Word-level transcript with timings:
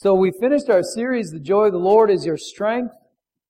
So 0.00 0.14
we 0.14 0.30
finished 0.30 0.70
our 0.70 0.84
series, 0.84 1.32
The 1.32 1.40
Joy 1.40 1.64
of 1.64 1.72
the 1.72 1.78
Lord 1.78 2.08
is 2.08 2.24
Your 2.24 2.36
Strength. 2.36 2.94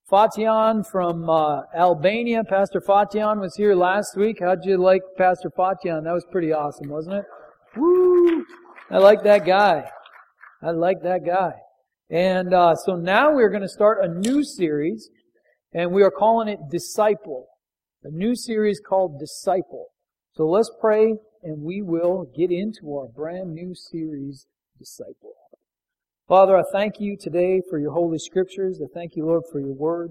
Fatian 0.09 0.83
from 0.83 1.29
uh, 1.29 1.61
Albania, 1.77 2.43
Pastor 2.43 2.81
Fatian 2.81 3.39
was 3.39 3.55
here 3.55 3.75
last 3.75 4.17
week. 4.17 4.39
How'd 4.41 4.65
you 4.65 4.79
like 4.79 5.03
Pastor 5.19 5.51
Fatian? 5.55 6.05
That 6.05 6.15
was 6.15 6.25
pretty 6.33 6.55
awesome, 6.55 6.89
wasn't 6.89 7.17
it? 7.17 7.25
Woo! 7.77 8.47
I 8.91 8.97
like 8.97 9.23
that 9.25 9.45
guy. 9.45 9.91
I 10.63 10.71
like 10.71 11.03
that 11.03 11.27
guy. 11.27 11.53
And 12.09 12.55
uh, 12.55 12.77
so 12.77 12.97
now 12.97 13.31
we're 13.31 13.51
going 13.51 13.61
to 13.61 13.69
start 13.69 14.03
a 14.03 14.09
new 14.09 14.43
series, 14.43 15.11
and 15.75 15.93
we 15.93 16.03
are 16.03 16.11
calling 16.11 16.49
it 16.49 16.61
Disciple. 16.71 17.49
A 18.05 18.11
new 18.11 18.35
series 18.35 18.81
called 18.81 19.21
Disciple. 19.21 19.89
So 20.33 20.47
let's 20.47 20.71
pray, 20.81 21.13
and 21.43 21.63
we 21.63 21.83
will 21.83 22.33
get 22.35 22.51
into 22.51 22.97
our 22.97 23.09
brand 23.09 23.53
new 23.53 23.75
series, 23.75 24.47
Disciple. 24.79 25.35
Father, 26.29 26.59
I 26.59 26.63
thank 26.71 27.01
you 27.01 27.17
today 27.19 27.63
for 27.71 27.79
your 27.79 27.93
holy 27.93 28.19
scriptures. 28.19 28.83
I 28.83 28.87
thank 28.93 29.17
you, 29.17 29.25
Lord, 29.25 29.45
for 29.51 29.61
your 29.61 29.73
word. 29.73 30.11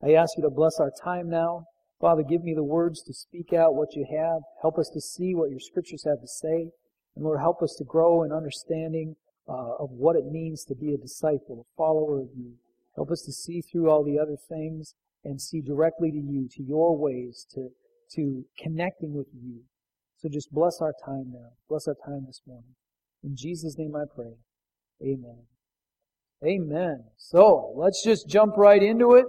I 0.00 0.12
ask 0.12 0.36
you 0.36 0.44
to 0.44 0.48
bless 0.50 0.78
our 0.78 0.92
time 1.02 1.28
now. 1.28 1.64
Father, 2.00 2.22
give 2.22 2.44
me 2.44 2.54
the 2.54 2.62
words 2.62 3.02
to 3.02 3.12
speak 3.12 3.52
out 3.52 3.74
what 3.74 3.96
you 3.96 4.06
have. 4.08 4.42
Help 4.62 4.78
us 4.78 4.88
to 4.94 5.00
see 5.00 5.34
what 5.34 5.50
your 5.50 5.58
scriptures 5.58 6.04
have 6.06 6.20
to 6.20 6.28
say. 6.28 6.70
And 7.16 7.24
Lord, 7.24 7.40
help 7.40 7.62
us 7.62 7.74
to 7.78 7.84
grow 7.84 8.22
in 8.22 8.30
understanding 8.30 9.16
uh, 9.48 9.74
of 9.80 9.90
what 9.90 10.14
it 10.14 10.26
means 10.26 10.62
to 10.66 10.76
be 10.76 10.94
a 10.94 10.98
disciple, 10.98 11.66
a 11.66 11.76
follower 11.76 12.20
of 12.20 12.28
you. 12.36 12.52
Help 12.94 13.10
us 13.10 13.22
to 13.22 13.32
see 13.32 13.60
through 13.60 13.90
all 13.90 14.04
the 14.04 14.20
other 14.20 14.36
things 14.48 14.94
and 15.24 15.42
see 15.42 15.62
directly 15.62 16.12
to 16.12 16.16
you, 16.16 16.48
to 16.48 16.62
your 16.62 16.96
ways, 16.96 17.44
to, 17.54 17.70
to 18.14 18.44
connecting 18.56 19.14
with 19.14 19.26
you. 19.34 19.62
So 20.18 20.28
just 20.28 20.52
bless 20.52 20.80
our 20.80 20.94
time 21.04 21.32
now. 21.32 21.48
Bless 21.68 21.88
our 21.88 21.96
time 22.06 22.22
this 22.28 22.40
morning. 22.46 22.76
In 23.24 23.34
Jesus' 23.34 23.76
name 23.76 23.96
I 23.96 24.04
pray. 24.14 24.34
Amen. 25.02 25.55
Amen. 26.44 27.04
So, 27.16 27.72
let's 27.76 28.04
just 28.04 28.28
jump 28.28 28.56
right 28.56 28.82
into 28.82 29.14
it. 29.14 29.24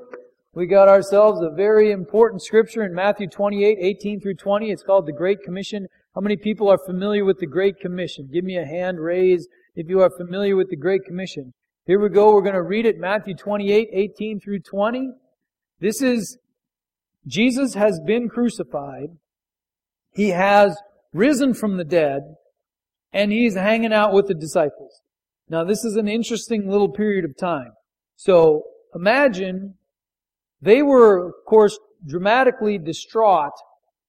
We 0.54 0.66
got 0.66 0.90
ourselves 0.90 1.40
a 1.42 1.56
very 1.56 1.92
important 1.92 2.42
scripture 2.42 2.84
in 2.84 2.94
Matthew 2.94 3.28
28, 3.28 3.78
18 3.80 4.20
through 4.20 4.36
20. 4.36 4.72
It's 4.72 4.84
called 4.84 5.06
the 5.06 5.14
Great 5.14 5.44
Commission. 5.44 5.88
How 6.16 6.22
many 6.22 6.36
people 6.36 6.70
are 6.70 6.80
familiar 6.86 7.24
with 7.24 7.38
the 7.40 7.46
Great 7.46 7.80
Commission? 7.80 8.28
Give 8.34 8.44
me 8.44 8.58
a 8.58 8.66
hand 8.66 9.00
raise 9.00 9.48
if 9.76 9.88
you 9.88 10.02
are 10.02 10.10
familiar 10.10 10.56
with 10.56 10.70
the 10.70 10.76
Great 10.76 11.06
Commission. 11.06 11.54
Here 11.86 12.00
we 12.00 12.10
go. 12.10 12.34
We're 12.34 12.42
going 12.42 12.56
to 12.56 12.64
read 12.64 12.86
it. 12.86 12.98
Matthew 12.98 13.36
28, 13.36 13.90
18 13.94 14.40
through 14.40 14.60
20. 14.62 15.12
This 15.80 16.02
is, 16.02 16.38
Jesus 17.28 17.76
has 17.76 18.00
been 18.06 18.28
crucified. 18.28 19.10
He 20.12 20.30
has 20.30 20.76
risen 21.14 21.54
from 21.54 21.78
the 21.78 21.86
dead 21.86 22.22
and 23.14 23.32
he's 23.32 23.56
hanging 23.56 23.94
out 23.94 24.12
with 24.12 24.28
the 24.28 24.34
disciples. 24.34 25.02
Now, 25.50 25.64
this 25.64 25.86
is 25.86 25.96
an 25.96 26.08
interesting 26.08 26.70
little 26.70 26.90
period 26.90 27.26
of 27.26 27.38
time. 27.38 27.72
So, 28.16 28.64
imagine 28.94 29.76
they 30.62 30.82
were, 30.82 31.28
of 31.28 31.34
course, 31.46 31.78
dramatically 32.06 32.78
distraught 32.78 33.54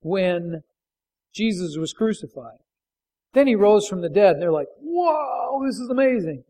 when 0.00 0.62
Jesus 1.34 1.76
was 1.76 1.92
crucified. 1.92 2.58
Then 3.34 3.46
he 3.46 3.54
rose 3.54 3.86
from 3.86 4.00
the 4.00 4.08
dead, 4.08 4.34
and 4.34 4.42
they're 4.42 4.52
like, 4.52 4.68
whoa, 4.80 5.62
this 5.64 5.76
is 5.76 5.90
amazing. 5.90 6.44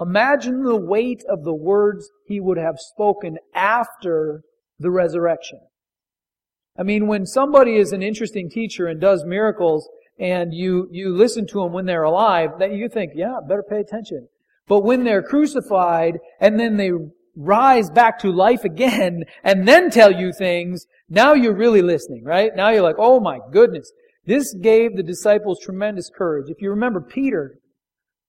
Imagine 0.00 0.62
the 0.62 0.76
weight 0.76 1.22
of 1.28 1.44
the 1.44 1.54
words 1.54 2.10
he 2.26 2.40
would 2.40 2.58
have 2.58 2.76
spoken 2.78 3.38
after 3.54 4.42
the 4.78 4.90
resurrection. 4.90 5.60
I 6.78 6.84
mean, 6.84 7.08
when 7.08 7.26
somebody 7.26 7.76
is 7.76 7.92
an 7.92 8.02
interesting 8.02 8.48
teacher 8.48 8.86
and 8.86 9.00
does 9.00 9.24
miracles, 9.24 9.88
and 10.18 10.52
you, 10.52 10.88
you 10.90 11.14
listen 11.14 11.46
to 11.48 11.62
them 11.62 11.72
when 11.72 11.86
they're 11.86 12.02
alive, 12.02 12.50
that 12.58 12.72
you 12.72 12.88
think, 12.88 13.12
yeah, 13.14 13.38
better 13.46 13.62
pay 13.62 13.80
attention. 13.80 14.28
But 14.66 14.80
when 14.80 15.04
they're 15.04 15.22
crucified 15.22 16.18
and 16.40 16.58
then 16.58 16.76
they 16.76 16.90
rise 17.36 17.88
back 17.90 18.18
to 18.20 18.32
life 18.32 18.64
again 18.64 19.24
and 19.44 19.66
then 19.66 19.90
tell 19.90 20.12
you 20.12 20.32
things, 20.32 20.86
now 21.08 21.34
you're 21.34 21.56
really 21.56 21.82
listening, 21.82 22.24
right? 22.24 22.50
Now 22.54 22.70
you're 22.70 22.82
like, 22.82 22.96
oh 22.98 23.20
my 23.20 23.38
goodness. 23.52 23.90
This 24.26 24.52
gave 24.52 24.94
the 24.94 25.02
disciples 25.02 25.58
tremendous 25.62 26.10
courage. 26.14 26.50
If 26.50 26.60
you 26.60 26.68
remember 26.68 27.00
Peter, 27.00 27.58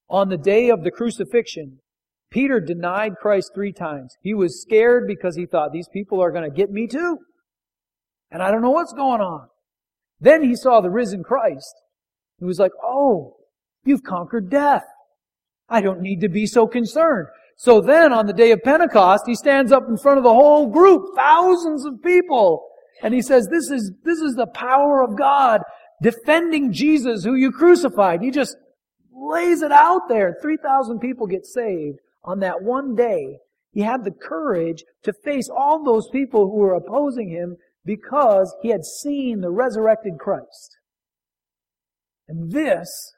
on 0.09 0.29
the 0.29 0.37
day 0.37 0.69
of 0.69 0.83
the 0.83 0.91
crucifixion, 0.91 1.79
Peter 2.31 2.61
denied 2.61 3.15
Christ 3.21 3.51
three 3.53 3.73
times. 3.73 4.15
He 4.21 4.33
was 4.33 4.61
scared 4.61 5.07
because 5.07 5.35
he 5.35 5.45
thought, 5.45 5.71
these 5.73 5.89
people 5.91 6.21
are 6.21 6.31
going 6.31 6.49
to 6.49 6.55
get 6.55 6.71
me 6.71 6.87
too. 6.87 7.17
And 8.31 8.41
I 8.41 8.51
don't 8.51 8.61
know 8.61 8.69
what's 8.69 8.93
going 8.93 9.21
on. 9.21 9.47
Then 10.19 10.43
he 10.43 10.55
saw 10.55 10.81
the 10.81 10.89
risen 10.89 11.23
Christ. 11.23 11.73
He 12.39 12.45
was 12.45 12.59
like, 12.59 12.71
oh, 12.83 13.37
you've 13.83 14.03
conquered 14.03 14.49
death. 14.49 14.83
I 15.69 15.81
don't 15.81 16.01
need 16.01 16.21
to 16.21 16.29
be 16.29 16.45
so 16.45 16.67
concerned. 16.67 17.27
So 17.55 17.81
then 17.81 18.13
on 18.13 18.25
the 18.25 18.33
day 18.33 18.51
of 18.51 18.63
Pentecost, 18.63 19.25
he 19.27 19.35
stands 19.35 19.71
up 19.71 19.87
in 19.87 19.97
front 19.97 20.17
of 20.17 20.23
the 20.23 20.33
whole 20.33 20.67
group, 20.67 21.15
thousands 21.15 21.85
of 21.85 22.01
people, 22.01 22.65
and 23.01 23.13
he 23.13 23.21
says, 23.21 23.47
this 23.47 23.69
is, 23.69 23.91
this 24.03 24.19
is 24.19 24.35
the 24.35 24.47
power 24.47 25.03
of 25.03 25.17
God 25.17 25.61
defending 26.01 26.71
Jesus 26.71 27.23
who 27.23 27.35
you 27.35 27.51
crucified. 27.51 28.21
He 28.21 28.31
just 28.31 28.55
lays 29.13 29.61
it 29.61 29.71
out 29.71 30.03
there. 30.07 30.37
3,000 30.41 30.99
people 30.99 31.27
get 31.27 31.45
saved 31.45 31.99
on 32.23 32.39
that 32.39 32.61
one 32.61 32.95
day. 32.95 33.37
He 33.71 33.81
had 33.81 34.03
the 34.03 34.11
courage 34.11 34.83
to 35.03 35.13
face 35.13 35.49
all 35.49 35.83
those 35.83 36.09
people 36.09 36.49
who 36.49 36.57
were 36.57 36.73
opposing 36.73 37.29
him 37.29 37.57
because 37.85 38.55
he 38.61 38.69
had 38.69 38.85
seen 38.85 39.41
the 39.41 39.51
resurrected 39.51 40.19
Christ. 40.19 40.77
And 42.27 42.51
this 42.51 43.13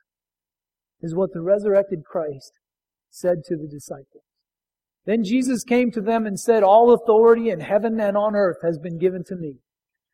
is 1.02 1.16
what 1.16 1.34
the 1.34 1.42
resurrected 1.42 2.06
Christ 2.06 2.54
said 3.10 3.44
to 3.46 3.58
the 3.58 3.68
disciples. 3.68 4.24
Then 5.06 5.24
Jesus 5.24 5.64
came 5.64 5.92
to 5.92 6.02
them 6.02 6.26
and 6.26 6.40
said, 6.40 6.64
All 6.64 6.94
authority 6.94 7.50
in 7.50 7.60
heaven 7.60 8.00
and 8.00 8.16
on 8.16 8.36
earth 8.36 8.58
has 8.64 8.78
been 8.78 9.00
given 9.00 9.24
to 9.26 9.36
me. 9.36 9.56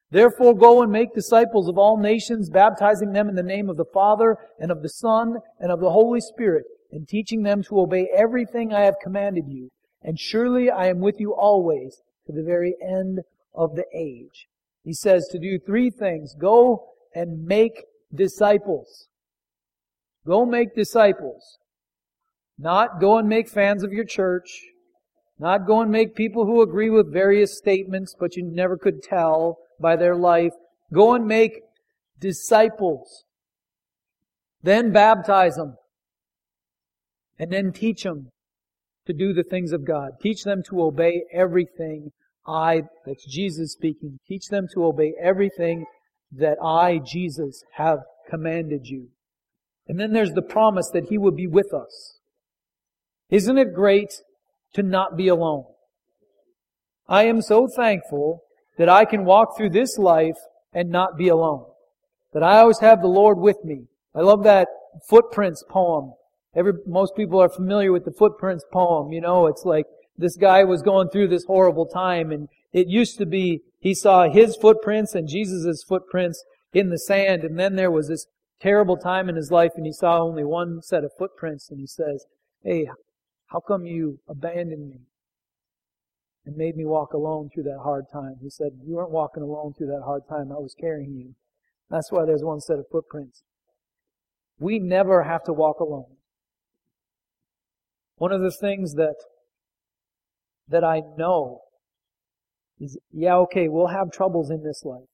Therefore 0.10 0.56
go 0.56 0.82
and 0.82 0.92
make 0.92 1.14
disciples 1.14 1.68
of 1.68 1.78
all 1.78 1.98
nations, 1.98 2.50
baptizing 2.50 3.12
them 3.12 3.28
in 3.28 3.36
the 3.36 3.44
name 3.44 3.70
of 3.70 3.76
the 3.76 3.86
Father 3.94 4.38
and 4.58 4.72
of 4.72 4.82
the 4.82 4.90
Son 4.90 5.36
and 5.60 5.72
of 5.72 5.82
the 5.82 5.92
Holy 5.92 6.22
Spirit, 6.22 6.64
and 6.92 7.08
teaching 7.08 7.44
them 7.44 7.62
to 7.64 7.82
obey 7.82 8.08
everything 8.16 8.74
I 8.74 8.86
have 8.86 8.96
commanded 9.04 9.46
you. 9.50 9.70
And 10.02 10.18
surely 10.18 10.70
I 10.72 10.88
am 10.88 11.02
with 11.02 11.20
you 11.20 11.36
always 11.36 12.02
to 12.26 12.32
the 12.32 12.44
very 12.44 12.76
end 12.82 13.20
of 13.58 13.76
the 13.76 13.86
age. 13.94 14.48
He 14.84 14.94
says 14.94 15.28
to 15.32 15.40
do 15.40 15.60
three 15.60 15.90
things. 15.90 16.36
Go 16.40 16.86
and 17.14 17.44
make 17.44 17.84
disciples. 18.14 19.08
Go 20.26 20.46
make 20.46 20.76
disciples. 20.76 21.58
Not 22.58 23.02
go 23.02 23.18
and 23.18 23.28
make 23.28 23.50
fans 23.50 23.84
of 23.84 23.92
your 23.92 24.06
church. 24.06 24.62
Not 25.40 25.68
go 25.68 25.82
and 25.82 25.92
make 25.92 26.16
people 26.16 26.46
who 26.46 26.62
agree 26.62 26.90
with 26.90 27.12
various 27.12 27.58
statements, 27.58 28.16
but 28.18 28.36
you 28.36 28.44
never 28.44 28.78
could 28.78 29.04
tell 29.04 29.58
by 29.80 29.96
their 29.96 30.16
life. 30.16 30.54
Go 30.94 31.14
and 31.14 31.26
make 31.28 31.60
disciples. 32.20 33.26
Then 34.64 34.92
baptize 34.92 35.56
them. 35.56 35.76
And 37.38 37.52
then 37.52 37.72
teach 37.72 38.04
them 38.04 38.30
to 39.06 39.14
do 39.14 39.34
the 39.34 39.44
things 39.44 39.72
of 39.72 39.86
God. 39.86 40.12
Teach 40.22 40.44
them 40.44 40.64
to 40.70 40.82
obey 40.82 41.24
everything 41.32 42.12
I, 42.48 42.84
that's 43.06 43.26
Jesus 43.26 43.74
speaking, 43.74 44.20
teach 44.28 44.48
them 44.48 44.68
to 44.74 44.86
obey 44.86 45.14
everything 45.22 45.86
that 46.32 46.58
I, 46.64 47.00
Jesus, 47.00 47.64
have 47.74 48.00
commanded 48.30 48.88
you. 48.88 49.10
And 49.88 50.00
then 50.00 50.14
there's 50.14 50.34
the 50.34 50.42
promise 50.42 50.90
that 50.94 51.06
He 51.10 51.18
will 51.18 51.32
be 51.32 51.48
with 51.48 51.74
us. 51.74 52.20
Isn't 53.30 53.58
it 53.58 53.74
great 53.74 54.14
to 54.74 54.84
not 54.84 55.18
be 55.18 55.28
alone? 55.28 55.66
I 57.08 57.24
am 57.24 57.42
so 57.42 57.68
thankful 57.68 58.44
that 58.78 58.90
I 58.90 59.06
can 59.06 59.26
walk 59.26 59.58
through 59.58 59.72
this 59.72 59.98
life 59.98 60.38
and 60.74 60.90
not 60.90 61.18
be 61.18 61.30
alone. 61.30 61.66
That 62.34 62.44
I 62.44 62.60
always 62.60 62.80
have 62.80 63.02
the 63.02 63.08
Lord 63.08 63.38
with 63.38 63.64
me. 63.64 63.86
I 64.14 64.22
love 64.22 64.44
that 64.44 64.68
footprints 65.08 65.64
poem. 65.70 66.14
Every, 66.56 66.74
most 66.86 67.16
people 67.16 67.42
are 67.42 67.50
familiar 67.50 67.92
with 67.92 68.06
the 68.06 68.12
footprints 68.12 68.66
poem. 68.72 69.14
You 69.14 69.22
know, 69.22 69.48
it's 69.48 69.64
like 69.64 69.86
this 70.18 70.36
guy 70.36 70.64
was 70.64 70.82
going 70.82 71.10
through 71.10 71.28
this 71.28 71.46
horrible 71.46 71.86
time 71.86 72.32
and 72.32 72.50
it 72.74 72.88
used 72.88 73.18
to 73.18 73.26
be 73.26 73.62
he 73.80 73.94
saw 73.94 74.30
his 74.30 74.56
footprints 74.56 75.14
and 75.14 75.28
Jesus' 75.28 75.84
footprints 75.84 76.44
in 76.74 76.90
the 76.90 76.98
sand 76.98 77.44
and 77.44 77.58
then 77.60 77.76
there 77.76 77.92
was 77.92 78.08
this 78.08 78.28
terrible 78.60 78.98
time 78.98 79.30
in 79.30 79.36
his 79.36 79.52
life 79.52 79.72
and 79.76 79.86
he 79.86 79.94
saw 79.94 80.20
only 80.20 80.44
one 80.44 80.82
set 80.82 81.04
of 81.04 81.12
footprints 81.18 81.70
and 81.70 81.80
he 81.80 81.88
says, 81.88 82.26
Hey, 82.64 82.90
how 83.48 83.60
come 83.60 83.86
you 83.86 84.20
abandoned 84.28 84.90
me 84.90 85.02
and 86.46 86.58
made 86.58 86.76
me 86.76 86.86
walk 86.86 87.14
alone 87.14 87.50
through 87.54 87.64
that 87.64 87.82
hard 87.84 88.06
time? 88.12 88.36
He 88.42 88.50
said, 88.50 88.72
You 88.84 88.96
weren't 88.96 89.12
walking 89.12 89.44
alone 89.44 89.74
through 89.78 89.88
that 89.88 90.04
hard 90.04 90.24
time. 90.28 90.52
I 90.52 90.56
was 90.56 90.76
carrying 90.80 91.14
you. 91.16 91.36
That's 91.90 92.12
why 92.12 92.26
there's 92.26 92.44
one 92.44 92.60
set 92.60 92.80
of 92.80 92.90
footprints. 92.92 93.44
We 94.60 94.80
never 94.80 95.24
have 95.24 95.44
to 95.44 95.54
walk 95.54 95.80
alone. 95.80 96.18
One 98.18 98.32
of 98.32 98.42
the 98.42 98.52
things 98.52 98.96
that 98.96 99.16
that 100.70 100.84
I 100.84 101.02
know 101.18 101.62
is, 102.80 102.98
yeah, 103.12 103.36
okay, 103.38 103.68
we'll 103.68 103.88
have 103.88 104.12
troubles 104.12 104.50
in 104.50 104.64
this 104.64 104.84
life. 104.84 105.08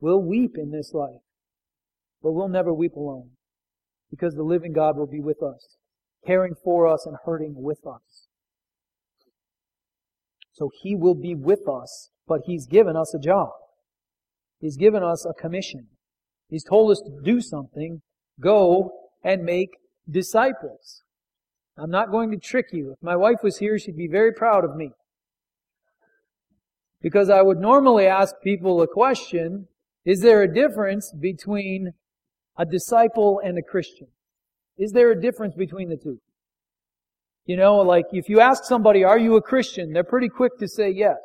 We'll 0.00 0.22
weep 0.22 0.56
in 0.56 0.70
this 0.70 0.92
life. 0.94 1.22
But 2.22 2.32
we'll 2.32 2.48
never 2.48 2.72
weep 2.72 2.94
alone. 2.94 3.30
Because 4.10 4.34
the 4.34 4.42
living 4.42 4.72
God 4.72 4.96
will 4.96 5.06
be 5.06 5.20
with 5.20 5.42
us. 5.42 5.76
caring 6.26 6.54
for 6.62 6.86
us 6.86 7.06
and 7.06 7.16
hurting 7.24 7.54
with 7.56 7.86
us. 7.86 8.26
So 10.52 10.70
He 10.82 10.96
will 10.96 11.14
be 11.14 11.34
with 11.34 11.68
us, 11.68 12.10
but 12.26 12.40
He's 12.46 12.66
given 12.66 12.96
us 12.96 13.14
a 13.14 13.18
job. 13.18 13.50
He's 14.60 14.76
given 14.76 15.02
us 15.02 15.24
a 15.24 15.40
commission. 15.40 15.86
He's 16.48 16.64
told 16.64 16.90
us 16.90 17.00
to 17.00 17.22
do 17.22 17.40
something. 17.40 18.02
Go 18.40 18.90
and 19.22 19.44
make 19.44 19.70
disciples. 20.10 21.02
I'm 21.80 21.90
not 21.90 22.10
going 22.10 22.30
to 22.32 22.36
trick 22.36 22.66
you. 22.72 22.92
If 22.92 23.02
my 23.02 23.16
wife 23.16 23.42
was 23.42 23.58
here, 23.58 23.78
she'd 23.78 23.96
be 23.96 24.08
very 24.08 24.32
proud 24.32 24.64
of 24.64 24.74
me. 24.74 24.90
Because 27.00 27.30
I 27.30 27.42
would 27.42 27.58
normally 27.58 28.06
ask 28.06 28.34
people 28.42 28.82
a 28.82 28.88
question, 28.88 29.68
is 30.04 30.20
there 30.20 30.42
a 30.42 30.52
difference 30.52 31.12
between 31.12 31.92
a 32.56 32.66
disciple 32.66 33.40
and 33.44 33.56
a 33.56 33.62
Christian? 33.62 34.08
Is 34.76 34.92
there 34.92 35.12
a 35.12 35.20
difference 35.20 35.54
between 35.54 35.88
the 35.88 35.96
two? 35.96 36.20
You 37.46 37.56
know, 37.56 37.76
like 37.76 38.06
if 38.12 38.28
you 38.28 38.40
ask 38.40 38.64
somebody, 38.64 39.04
are 39.04 39.18
you 39.18 39.36
a 39.36 39.42
Christian? 39.42 39.92
They're 39.92 40.04
pretty 40.04 40.28
quick 40.28 40.58
to 40.58 40.68
say 40.68 40.90
yes. 40.90 41.18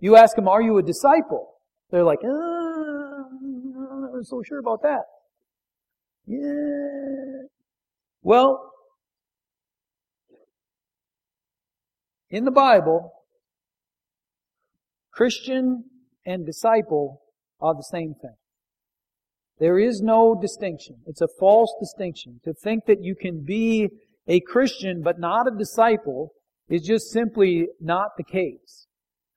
You 0.00 0.16
ask 0.16 0.36
them, 0.36 0.48
are 0.48 0.60
you 0.60 0.76
a 0.78 0.82
disciple? 0.82 1.54
They're 1.90 2.04
like, 2.04 2.18
uh, 2.24 2.28
I'm 2.28 4.10
not 4.12 4.26
so 4.26 4.42
sure 4.42 4.58
about 4.58 4.82
that. 4.82 5.02
Yeah. 6.26 7.46
Well, 8.22 8.72
in 12.30 12.44
the 12.44 12.50
Bible, 12.50 13.12
Christian 15.12 15.84
and 16.24 16.44
disciple 16.44 17.22
are 17.60 17.74
the 17.74 17.82
same 17.82 18.14
thing. 18.20 18.36
There 19.58 19.78
is 19.78 20.02
no 20.02 20.38
distinction. 20.38 20.96
It's 21.06 21.22
a 21.22 21.28
false 21.38 21.74
distinction. 21.80 22.40
To 22.44 22.52
think 22.52 22.84
that 22.86 23.02
you 23.02 23.14
can 23.14 23.42
be 23.44 23.88
a 24.26 24.40
Christian 24.40 25.02
but 25.02 25.18
not 25.18 25.46
a 25.46 25.56
disciple 25.56 26.32
is 26.68 26.82
just 26.82 27.10
simply 27.10 27.68
not 27.80 28.10
the 28.18 28.24
case. 28.24 28.86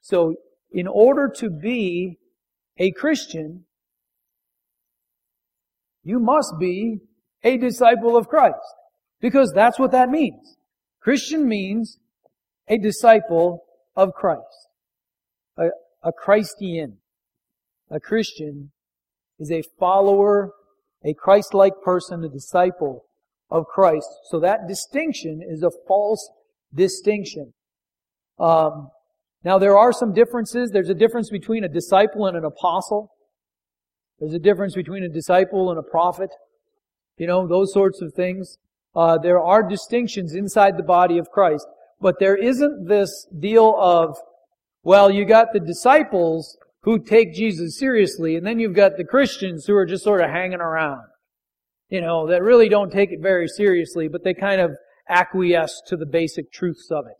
So, 0.01 0.35
in 0.71 0.87
order 0.87 1.31
to 1.37 1.49
be 1.49 2.17
a 2.77 2.91
Christian, 2.91 3.65
you 6.03 6.19
must 6.19 6.55
be 6.59 6.99
a 7.43 7.57
disciple 7.57 8.17
of 8.17 8.27
Christ. 8.27 8.55
Because 9.21 9.51
that's 9.53 9.79
what 9.79 9.91
that 9.91 10.09
means. 10.09 10.57
Christian 11.01 11.47
means 11.47 11.99
a 12.69 12.77
disciple 12.77 13.63
of 13.95 14.13
Christ. 14.13 14.69
A, 15.57 15.69
a 16.03 16.11
Christian. 16.11 16.97
A 17.89 17.99
Christian 17.99 18.71
is 19.39 19.51
a 19.51 19.63
follower, 19.79 20.51
a 21.03 21.13
Christ-like 21.13 21.73
person, 21.83 22.23
a 22.23 22.29
disciple 22.29 23.05
of 23.49 23.65
Christ. 23.65 24.07
So 24.29 24.39
that 24.41 24.67
distinction 24.67 25.41
is 25.45 25.63
a 25.63 25.71
false 25.87 26.29
distinction. 26.73 27.53
Um, 28.37 28.89
now 29.43 29.57
there 29.57 29.77
are 29.77 29.91
some 29.91 30.13
differences. 30.13 30.69
There's 30.71 30.89
a 30.89 30.93
difference 30.93 31.29
between 31.29 31.63
a 31.63 31.69
disciple 31.69 32.27
and 32.27 32.37
an 32.37 32.45
apostle. 32.45 33.11
There's 34.19 34.33
a 34.33 34.39
difference 34.39 34.75
between 34.75 35.03
a 35.03 35.09
disciple 35.09 35.71
and 35.71 35.79
a 35.79 35.83
prophet. 35.83 36.29
You 37.17 37.27
know, 37.27 37.47
those 37.47 37.73
sorts 37.73 38.01
of 38.01 38.13
things. 38.13 38.57
Uh, 38.95 39.17
there 39.17 39.39
are 39.39 39.67
distinctions 39.67 40.35
inside 40.35 40.77
the 40.77 40.83
body 40.83 41.17
of 41.17 41.29
Christ. 41.29 41.65
But 42.01 42.19
there 42.19 42.35
isn't 42.35 42.87
this 42.87 43.27
deal 43.37 43.75
of, 43.77 44.17
well, 44.83 45.11
you 45.11 45.25
got 45.25 45.53
the 45.53 45.59
disciples 45.59 46.57
who 46.83 47.03
take 47.03 47.33
Jesus 47.33 47.77
seriously, 47.77 48.35
and 48.35 48.45
then 48.45 48.59
you've 48.59 48.75
got 48.75 48.97
the 48.97 49.03
Christians 49.03 49.65
who 49.65 49.75
are 49.75 49.85
just 49.85 50.03
sort 50.03 50.21
of 50.21 50.29
hanging 50.29 50.61
around. 50.61 51.03
You 51.89 52.01
know, 52.01 52.27
that 52.27 52.43
really 52.43 52.69
don't 52.69 52.91
take 52.91 53.11
it 53.11 53.19
very 53.21 53.47
seriously, 53.47 54.07
but 54.07 54.23
they 54.23 54.33
kind 54.33 54.61
of 54.61 54.71
acquiesce 55.09 55.81
to 55.87 55.97
the 55.97 56.05
basic 56.05 56.51
truths 56.51 56.89
of 56.91 57.05
it. 57.07 57.17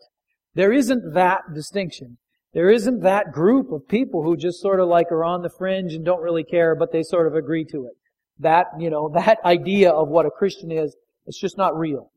There 0.53 0.71
isn't 0.71 1.13
that 1.13 1.41
distinction. 1.53 2.17
There 2.53 2.69
isn't 2.69 3.01
that 3.01 3.31
group 3.31 3.71
of 3.71 3.87
people 3.87 4.23
who 4.23 4.37
just 4.37 4.61
sort 4.61 4.79
of 4.79 4.87
like 4.87 5.11
are 5.11 5.23
on 5.23 5.41
the 5.41 5.49
fringe 5.49 5.93
and 5.93 6.05
don't 6.05 6.21
really 6.21 6.43
care, 6.43 6.75
but 6.75 6.91
they 6.91 7.03
sort 7.03 7.27
of 7.27 7.35
agree 7.35 7.65
to 7.65 7.85
it. 7.85 7.93
That, 8.39 8.67
you 8.79 8.89
know, 8.89 9.09
that 9.13 9.39
idea 9.43 9.91
of 9.91 10.07
what 10.07 10.25
a 10.25 10.31
Christian 10.31 10.71
is, 10.71 10.95
it's 11.25 11.39
just 11.39 11.57
not 11.57 11.77
real. 11.77 12.11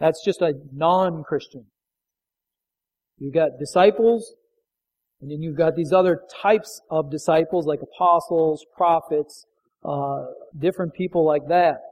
That's 0.00 0.24
just 0.24 0.40
a 0.40 0.54
non-Christian. 0.72 1.66
You've 3.18 3.34
got 3.34 3.58
disciples, 3.58 4.34
and 5.20 5.30
then 5.30 5.42
you've 5.42 5.58
got 5.58 5.76
these 5.76 5.92
other 5.92 6.22
types 6.42 6.80
of 6.90 7.10
disciples 7.10 7.66
like 7.66 7.80
apostles, 7.82 8.64
prophets, 8.74 9.44
uh, 9.84 10.24
different 10.58 10.94
people 10.94 11.24
like 11.26 11.48
that. 11.48 11.82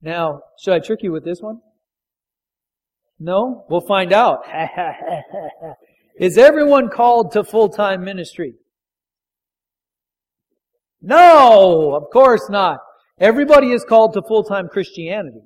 Now, 0.00 0.42
should 0.62 0.74
I 0.74 0.78
trick 0.78 1.02
you 1.02 1.10
with 1.10 1.24
this 1.24 1.40
one? 1.40 1.60
No? 3.18 3.64
We'll 3.68 3.80
find 3.80 4.12
out. 4.12 4.44
Is 6.20 6.38
everyone 6.38 6.88
called 6.88 7.32
to 7.32 7.42
full-time 7.42 8.04
ministry? 8.04 8.54
No, 11.00 11.94
of 11.94 12.10
course 12.12 12.48
not. 12.48 12.80
Everybody 13.20 13.72
is 13.72 13.84
called 13.84 14.14
to 14.14 14.22
full-time 14.22 14.68
Christianity. 14.68 15.42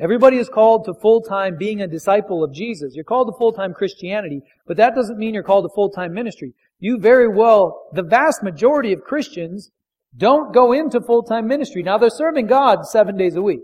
Everybody 0.00 0.38
is 0.38 0.48
called 0.48 0.84
to 0.86 0.94
full-time 0.94 1.56
being 1.56 1.80
a 1.80 1.86
disciple 1.86 2.42
of 2.42 2.52
Jesus. 2.52 2.94
You're 2.94 3.04
called 3.04 3.28
to 3.28 3.38
full-time 3.38 3.74
Christianity, 3.74 4.42
but 4.66 4.76
that 4.76 4.94
doesn't 4.94 5.18
mean 5.18 5.34
you're 5.34 5.44
called 5.44 5.64
to 5.64 5.74
full-time 5.74 6.12
ministry. 6.12 6.52
You 6.80 6.98
very 6.98 7.28
well, 7.28 7.88
the 7.92 8.02
vast 8.02 8.42
majority 8.42 8.92
of 8.92 9.02
Christians 9.02 9.70
don't 10.16 10.52
go 10.52 10.72
into 10.72 11.00
full-time 11.00 11.46
ministry. 11.46 11.82
Now 11.82 11.98
they're 11.98 12.10
serving 12.10 12.48
God 12.48 12.86
seven 12.86 13.16
days 13.16 13.36
a 13.36 13.42
week. 13.42 13.62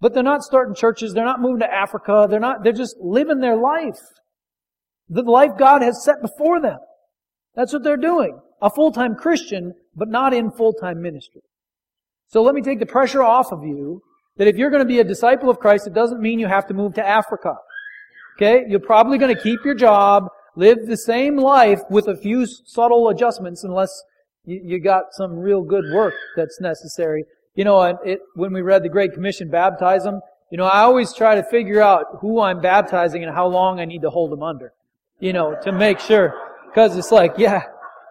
But 0.00 0.14
they're 0.14 0.22
not 0.22 0.42
starting 0.42 0.74
churches, 0.74 1.14
they're 1.14 1.24
not 1.24 1.40
moving 1.40 1.60
to 1.60 1.72
Africa, 1.72 2.26
they're 2.28 2.40
not, 2.40 2.64
they're 2.64 2.72
just 2.72 2.96
living 3.00 3.40
their 3.40 3.56
life. 3.56 4.00
The 5.08 5.22
life 5.22 5.52
God 5.56 5.82
has 5.82 6.04
set 6.04 6.20
before 6.20 6.60
them. 6.60 6.78
That's 7.54 7.72
what 7.72 7.84
they're 7.84 7.96
doing. 7.96 8.38
A 8.60 8.68
full-time 8.68 9.14
Christian, 9.14 9.74
but 9.94 10.08
not 10.08 10.34
in 10.34 10.50
full-time 10.50 11.00
ministry. 11.00 11.42
So 12.26 12.42
let 12.42 12.54
me 12.54 12.62
take 12.62 12.80
the 12.80 12.86
pressure 12.86 13.22
off 13.22 13.52
of 13.52 13.62
you 13.62 14.02
that 14.36 14.46
if 14.46 14.56
you're 14.56 14.70
going 14.70 14.82
to 14.82 14.88
be 14.88 15.00
a 15.00 15.04
disciple 15.04 15.50
of 15.50 15.58
Christ, 15.58 15.86
it 15.86 15.94
doesn't 15.94 16.20
mean 16.20 16.38
you 16.38 16.46
have 16.46 16.66
to 16.68 16.74
move 16.74 16.94
to 16.94 17.06
Africa. 17.06 17.56
Okay? 18.36 18.64
You're 18.68 18.80
probably 18.80 19.18
going 19.18 19.34
to 19.34 19.40
keep 19.40 19.64
your 19.64 19.74
job, 19.74 20.28
live 20.56 20.86
the 20.86 20.96
same 20.96 21.36
life 21.36 21.80
with 21.90 22.08
a 22.08 22.16
few 22.16 22.46
subtle 22.46 23.08
adjustments 23.08 23.64
unless 23.64 24.02
you, 24.44 24.60
you 24.62 24.80
got 24.80 25.06
some 25.12 25.38
real 25.38 25.62
good 25.62 25.84
work 25.92 26.14
that's 26.36 26.60
necessary. 26.60 27.24
You 27.54 27.64
know, 27.64 27.80
and 27.80 27.98
it, 28.04 28.20
when 28.34 28.52
we 28.52 28.60
read 28.60 28.82
the 28.82 28.90
Great 28.90 29.14
Commission, 29.14 29.50
baptize 29.50 30.04
them, 30.04 30.20
you 30.50 30.58
know, 30.58 30.64
I 30.64 30.80
always 30.80 31.14
try 31.14 31.34
to 31.34 31.42
figure 31.42 31.80
out 31.80 32.18
who 32.20 32.40
I'm 32.40 32.60
baptizing 32.60 33.24
and 33.24 33.34
how 33.34 33.46
long 33.46 33.80
I 33.80 33.84
need 33.84 34.02
to 34.02 34.10
hold 34.10 34.30
them 34.30 34.42
under. 34.42 34.72
You 35.18 35.32
know, 35.32 35.56
to 35.62 35.72
make 35.72 35.98
sure. 35.98 36.34
Cause 36.74 36.94
it's 36.96 37.10
like, 37.10 37.34
yeah, 37.38 37.62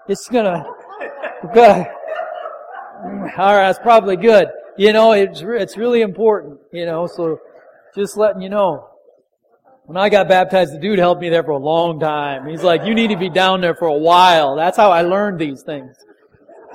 it's 0.07 0.27
gonna, 0.27 0.65
alright, 1.55 1.88
that's 3.38 3.77
probably 3.77 4.17
good. 4.17 4.47
You 4.77 4.91
know, 4.91 5.13
it's, 5.13 5.41
it's 5.41 5.77
really 5.77 6.01
important, 6.01 6.60
you 6.74 6.86
know, 6.86 7.08
so 7.08 7.39
just 7.96 8.17
letting 8.17 8.41
you 8.41 8.50
know. 8.50 8.89
When 9.86 9.96
I 9.98 10.10
got 10.10 10.27
baptized, 10.27 10.74
the 10.74 10.79
dude 10.79 11.00
helped 11.00 11.22
me 11.22 11.29
there 11.29 11.44
for 11.44 11.51
a 11.51 11.58
long 11.58 12.00
time. 12.00 12.48
He's 12.48 12.63
like, 12.63 12.84
you 12.86 12.94
need 12.94 13.12
to 13.12 13.17
be 13.17 13.29
down 13.29 13.62
there 13.62 13.75
for 13.75 13.88
a 13.88 13.98
while. 13.98 14.55
That's 14.55 14.75
how 14.75 14.91
I 14.91 15.03
learned 15.03 15.39
these 15.39 15.62
things. 15.62 15.96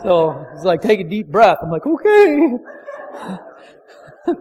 So 0.03 0.47
he's 0.55 0.65
like, 0.65 0.81
take 0.81 1.01
a 1.01 1.05
deep 1.05 1.27
breath. 1.27 1.59
I'm 1.63 1.71
like, 1.71 1.87
okay. 1.87 2.53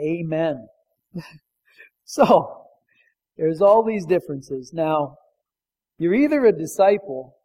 Amen. 0.00 0.68
so, 2.04 2.66
there's 3.36 3.60
all 3.60 3.82
these 3.84 4.06
differences. 4.06 4.72
Now, 4.72 5.16
you're 5.98 6.14
either 6.14 6.46
a 6.46 6.52
disciple 6.52 7.36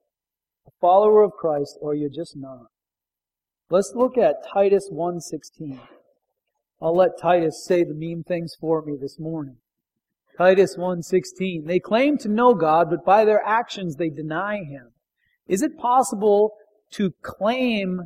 follower 0.80 1.24
of 1.24 1.34
Christ 1.34 1.78
or 1.82 1.94
you're 1.94 2.10
just 2.10 2.36
not. 2.36 2.68
Let's 3.70 3.94
look 3.96 4.18
at 4.18 4.48
Titus 4.52 4.90
1.16. 4.92 5.80
I'll 6.82 6.96
let 6.96 7.20
Titus 7.22 7.64
say 7.66 7.84
the 7.84 7.94
mean 7.94 8.24
things 8.24 8.56
for 8.60 8.82
me 8.82 8.96
this 9.00 9.20
morning. 9.20 9.58
Titus 10.38 10.78
1.16. 10.78 11.68
They 11.68 11.80
claim 11.80 12.18
to 12.20 12.30
know 12.30 12.54
God, 12.54 12.90
but 12.90 13.06
by 13.06 13.26
their 13.26 13.46
actions 13.46 13.96
they 13.96 14.10
deny 14.10 14.64
Him. 14.64 14.92
Is 15.48 15.62
it 15.62 15.78
possible 15.78 16.54
to 16.92 17.14
claim 17.22 18.04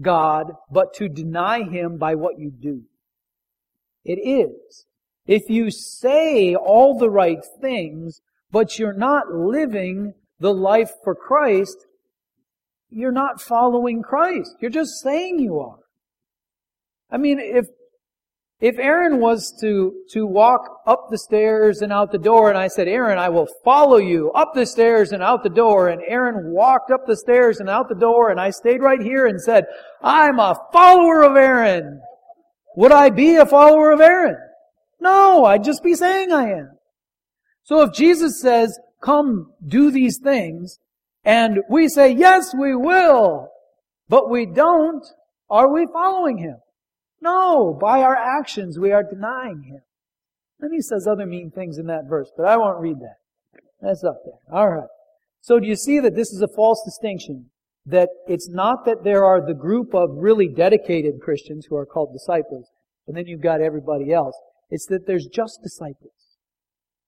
God, 0.00 0.52
but 0.70 0.92
to 0.94 1.08
deny 1.08 1.62
Him 1.62 1.96
by 1.96 2.14
what 2.14 2.38
you 2.38 2.50
do? 2.50 2.82
It 4.04 4.16
is. 4.16 4.86
If 5.26 5.48
you 5.48 5.70
say 5.70 6.54
all 6.56 6.98
the 6.98 7.10
right 7.10 7.44
things, 7.60 8.20
but 8.50 8.78
you're 8.78 8.92
not 8.92 9.32
living 9.32 10.14
the 10.40 10.52
life 10.52 10.90
for 11.04 11.14
Christ, 11.14 11.86
you're 12.90 13.12
not 13.12 13.40
following 13.40 14.02
Christ. 14.02 14.50
You're 14.60 14.70
just 14.70 15.00
saying 15.02 15.38
you 15.38 15.58
are. 15.58 15.78
I 17.10 17.16
mean, 17.16 17.38
if, 17.40 17.66
If 18.60 18.78
Aaron 18.78 19.20
was 19.20 19.54
to, 19.62 19.92
to 20.12 20.26
walk 20.26 20.82
up 20.86 21.08
the 21.08 21.16
stairs 21.16 21.80
and 21.80 21.90
out 21.90 22.12
the 22.12 22.18
door, 22.18 22.50
and 22.50 22.58
I 22.58 22.68
said, 22.68 22.88
Aaron, 22.88 23.18
I 23.18 23.30
will 23.30 23.48
follow 23.64 23.96
you 23.96 24.30
up 24.32 24.52
the 24.52 24.66
stairs 24.66 25.12
and 25.12 25.22
out 25.22 25.42
the 25.42 25.48
door, 25.48 25.88
and 25.88 26.02
Aaron 26.06 26.52
walked 26.52 26.90
up 26.90 27.06
the 27.06 27.16
stairs 27.16 27.58
and 27.60 27.70
out 27.70 27.88
the 27.88 27.94
door, 27.94 28.30
and 28.30 28.38
I 28.38 28.50
stayed 28.50 28.82
right 28.82 29.00
here 29.00 29.26
and 29.26 29.40
said, 29.40 29.64
I'm 30.02 30.38
a 30.38 30.60
follower 30.72 31.22
of 31.22 31.36
Aaron. 31.36 32.02
Would 32.76 32.92
I 32.92 33.08
be 33.08 33.36
a 33.36 33.46
follower 33.46 33.92
of 33.92 34.00
Aaron? 34.02 34.36
No, 35.00 35.46
I'd 35.46 35.64
just 35.64 35.82
be 35.82 35.94
saying 35.94 36.30
I 36.30 36.50
am. 36.50 36.70
So 37.62 37.80
if 37.80 37.94
Jesus 37.94 38.42
says, 38.42 38.78
come 39.00 39.54
do 39.66 39.90
these 39.90 40.18
things, 40.22 40.78
and 41.24 41.60
we 41.68 41.88
say, 41.88 42.12
yes, 42.12 42.54
we 42.58 42.74
will, 42.74 43.48
but 44.08 44.30
we 44.30 44.46
don't, 44.46 45.04
are 45.48 45.72
we 45.72 45.86
following 45.92 46.38
him? 46.38 46.56
No, 47.20 47.76
by 47.78 48.02
our 48.02 48.16
actions 48.16 48.78
we 48.78 48.92
are 48.92 49.02
denying 49.02 49.62
Him. 49.62 49.82
Then 50.58 50.72
he 50.72 50.80
says 50.80 51.06
other 51.06 51.26
mean 51.26 51.50
things 51.50 51.78
in 51.78 51.86
that 51.86 52.08
verse, 52.08 52.30
but 52.36 52.46
I 52.46 52.56
won't 52.56 52.80
read 52.80 53.00
that. 53.00 53.16
That's 53.80 54.04
up 54.04 54.22
there. 54.24 54.58
Alright. 54.58 54.88
So 55.40 55.58
do 55.58 55.66
you 55.66 55.76
see 55.76 56.00
that 56.00 56.16
this 56.16 56.32
is 56.32 56.42
a 56.42 56.48
false 56.48 56.82
distinction? 56.84 57.50
That 57.86 58.10
it's 58.26 58.48
not 58.48 58.84
that 58.84 59.04
there 59.04 59.24
are 59.24 59.44
the 59.44 59.54
group 59.54 59.94
of 59.94 60.10
really 60.12 60.48
dedicated 60.48 61.22
Christians 61.22 61.66
who 61.68 61.76
are 61.76 61.86
called 61.86 62.12
disciples, 62.12 62.68
and 63.06 63.16
then 63.16 63.26
you've 63.26 63.40
got 63.40 63.62
everybody 63.62 64.12
else. 64.12 64.38
It's 64.68 64.86
that 64.86 65.06
there's 65.06 65.26
just 65.26 65.60
disciples. 65.62 66.12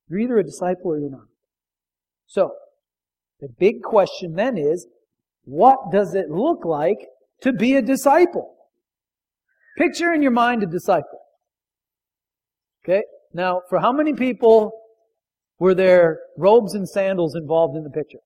You're 0.09 0.21
either 0.21 0.39
a 0.39 0.45
disciple 0.45 0.93
or 0.93 0.99
you're 0.99 1.11
not. 1.11 1.29
So, 2.27 2.55
the 3.43 3.49
big 3.59 3.83
question 3.83 4.35
then 4.35 4.57
is, 4.57 4.87
what 5.45 5.91
does 5.91 6.15
it 6.15 6.31
look 6.31 6.65
like 6.65 7.09
to 7.43 7.53
be 7.53 7.75
a 7.75 7.83
disciple? 7.83 8.55
Picture 9.77 10.13
in 10.13 10.23
your 10.23 10.31
mind 10.31 10.63
a 10.63 10.67
disciple. 10.67 11.19
Okay? 12.85 13.03
Now, 13.35 13.63
for 13.69 13.81
how 13.81 13.93
many 13.93 14.13
people 14.13 14.71
were 15.59 15.75
there 15.75 16.21
robes 16.39 16.75
and 16.75 16.89
sandals 16.89 17.35
involved 17.35 17.77
in 17.77 17.83
the 17.83 17.91
picture? 17.91 18.21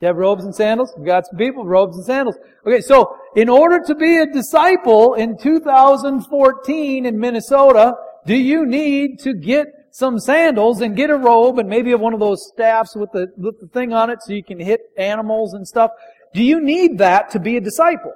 You 0.00 0.08
have 0.08 0.16
robes 0.16 0.44
and 0.44 0.54
sandals? 0.54 0.92
We've 0.98 1.06
got 1.06 1.26
some 1.26 1.38
people, 1.38 1.64
robes 1.64 1.96
and 1.96 2.04
sandals. 2.04 2.36
Okay, 2.66 2.82
so 2.82 3.16
in 3.34 3.48
order 3.48 3.80
to 3.86 3.94
be 3.94 4.18
a 4.18 4.26
disciple 4.26 5.14
in 5.14 5.38
2014 5.38 7.06
in 7.06 7.18
Minnesota, 7.18 7.94
do 8.26 8.34
you 8.34 8.66
need 8.66 9.18
to 9.20 9.32
get 9.32 9.66
some 9.92 10.18
sandals 10.18 10.80
and 10.80 10.96
get 10.96 11.10
a 11.10 11.16
robe 11.16 11.58
and 11.58 11.68
maybe 11.68 11.94
one 11.94 12.14
of 12.14 12.20
those 12.20 12.50
staffs 12.52 12.96
with 12.96 13.12
the, 13.12 13.28
with 13.36 13.60
the 13.60 13.68
thing 13.68 13.92
on 13.92 14.10
it 14.10 14.18
so 14.22 14.32
you 14.32 14.42
can 14.42 14.58
hit 14.58 14.80
animals 14.96 15.52
and 15.52 15.68
stuff? 15.68 15.90
Do 16.34 16.42
you 16.42 16.60
need 16.60 16.98
that 16.98 17.30
to 17.30 17.38
be 17.38 17.56
a 17.56 17.60
disciple? 17.60 18.14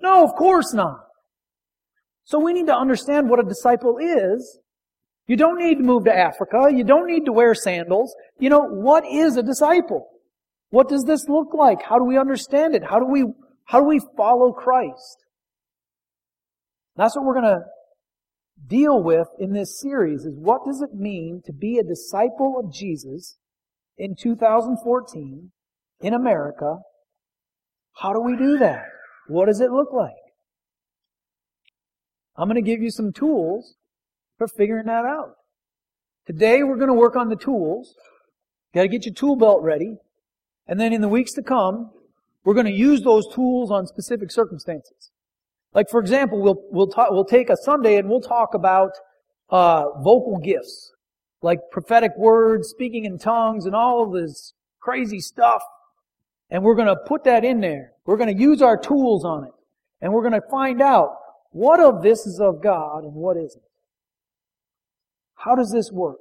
No, 0.00 0.24
of 0.24 0.34
course 0.34 0.72
not. 0.72 1.00
So 2.24 2.38
we 2.38 2.54
need 2.54 2.66
to 2.66 2.74
understand 2.74 3.28
what 3.28 3.38
a 3.38 3.42
disciple 3.42 3.98
is. 3.98 4.58
You 5.26 5.36
don't 5.36 5.58
need 5.58 5.76
to 5.76 5.84
move 5.84 6.04
to 6.04 6.16
Africa. 6.16 6.68
You 6.74 6.84
don't 6.84 7.06
need 7.06 7.26
to 7.26 7.32
wear 7.32 7.54
sandals. 7.54 8.14
You 8.38 8.48
know, 8.48 8.62
what 8.62 9.04
is 9.06 9.36
a 9.36 9.42
disciple? 9.42 10.08
What 10.70 10.88
does 10.88 11.04
this 11.04 11.28
look 11.28 11.54
like? 11.54 11.82
How 11.82 11.98
do 11.98 12.04
we 12.04 12.18
understand 12.18 12.74
it? 12.74 12.82
How 12.82 12.98
do 12.98 13.06
we, 13.06 13.24
how 13.66 13.80
do 13.80 13.86
we 13.86 14.00
follow 14.16 14.52
Christ? 14.52 15.24
That's 16.96 17.14
what 17.14 17.26
we're 17.26 17.40
going 17.40 17.44
to 17.44 17.64
deal 18.66 19.02
with 19.02 19.28
in 19.38 19.52
this 19.52 19.80
series 19.80 20.24
is 20.24 20.34
what 20.36 20.64
does 20.64 20.80
it 20.80 20.94
mean 20.94 21.42
to 21.46 21.52
be 21.52 21.78
a 21.78 21.84
disciple 21.84 22.56
of 22.58 22.72
Jesus 22.72 23.36
in 23.98 24.14
2014 24.16 25.50
in 26.00 26.14
America? 26.14 26.78
How 27.94 28.12
do 28.12 28.20
we 28.20 28.36
do 28.36 28.58
that? 28.58 28.84
What 29.28 29.46
does 29.46 29.60
it 29.60 29.70
look 29.70 29.92
like? 29.92 30.12
I'm 32.36 32.48
going 32.48 32.62
to 32.62 32.68
give 32.68 32.82
you 32.82 32.90
some 32.90 33.12
tools 33.12 33.76
for 34.38 34.48
figuring 34.48 34.86
that 34.86 35.04
out. 35.04 35.34
Today 36.26 36.62
we're 36.62 36.76
going 36.76 36.88
to 36.88 36.94
work 36.94 37.16
on 37.16 37.28
the 37.28 37.36
tools. 37.36 37.94
Got 38.74 38.82
to 38.82 38.88
get 38.88 39.06
your 39.06 39.14
tool 39.14 39.36
belt 39.36 39.62
ready. 39.62 39.96
And 40.66 40.80
then 40.80 40.92
in 40.92 41.00
the 41.00 41.08
weeks 41.08 41.32
to 41.34 41.42
come, 41.42 41.90
we're 42.44 42.54
going 42.54 42.66
to 42.66 42.72
use 42.72 43.02
those 43.02 43.26
tools 43.32 43.70
on 43.70 43.86
specific 43.86 44.30
circumstances. 44.30 45.10
Like 45.74 45.90
for 45.90 46.00
example, 46.00 46.40
we'll 46.40 46.62
we'll 46.70 46.86
talk, 46.86 47.10
we'll 47.10 47.24
take 47.24 47.50
a 47.50 47.56
Sunday 47.56 47.96
and 47.96 48.08
we'll 48.08 48.20
talk 48.20 48.54
about 48.54 48.92
uh, 49.50 49.90
vocal 50.00 50.38
gifts, 50.38 50.92
like 51.42 51.58
prophetic 51.70 52.12
words, 52.16 52.68
speaking 52.68 53.04
in 53.04 53.18
tongues, 53.18 53.66
and 53.66 53.74
all 53.74 54.10
this 54.10 54.54
crazy 54.80 55.20
stuff. 55.20 55.62
And 56.50 56.62
we're 56.62 56.76
going 56.76 56.88
to 56.88 56.96
put 57.06 57.24
that 57.24 57.44
in 57.44 57.60
there. 57.60 57.92
We're 58.06 58.16
going 58.16 58.34
to 58.34 58.40
use 58.40 58.62
our 58.62 58.76
tools 58.76 59.24
on 59.24 59.44
it, 59.44 59.52
and 60.00 60.12
we're 60.12 60.22
going 60.22 60.40
to 60.40 60.48
find 60.50 60.80
out 60.80 61.16
what 61.50 61.80
of 61.80 62.02
this 62.02 62.26
is 62.26 62.40
of 62.40 62.62
God 62.62 63.04
and 63.04 63.14
what 63.14 63.36
isn't? 63.36 63.62
How 65.36 65.54
does 65.54 65.70
this 65.72 65.90
work? 65.92 66.20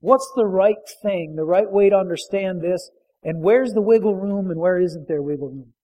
What's 0.00 0.30
the 0.36 0.46
right 0.46 0.76
thing, 1.02 1.34
the 1.36 1.44
right 1.44 1.70
way 1.70 1.90
to 1.90 1.96
understand 1.96 2.60
this? 2.60 2.90
And 3.22 3.42
where's 3.42 3.72
the 3.72 3.80
wiggle 3.80 4.14
room 4.14 4.50
and 4.50 4.60
where 4.60 4.78
isn't 4.78 5.08
there 5.08 5.20
wiggle 5.20 5.48
room? 5.48 5.74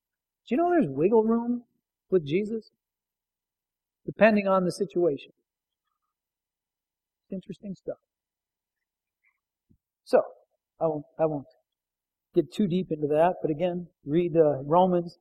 Do 0.48 0.54
you 0.54 0.56
know 0.56 0.70
there's 0.70 0.88
wiggle 0.88 1.24
room 1.24 1.64
with 2.10 2.26
Jesus? 2.26 2.70
Depending 4.06 4.46
on 4.46 4.64
the 4.64 4.72
situation. 4.72 5.32
Interesting 7.30 7.74
stuff. 7.74 7.98
So, 10.04 10.20
I 10.80 10.86
won't, 10.86 11.04
I 11.18 11.26
won't 11.26 11.46
get 12.34 12.52
too 12.52 12.66
deep 12.66 12.88
into 12.90 13.06
that, 13.08 13.34
but 13.40 13.50
again, 13.50 13.88
read 14.04 14.36
uh, 14.36 14.62
Romans 14.62 15.18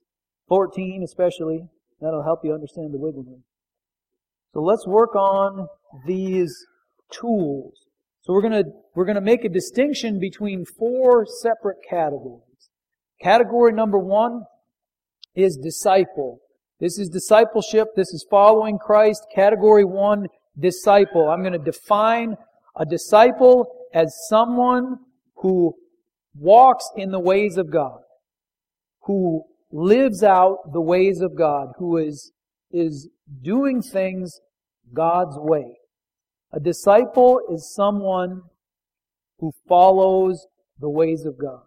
14 0.50 1.02
especially, 1.04 1.70
That'll 2.04 2.24
help 2.24 2.42
you 2.44 2.54
understand 2.54 2.94
the 2.94 2.98
wiggle 2.98 3.24
room. 3.24 3.44
So 4.54 4.60
let's 4.62 4.86
work 4.86 5.16
on 5.16 5.70
these 6.06 6.54
tools. 7.10 7.86
So 8.22 8.34
we're 8.34 8.42
gonna, 8.42 8.64
we're 8.94 9.06
gonna 9.06 9.22
make 9.22 9.46
a 9.46 9.50
distinction 9.50 10.20
between 10.20 10.66
four 10.66 11.26
separate 11.26 11.78
categories. 11.90 12.70
Category 13.22 13.72
number 13.72 13.98
one 13.98 14.44
is 15.34 15.58
disciple. 15.58 16.40
This 16.84 17.00
is 17.00 17.08
discipleship. 17.08 17.96
This 17.96 18.10
is 18.10 18.26
following 18.30 18.78
Christ. 18.78 19.26
Category 19.34 19.86
one, 19.86 20.28
disciple. 20.60 21.30
I'm 21.30 21.40
going 21.40 21.54
to 21.54 21.58
define 21.58 22.36
a 22.76 22.86
disciple 22.86 23.74
as 23.94 24.14
someone 24.28 24.98
who 25.38 25.76
walks 26.38 26.84
in 26.98 27.12
the 27.12 27.22
ways 27.22 27.56
of 27.56 27.72
God, 27.72 28.00
who 29.04 29.46
lives 29.72 30.24
out 30.24 30.74
the 30.74 30.82
ways 30.82 31.22
of 31.22 31.38
God, 31.38 31.70
who 31.78 31.96
is, 31.96 32.34
is 32.70 33.08
doing 33.42 33.82
things 33.82 34.42
God's 34.94 35.38
way. 35.38 35.78
A 36.52 36.60
disciple 36.60 37.40
is 37.50 37.74
someone 37.74 38.42
who 39.40 39.54
follows 39.70 40.48
the 40.82 40.90
ways 40.90 41.24
of 41.26 41.40
God. 41.40 41.64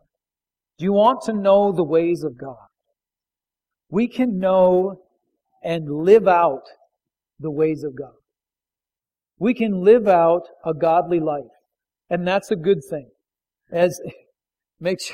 Do 0.76 0.84
you 0.84 0.92
want 0.92 1.22
to 1.22 1.32
know 1.32 1.72
the 1.72 1.84
ways 1.84 2.22
of 2.22 2.36
God? 2.36 2.66
We 3.88 4.08
can 4.08 4.38
know 4.38 5.04
and 5.66 5.90
live 5.90 6.26
out 6.26 6.62
the 7.40 7.50
ways 7.50 7.84
of 7.84 7.94
God. 7.94 8.14
We 9.38 9.52
can 9.52 9.84
live 9.84 10.06
out 10.06 10.44
a 10.64 10.72
godly 10.72 11.20
life. 11.20 11.44
And 12.08 12.26
that's 12.26 12.50
a 12.50 12.56
good 12.56 12.84
thing. 12.88 13.10
As 13.70 14.00
makes, 14.80 15.12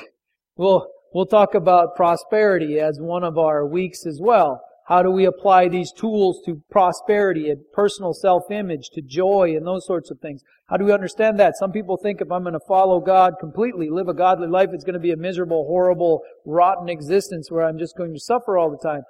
well, 0.55 0.87
We'll 1.13 1.27
talk 1.27 1.53
about 1.53 1.95
prosperity 1.95 2.79
as 2.79 2.99
one 2.99 3.23
of 3.23 3.37
our 3.37 3.67
weeks 3.67 4.07
as 4.07 4.19
well. 4.19 4.61
How 4.87 5.03
do 5.03 5.11
we 5.11 5.25
apply 5.25 5.67
these 5.67 5.91
tools 5.91 6.41
to 6.45 6.61
prosperity 6.71 7.51
and 7.51 7.61
personal 7.71 8.13
self-image, 8.13 8.89
to 8.93 9.01
joy 9.01 9.53
and 9.55 9.65
those 9.65 9.85
sorts 9.85 10.09
of 10.09 10.19
things? 10.19 10.41
How 10.67 10.77
do 10.77 10.85
we 10.85 10.91
understand 10.91 11.39
that? 11.39 11.55
Some 11.55 11.71
people 11.71 11.97
think 11.97 12.19
if 12.19 12.31
I'm 12.31 12.41
going 12.41 12.53
to 12.53 12.67
follow 12.67 12.99
God 12.99 13.35
completely, 13.39 13.91
live 13.91 14.07
a 14.07 14.13
godly 14.13 14.47
life, 14.47 14.69
it's 14.73 14.83
going 14.83 14.95
to 14.95 14.99
be 14.99 15.11
a 15.11 15.15
miserable, 15.15 15.65
horrible, 15.67 16.21
rotten 16.45 16.89
existence 16.89 17.51
where 17.51 17.63
I'm 17.63 17.77
just 17.77 17.95
going 17.95 18.13
to 18.13 18.19
suffer 18.19 18.57
all 18.57 18.71
the 18.71 18.77
time. 18.77 19.03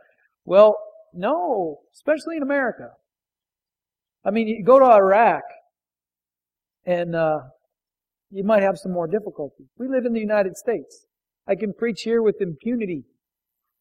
Well, 0.43 0.75
no, 1.13 1.79
especially 1.93 2.37
in 2.37 2.43
America. 2.43 2.89
I 4.25 4.31
mean, 4.31 4.47
you 4.47 4.63
go 4.63 4.79
to 4.79 4.85
Iraq 4.85 5.43
and 6.85 7.15
uh, 7.15 7.39
you 8.31 8.43
might 8.43 8.63
have 8.63 8.77
some 8.77 8.91
more 8.91 9.07
difficulty. 9.07 9.65
We 9.77 9.87
live 9.87 10.05
in 10.05 10.13
the 10.13 10.19
United 10.19 10.57
States. 10.57 11.05
I 11.47 11.55
can 11.55 11.73
preach 11.73 12.01
here 12.03 12.21
with 12.21 12.41
impunity. 12.41 13.03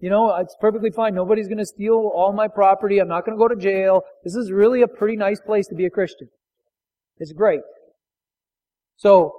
You 0.01 0.11
know, 0.11 0.35
it's 0.37 0.57
perfectly 0.61 0.91
fine. 0.91 1.15
Nobody's 1.15 1.47
going 1.47 1.59
to 1.59 1.67
steal 1.67 2.11
all 2.13 2.33
my 2.33 2.49
property. 2.49 2.99
I'm 2.99 3.09
not 3.09 3.25
going 3.25 3.39
to 3.39 3.41
go 3.41 3.47
to 3.47 3.61
jail. 3.61 4.03
This 4.25 4.35
is 4.35 4.51
really 4.51 4.83
a 4.83 4.89
pretty 4.89 5.17
nice 5.17 5.41
place 5.41 5.67
to 5.69 5.77
be 5.77 5.87
a 5.87 5.91
Christian. 5.91 6.29
It's 7.19 7.33
great. 7.33 7.61
So, 8.97 9.37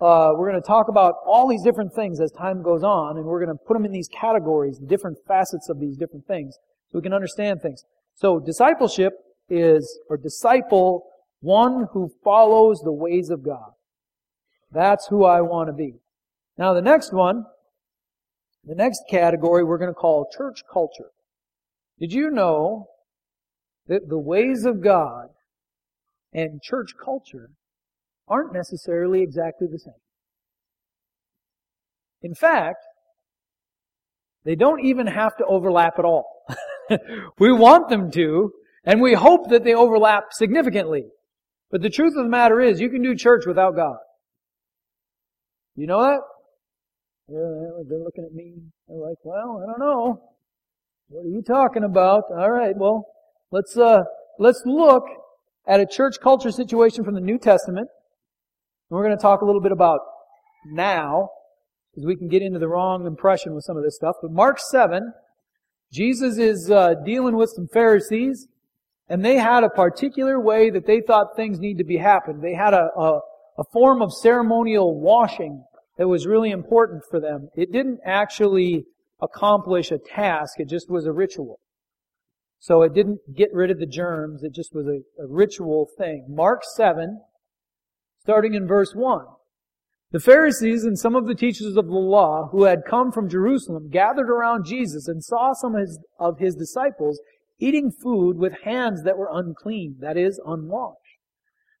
uh, 0.00 0.32
we're 0.36 0.50
going 0.50 0.60
to 0.60 0.66
talk 0.66 0.88
about 0.88 1.14
all 1.24 1.48
these 1.48 1.62
different 1.62 1.94
things 1.94 2.20
as 2.20 2.32
time 2.32 2.62
goes 2.62 2.82
on, 2.82 3.16
and 3.16 3.24
we're 3.24 3.42
going 3.42 3.56
to 3.56 3.64
put 3.66 3.74
them 3.74 3.84
in 3.84 3.92
these 3.92 4.08
categories, 4.08 4.78
the 4.78 4.86
different 4.86 5.16
facets 5.28 5.68
of 5.68 5.78
these 5.78 5.96
different 5.96 6.26
things, 6.26 6.58
so 6.92 6.98
we 6.98 7.02
can 7.02 7.14
understand 7.14 7.62
things. 7.62 7.84
So, 8.14 8.38
discipleship 8.38 9.14
is, 9.48 9.98
or 10.08 10.16
disciple, 10.16 11.04
one 11.40 11.86
who 11.92 12.12
follows 12.22 12.80
the 12.84 12.92
ways 12.92 13.30
of 13.30 13.42
God. 13.42 13.72
That's 14.70 15.08
who 15.08 15.24
I 15.24 15.40
want 15.40 15.68
to 15.68 15.72
be. 15.72 15.94
Now, 16.58 16.74
the 16.74 16.82
next 16.82 17.12
one 17.12 17.44
the 18.64 18.76
next 18.76 19.02
category 19.10 19.64
we're 19.64 19.76
going 19.76 19.90
to 19.90 19.94
call 19.94 20.30
church 20.32 20.62
culture. 20.72 21.10
Did 21.98 22.12
you 22.12 22.30
know 22.30 22.86
that 23.88 24.08
the 24.08 24.18
ways 24.18 24.64
of 24.64 24.80
God 24.80 25.30
and 26.32 26.62
church 26.62 26.92
culture 27.02 27.50
aren't 28.28 28.52
necessarily 28.52 29.22
exactly 29.22 29.66
the 29.70 29.78
same. 29.78 29.94
In 32.22 32.34
fact, 32.34 32.78
they 34.44 34.54
don't 34.54 34.84
even 34.84 35.06
have 35.06 35.36
to 35.36 35.44
overlap 35.44 35.98
at 35.98 36.04
all. 36.04 36.44
we 37.38 37.52
want 37.52 37.88
them 37.88 38.10
to, 38.12 38.52
and 38.84 39.00
we 39.00 39.14
hope 39.14 39.50
that 39.50 39.64
they 39.64 39.74
overlap 39.74 40.32
significantly. 40.32 41.04
But 41.70 41.82
the 41.82 41.90
truth 41.90 42.14
of 42.16 42.24
the 42.24 42.30
matter 42.30 42.60
is, 42.60 42.80
you 42.80 42.90
can 42.90 43.02
do 43.02 43.14
church 43.14 43.44
without 43.46 43.74
God. 43.74 43.96
You 45.74 45.86
know 45.86 46.02
that? 46.02 46.20
Yeah, 47.28 47.84
They're 47.88 47.98
looking 47.98 48.24
at 48.24 48.34
me. 48.34 48.56
They're 48.88 48.98
like, 48.98 49.16
well, 49.22 49.62
I 49.62 49.66
don't 49.66 49.78
know. 49.78 50.22
What 51.08 51.24
are 51.24 51.28
you 51.28 51.42
talking 51.42 51.84
about? 51.84 52.24
All 52.30 52.50
right, 52.50 52.76
well, 52.76 53.06
let's, 53.50 53.76
uh, 53.76 54.02
let's 54.38 54.62
look 54.66 55.04
at 55.66 55.80
a 55.80 55.86
church 55.86 56.16
culture 56.22 56.50
situation 56.50 57.04
from 57.04 57.14
the 57.14 57.20
New 57.20 57.38
Testament. 57.38 57.88
And 58.90 58.96
we're 58.96 59.04
going 59.04 59.16
to 59.16 59.22
talk 59.22 59.40
a 59.40 59.44
little 59.44 59.60
bit 59.60 59.72
about 59.72 60.00
now, 60.66 61.30
because 61.90 62.06
we 62.06 62.16
can 62.16 62.28
get 62.28 62.42
into 62.42 62.58
the 62.58 62.68
wrong 62.68 63.06
impression 63.06 63.54
with 63.54 63.64
some 63.64 63.76
of 63.76 63.82
this 63.82 63.96
stuff. 63.96 64.16
But 64.20 64.32
Mark 64.32 64.58
7, 64.58 65.12
Jesus 65.92 66.38
is 66.38 66.70
uh, 66.70 66.94
dealing 67.04 67.36
with 67.36 67.50
some 67.50 67.68
Pharisees, 67.68 68.48
and 69.08 69.22
they 69.22 69.36
had 69.36 69.62
a 69.62 69.68
particular 69.68 70.40
way 70.40 70.70
that 70.70 70.86
they 70.86 71.02
thought 71.02 71.36
things 71.36 71.60
need 71.60 71.76
to 71.78 71.84
be 71.84 71.98
happened. 71.98 72.42
They 72.42 72.54
had 72.54 72.72
a, 72.72 72.88
a, 72.96 73.20
a 73.58 73.64
form 73.72 74.00
of 74.00 74.12
ceremonial 74.12 74.98
washing 74.98 75.62
that 75.98 76.08
was 76.08 76.26
really 76.26 76.50
important 76.50 77.02
for 77.10 77.20
them. 77.20 77.50
It 77.54 77.72
didn't 77.72 78.00
actually 78.06 78.86
accomplish 79.20 79.90
a 79.90 79.98
task, 79.98 80.58
it 80.58 80.68
just 80.68 80.90
was 80.90 81.06
a 81.06 81.12
ritual. 81.12 81.60
So 82.58 82.82
it 82.82 82.94
didn't 82.94 83.18
get 83.36 83.52
rid 83.52 83.70
of 83.70 83.78
the 83.78 83.86
germs, 83.86 84.42
it 84.42 84.54
just 84.54 84.74
was 84.74 84.86
a, 84.86 85.00
a 85.22 85.26
ritual 85.26 85.88
thing. 85.98 86.24
Mark 86.28 86.62
7, 86.74 87.20
starting 88.20 88.54
in 88.54 88.66
verse 88.66 88.94
1. 88.94 89.26
The 90.12 90.20
Pharisees 90.20 90.84
and 90.84 90.98
some 90.98 91.16
of 91.16 91.26
the 91.26 91.34
teachers 91.34 91.74
of 91.74 91.86
the 91.86 91.92
law 91.92 92.48
who 92.52 92.64
had 92.64 92.84
come 92.84 93.12
from 93.12 93.30
Jerusalem 93.30 93.88
gathered 93.88 94.28
around 94.28 94.66
Jesus 94.66 95.08
and 95.08 95.24
saw 95.24 95.54
some 95.54 95.74
of 95.74 95.80
his, 95.80 95.98
of 96.18 96.38
his 96.38 96.54
disciples 96.54 97.18
eating 97.58 97.90
food 97.90 98.36
with 98.36 98.52
hands 98.64 99.04
that 99.04 99.16
were 99.16 99.30
unclean, 99.32 99.96
that 100.00 100.18
is, 100.18 100.38
unwashed. 100.44 100.98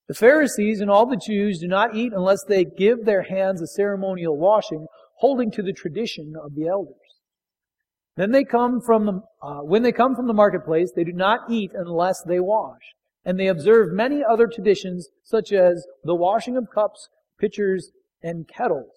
The 0.08 0.14
Pharisees 0.14 0.80
and 0.80 0.90
all 0.90 1.04
the 1.04 1.20
Jews 1.22 1.58
do 1.58 1.68
not 1.68 1.94
eat 1.94 2.14
unless 2.14 2.42
they 2.44 2.64
give 2.64 3.04
their 3.04 3.22
hands 3.22 3.60
a 3.60 3.66
ceremonial 3.66 4.38
washing, 4.38 4.86
holding 5.16 5.50
to 5.50 5.62
the 5.62 5.74
tradition 5.74 6.32
of 6.42 6.54
the 6.54 6.68
elders. 6.68 6.96
Then 8.16 8.30
they 8.30 8.44
come 8.44 8.80
from 8.80 9.04
the, 9.06 9.20
uh, 9.42 9.60
when 9.60 9.82
they 9.82 9.92
come 9.92 10.16
from 10.16 10.26
the 10.26 10.34
marketplace, 10.34 10.90
they 10.94 11.04
do 11.04 11.12
not 11.12 11.50
eat 11.50 11.72
unless 11.74 12.22
they 12.22 12.40
wash. 12.40 12.94
And 13.26 13.38
they 13.38 13.48
observe 13.48 13.92
many 13.92 14.22
other 14.24 14.46
traditions, 14.46 15.10
such 15.22 15.52
as 15.52 15.86
the 16.02 16.14
washing 16.14 16.56
of 16.56 16.70
cups, 16.74 17.08
pitchers, 17.38 17.90
and 18.22 18.46
kettles. 18.48 18.90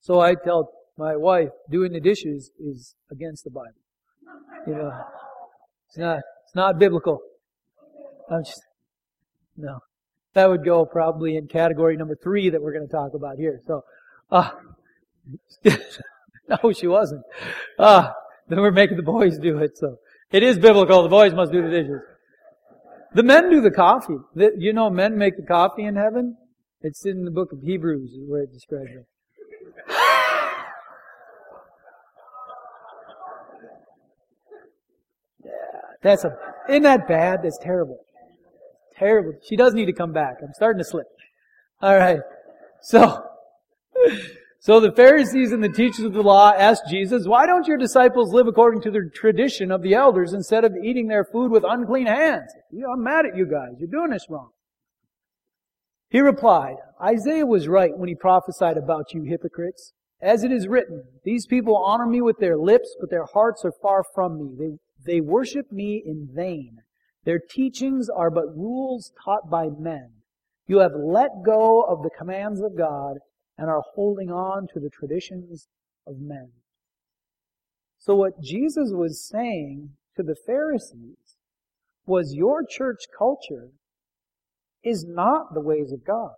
So 0.00 0.20
I 0.20 0.34
tell 0.34 0.70
my 0.96 1.16
wife, 1.16 1.50
doing 1.70 1.92
the 1.92 2.00
dishes 2.00 2.50
is 2.58 2.94
against 3.10 3.44
the 3.44 3.50
Bible. 3.50 3.72
You 4.66 4.74
know, 4.74 4.92
it's 5.88 5.98
not, 5.98 6.18
it's 6.44 6.54
not 6.54 6.78
biblical. 6.78 7.20
I'm 8.30 8.44
just, 8.44 8.62
no. 9.56 9.80
That 10.34 10.48
would 10.48 10.64
go 10.64 10.84
probably 10.84 11.36
in 11.36 11.48
category 11.48 11.96
number 11.96 12.16
three 12.22 12.50
that 12.50 12.60
we're 12.60 12.72
going 12.72 12.86
to 12.86 12.92
talk 12.92 13.14
about 13.14 13.36
here. 13.36 13.60
So, 13.66 13.84
uh, 14.30 14.50
no, 16.48 16.72
she 16.72 16.86
wasn't. 16.86 17.22
Uh, 17.78 18.10
then 18.48 18.60
we're 18.60 18.70
making 18.70 18.96
the 18.96 19.02
boys 19.02 19.38
do 19.38 19.58
it. 19.58 19.78
So, 19.78 19.98
it 20.30 20.42
is 20.42 20.58
biblical. 20.58 21.02
The 21.02 21.08
boys 21.08 21.34
must 21.34 21.52
do 21.52 21.62
the 21.62 21.70
dishes. 21.70 22.00
The 23.14 23.22
men 23.22 23.50
do 23.50 23.60
the 23.60 23.70
coffee. 23.70 24.18
The, 24.34 24.52
you 24.58 24.72
know, 24.72 24.90
men 24.90 25.16
make 25.16 25.36
the 25.36 25.46
coffee 25.46 25.84
in 25.84 25.96
heaven. 25.96 26.36
It's 26.82 27.04
in 27.06 27.24
the 27.24 27.30
book 27.30 27.52
of 27.52 27.62
Hebrews 27.62 28.16
where 28.26 28.42
it 28.42 28.52
describes 28.52 28.90
it. 28.90 29.06
yeah, 35.44 35.50
that's 36.02 36.24
a. 36.24 36.36
Isn't 36.68 36.82
that 36.82 37.08
bad? 37.08 37.42
That's 37.42 37.58
terrible. 37.58 37.98
Terrible. 38.98 39.34
She 39.42 39.56
does 39.56 39.74
need 39.74 39.86
to 39.86 39.92
come 39.92 40.12
back. 40.12 40.36
I'm 40.42 40.52
starting 40.54 40.78
to 40.78 40.84
slip. 40.84 41.06
All 41.82 41.96
right. 41.96 42.20
So, 42.80 43.22
so 44.60 44.80
the 44.80 44.92
Pharisees 44.92 45.52
and 45.52 45.62
the 45.62 45.68
teachers 45.68 46.04
of 46.04 46.12
the 46.12 46.22
law 46.22 46.52
asked 46.52 46.84
Jesus, 46.88 47.26
why 47.26 47.46
don't 47.46 47.66
your 47.66 47.76
disciples 47.76 48.32
live 48.32 48.46
according 48.46 48.82
to 48.82 48.90
the 48.90 49.10
tradition 49.14 49.70
of 49.70 49.82
the 49.82 49.94
elders 49.94 50.32
instead 50.32 50.64
of 50.64 50.74
eating 50.82 51.08
their 51.08 51.24
food 51.24 51.50
with 51.50 51.64
unclean 51.66 52.06
hands? 52.06 52.52
I'm 52.72 53.02
mad 53.02 53.26
at 53.26 53.36
you 53.36 53.44
guys. 53.44 53.76
You're 53.78 53.90
doing 53.90 54.10
this 54.10 54.26
wrong. 54.30 54.50
He 56.16 56.20
replied, 56.20 56.76
Isaiah 56.98 57.44
was 57.44 57.68
right 57.68 57.94
when 57.94 58.08
he 58.08 58.14
prophesied 58.14 58.78
about 58.78 59.12
you 59.12 59.24
hypocrites. 59.24 59.92
As 60.22 60.44
it 60.44 60.50
is 60.50 60.66
written, 60.66 61.04
these 61.24 61.46
people 61.46 61.76
honor 61.76 62.06
me 62.06 62.22
with 62.22 62.38
their 62.38 62.56
lips, 62.56 62.96
but 62.98 63.10
their 63.10 63.26
hearts 63.34 63.66
are 63.66 63.74
far 63.82 64.02
from 64.14 64.38
me. 64.38 64.56
They, 64.58 65.12
they 65.12 65.20
worship 65.20 65.70
me 65.70 66.02
in 66.06 66.26
vain. 66.32 66.78
Their 67.26 67.38
teachings 67.38 68.08
are 68.08 68.30
but 68.30 68.56
rules 68.56 69.12
taught 69.22 69.50
by 69.50 69.66
men. 69.68 70.08
You 70.66 70.78
have 70.78 70.92
let 70.94 71.44
go 71.44 71.82
of 71.82 72.02
the 72.02 72.16
commands 72.18 72.62
of 72.62 72.78
God 72.78 73.18
and 73.58 73.68
are 73.68 73.82
holding 73.94 74.30
on 74.30 74.68
to 74.72 74.80
the 74.80 74.88
traditions 74.88 75.68
of 76.06 76.14
men. 76.18 76.48
So 77.98 78.14
what 78.14 78.40
Jesus 78.40 78.88
was 78.90 79.22
saying 79.22 79.90
to 80.16 80.22
the 80.22 80.36
Pharisees 80.46 81.36
was 82.06 82.32
your 82.32 82.64
church 82.64 83.00
culture 83.18 83.72
is 84.86 85.04
not 85.06 85.52
the 85.52 85.60
ways 85.60 85.92
of 85.92 86.04
God. 86.06 86.30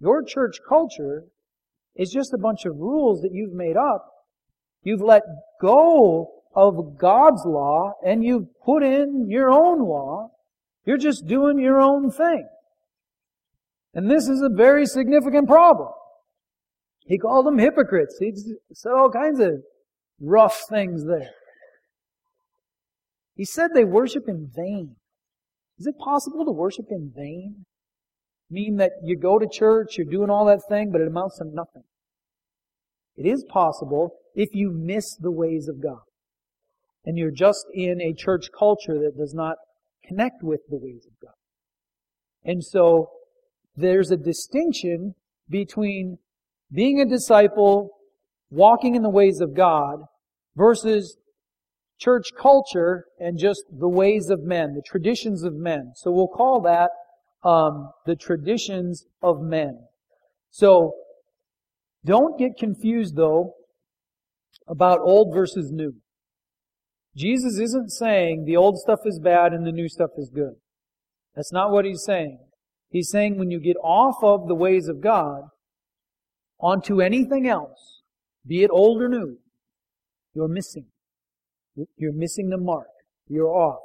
Your 0.00 0.22
church 0.22 0.58
culture 0.68 1.24
is 1.94 2.10
just 2.10 2.34
a 2.34 2.38
bunch 2.38 2.64
of 2.64 2.76
rules 2.76 3.22
that 3.22 3.32
you've 3.32 3.52
made 3.52 3.76
up. 3.76 4.12
You've 4.82 5.00
let 5.00 5.22
go 5.60 6.30
of 6.54 6.98
God's 6.98 7.44
law 7.44 7.92
and 8.04 8.24
you've 8.24 8.48
put 8.64 8.82
in 8.82 9.28
your 9.28 9.50
own 9.50 9.80
law. 9.80 10.30
You're 10.84 10.98
just 10.98 11.26
doing 11.26 11.58
your 11.58 11.80
own 11.80 12.10
thing. 12.10 12.48
And 13.94 14.10
this 14.10 14.28
is 14.28 14.42
a 14.42 14.48
very 14.48 14.86
significant 14.86 15.48
problem. 15.48 15.90
He 17.06 17.18
called 17.18 17.46
them 17.46 17.58
hypocrites. 17.58 18.16
He 18.18 18.32
said 18.72 18.92
all 18.92 19.10
kinds 19.10 19.40
of 19.40 19.62
rough 20.20 20.62
things 20.68 21.04
there. 21.06 21.30
He 23.34 23.44
said 23.44 23.70
they 23.72 23.84
worship 23.84 24.28
in 24.28 24.50
vain. 24.54 24.96
Is 25.78 25.86
it 25.86 25.98
possible 25.98 26.44
to 26.44 26.50
worship 26.50 26.86
in 26.90 27.12
vain? 27.14 27.64
Mean 28.50 28.76
that 28.76 28.92
you 29.02 29.16
go 29.16 29.38
to 29.38 29.46
church, 29.46 29.96
you're 29.96 30.10
doing 30.10 30.30
all 30.30 30.46
that 30.46 30.62
thing, 30.68 30.90
but 30.90 31.00
it 31.00 31.08
amounts 31.08 31.38
to 31.38 31.44
nothing. 31.44 31.84
It 33.16 33.26
is 33.26 33.44
possible 33.48 34.14
if 34.34 34.50
you 34.52 34.70
miss 34.70 35.16
the 35.16 35.30
ways 35.30 35.68
of 35.68 35.82
God 35.82 36.00
and 37.04 37.16
you're 37.16 37.30
just 37.30 37.66
in 37.74 38.00
a 38.00 38.14
church 38.14 38.46
culture 38.56 38.98
that 39.00 39.16
does 39.16 39.34
not 39.34 39.56
connect 40.06 40.42
with 40.42 40.60
the 40.68 40.76
ways 40.76 41.06
of 41.06 41.12
God. 41.22 41.34
And 42.44 42.64
so 42.64 43.10
there's 43.76 44.10
a 44.10 44.16
distinction 44.16 45.14
between 45.48 46.18
being 46.72 47.00
a 47.00 47.06
disciple, 47.06 47.90
walking 48.50 48.94
in 48.94 49.02
the 49.02 49.10
ways 49.10 49.40
of 49.40 49.54
God, 49.54 50.00
versus 50.56 51.16
church 51.98 52.26
culture 52.40 53.06
and 53.18 53.38
just 53.38 53.64
the 53.70 53.88
ways 53.88 54.30
of 54.30 54.40
men, 54.42 54.74
the 54.74 54.82
traditions 54.82 55.42
of 55.42 55.54
men. 55.54 55.92
So 55.96 56.10
we'll 56.10 56.28
call 56.28 56.60
that 56.62 56.90
um, 57.48 57.90
the 58.06 58.16
traditions 58.16 59.04
of 59.22 59.40
men. 59.40 59.80
So 60.50 60.94
don't 62.04 62.38
get 62.38 62.56
confused 62.58 63.16
though 63.16 63.54
about 64.66 65.00
old 65.00 65.34
versus 65.34 65.70
new. 65.72 65.94
Jesus 67.16 67.58
isn't 67.58 67.90
saying 67.90 68.44
the 68.44 68.56
old 68.56 68.78
stuff 68.78 69.00
is 69.04 69.18
bad 69.18 69.52
and 69.52 69.66
the 69.66 69.72
new 69.72 69.88
stuff 69.88 70.10
is 70.16 70.30
good. 70.32 70.54
That's 71.34 71.52
not 71.52 71.72
what 71.72 71.84
he's 71.84 72.04
saying. 72.04 72.38
He's 72.90 73.10
saying 73.10 73.38
when 73.38 73.50
you 73.50 73.60
get 73.60 73.76
off 73.82 74.22
of 74.22 74.46
the 74.46 74.54
ways 74.54 74.88
of 74.88 75.00
God 75.00 75.42
onto 76.60 77.00
anything 77.00 77.48
else, 77.48 78.02
be 78.46 78.62
it 78.62 78.70
old 78.72 79.02
or 79.02 79.08
new, 79.08 79.38
you're 80.34 80.48
missing. 80.48 80.86
You're 81.96 82.12
missing 82.12 82.48
the 82.48 82.58
mark. 82.58 82.88
You're 83.28 83.48
off. 83.48 83.80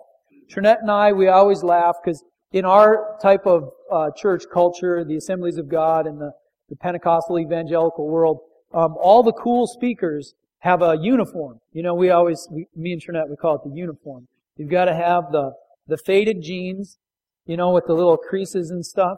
Trinette 0.49 0.82
and 0.82 0.91
I, 0.91 1.12
we 1.12 1.27
always 1.27 1.63
laugh 1.63 1.95
because 2.03 2.23
in 2.51 2.65
our 2.65 3.17
type 3.21 3.45
of 3.45 3.69
uh, 3.91 4.10
church 4.15 4.43
culture, 4.53 5.03
the 5.03 5.15
Assemblies 5.15 5.58
of 5.58 5.69
God 5.69 6.06
and 6.06 6.19
the, 6.19 6.32
the 6.69 6.75
Pentecostal 6.75 7.39
evangelical 7.39 8.08
world, 8.08 8.39
um, 8.73 8.95
all 8.99 9.23
the 9.23 9.34
cool 9.34 9.67
speakers 9.67 10.34
have 10.60 10.82
a 10.82 10.97
uniform. 11.01 11.60
You 11.73 11.84
know, 11.84 11.93
we 11.93 12.10
always, 12.10 12.47
we, 12.51 12.67
me 12.75 12.93
and 12.93 13.01
Trinette, 13.01 13.29
we 13.29 13.36
call 13.36 13.56
it 13.56 13.62
the 13.65 13.75
uniform. 13.75 14.27
You've 14.58 14.71
got 14.71 14.86
to 14.86 14.95
have 14.95 15.25
the, 15.32 15.51
the 15.88 15.97
faded 15.97 16.41
jeans, 16.41 16.97
you 17.45 17.58
know, 17.58 17.71
with 17.71 17.86
the 17.88 17.93
little 17.93 18.17
creases 18.17 18.69
and 18.69 18.86
stuff. 18.86 19.17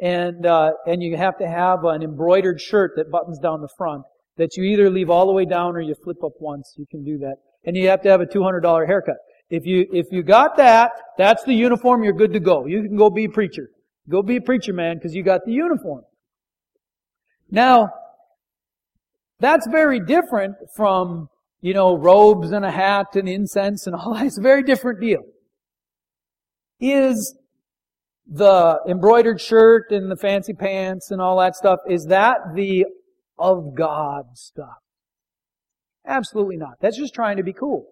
And, 0.00 0.44
uh, 0.44 0.72
and 0.86 1.02
you 1.02 1.16
have 1.16 1.38
to 1.38 1.48
have 1.48 1.84
an 1.84 2.02
embroidered 2.02 2.60
shirt 2.60 2.92
that 2.96 3.10
buttons 3.10 3.38
down 3.38 3.60
the 3.60 3.68
front 3.78 4.02
that 4.36 4.56
you 4.56 4.64
either 4.64 4.90
leave 4.90 5.10
all 5.10 5.26
the 5.26 5.32
way 5.32 5.44
down 5.44 5.76
or 5.76 5.80
you 5.80 5.94
flip 5.94 6.22
up 6.24 6.32
once. 6.40 6.74
You 6.76 6.86
can 6.90 7.04
do 7.04 7.18
that. 7.18 7.36
And 7.64 7.76
you 7.76 7.88
have 7.88 8.02
to 8.02 8.08
have 8.08 8.20
a 8.20 8.26
$200 8.26 8.86
haircut. 8.86 9.16
If 9.50 9.66
you, 9.66 9.86
if 9.92 10.06
you 10.10 10.22
got 10.22 10.56
that, 10.56 10.92
that's 11.18 11.44
the 11.44 11.54
uniform, 11.54 12.02
you're 12.02 12.14
good 12.14 12.32
to 12.32 12.40
go. 12.40 12.66
You 12.66 12.82
can 12.82 12.96
go 12.96 13.10
be 13.10 13.24
a 13.24 13.28
preacher. 13.28 13.68
Go 14.08 14.22
be 14.22 14.36
a 14.36 14.40
preacher, 14.40 14.72
man, 14.72 14.96
because 14.96 15.14
you 15.14 15.22
got 15.22 15.42
the 15.44 15.52
uniform. 15.52 16.02
Now, 17.50 17.90
that's 19.38 19.66
very 19.68 20.00
different 20.00 20.54
from, 20.74 21.28
you 21.60 21.74
know, 21.74 21.96
robes 21.96 22.50
and 22.50 22.64
a 22.64 22.70
hat 22.70 23.14
and 23.14 23.28
incense 23.28 23.86
and 23.86 23.94
all 23.94 24.14
that. 24.14 24.26
It's 24.26 24.38
a 24.38 24.42
very 24.42 24.62
different 24.62 25.00
deal. 25.00 25.20
Is 26.80 27.36
the 28.26 28.80
embroidered 28.88 29.40
shirt 29.40 29.90
and 29.90 30.10
the 30.10 30.16
fancy 30.16 30.54
pants 30.54 31.10
and 31.10 31.20
all 31.20 31.38
that 31.40 31.56
stuff, 31.56 31.80
is 31.88 32.06
that 32.06 32.38
the 32.54 32.86
of 33.38 33.74
God 33.74 34.24
stuff? 34.34 34.81
Absolutely 36.06 36.56
not. 36.56 36.74
That's 36.80 36.96
just 36.96 37.14
trying 37.14 37.36
to 37.36 37.42
be 37.42 37.52
cool. 37.52 37.86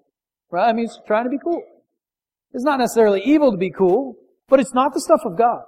Right? 0.51 0.69
I 0.69 0.73
mean, 0.73 0.87
it's 0.87 0.99
trying 1.07 1.25
to 1.25 1.31
be 1.31 1.39
cool. 1.39 1.63
It's 2.53 2.65
not 2.65 2.79
necessarily 2.79 3.23
evil 3.25 3.53
to 3.53 3.57
be 3.57 3.71
cool, 3.71 4.17
but 4.49 4.59
it's 4.59 4.75
not 4.75 4.93
the 4.93 5.01
stuff 5.01 5.21
of 5.25 5.39
God. 5.39 5.63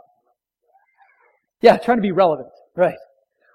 Yeah, 1.60 1.76
trying 1.76 1.98
to 1.98 2.02
be 2.02 2.10
relevant. 2.10 2.48
Right. 2.74 2.98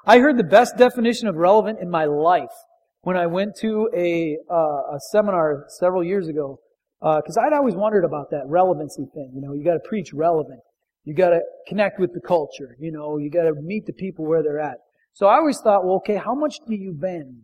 I 0.06 0.20
heard 0.20 0.38
the 0.38 0.44
best 0.46 0.78
definition 0.78 1.28
of 1.28 1.36
relevant 1.36 1.80
in 1.82 1.90
my 1.90 2.06
life 2.06 2.54
when 3.02 3.18
I 3.18 3.28
went 3.28 3.58
to 3.58 3.90
a, 3.94 4.38
uh, 4.50 4.96
a 4.96 5.00
seminar 5.12 5.66
several 5.80 6.04
years 6.04 6.30
ago, 6.30 6.60
because 7.02 7.38
uh, 7.38 7.42
I'd 7.42 7.54
always 7.54 7.76
wondered 7.76 8.06
about 8.06 8.32
that 8.32 8.44
relevancy 8.48 9.06
thing. 9.14 9.32
You 9.36 9.42
know, 9.42 9.54
you 9.54 9.66
got 9.66 9.74
to 9.74 9.88
preach 9.88 10.14
relevant. 10.14 10.62
You 11.04 11.14
got 11.14 11.30
to 11.30 11.42
connect 11.68 12.00
with 12.00 12.14
the 12.14 12.22
culture. 12.22 12.76
You 12.80 12.92
know, 12.92 13.18
you 13.18 13.30
got 13.30 13.44
to 13.44 13.54
meet 13.62 13.86
the 13.86 13.94
people 13.94 14.26
where 14.26 14.42
they're 14.42 14.60
at. 14.60 14.78
So 15.14 15.28
I 15.28 15.36
always 15.36 15.60
thought, 15.60 15.84
well, 15.86 15.96
okay, 15.98 16.16
how 16.16 16.36
much 16.36 16.56
do 16.68 16.76
you 16.76 16.94
bend? 16.94 17.42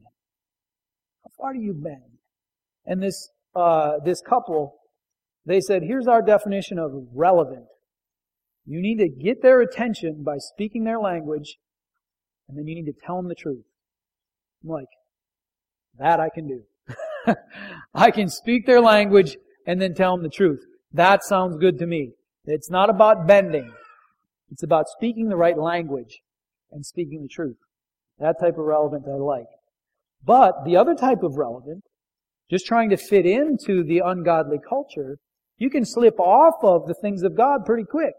Far 1.38 1.54
do 1.54 1.60
you 1.60 1.74
bend? 1.74 2.20
And 2.86 3.02
this 3.02 3.30
uh, 3.56 4.00
this 4.04 4.22
couple, 4.22 4.80
they 5.46 5.62
said, 5.62 5.84
here's 5.84 6.08
our 6.08 6.22
definition 6.22 6.80
of 6.80 6.92
relevant. 7.14 7.66
You 8.66 8.82
need 8.82 8.98
to 8.98 9.10
get 9.10 9.42
their 9.42 9.62
attention 9.62 10.24
by 10.24 10.38
speaking 10.38 10.84
their 10.84 11.00
language, 11.00 11.58
and 12.48 12.58
then 12.58 12.68
you 12.68 12.76
need 12.76 12.92
to 12.92 13.06
tell 13.06 13.18
them 13.18 13.28
the 13.28 13.36
truth. 13.36 13.66
I'm 14.64 14.70
like, 14.70 14.88
that 16.00 16.20
I 16.20 16.30
can 16.30 16.48
do. 16.48 17.36
I 17.94 18.12
can 18.12 18.30
speak 18.30 18.66
their 18.66 18.82
language 18.82 19.38
and 19.68 19.82
then 19.82 19.94
tell 19.94 20.16
them 20.16 20.24
the 20.24 20.30
truth. 20.30 20.62
That 20.94 21.24
sounds 21.24 21.58
good 21.58 21.80
to 21.80 21.86
me. 21.86 22.14
It's 22.46 22.70
not 22.70 22.90
about 22.90 23.28
bending. 23.28 23.72
It's 24.52 24.64
about 24.64 24.88
speaking 24.88 25.30
the 25.30 25.36
right 25.36 25.58
language 25.58 26.22
and 26.72 26.86
speaking 26.86 27.22
the 27.22 27.28
truth. 27.28 27.58
That 28.20 28.40
type 28.40 28.58
of 28.58 28.66
relevant 28.66 29.06
I 29.08 29.16
like. 29.16 29.48
But 30.26 30.66
the 30.66 30.78
other 30.78 30.96
type 30.96 31.24
of 31.24 31.38
relevant 31.38 31.84
just 32.50 32.66
trying 32.66 32.90
to 32.90 32.98
fit 32.98 33.26
into 33.26 33.84
the 33.84 34.02
ungodly 34.06 34.60
culture, 34.68 35.18
you 35.58 35.70
can 35.70 35.86
slip 35.86 36.20
off 36.20 36.56
of 36.62 36.88
the 36.88 36.94
things 37.02 37.24
of 37.24 37.36
God 37.36 37.66
pretty 37.66 37.86
quick. 37.90 38.14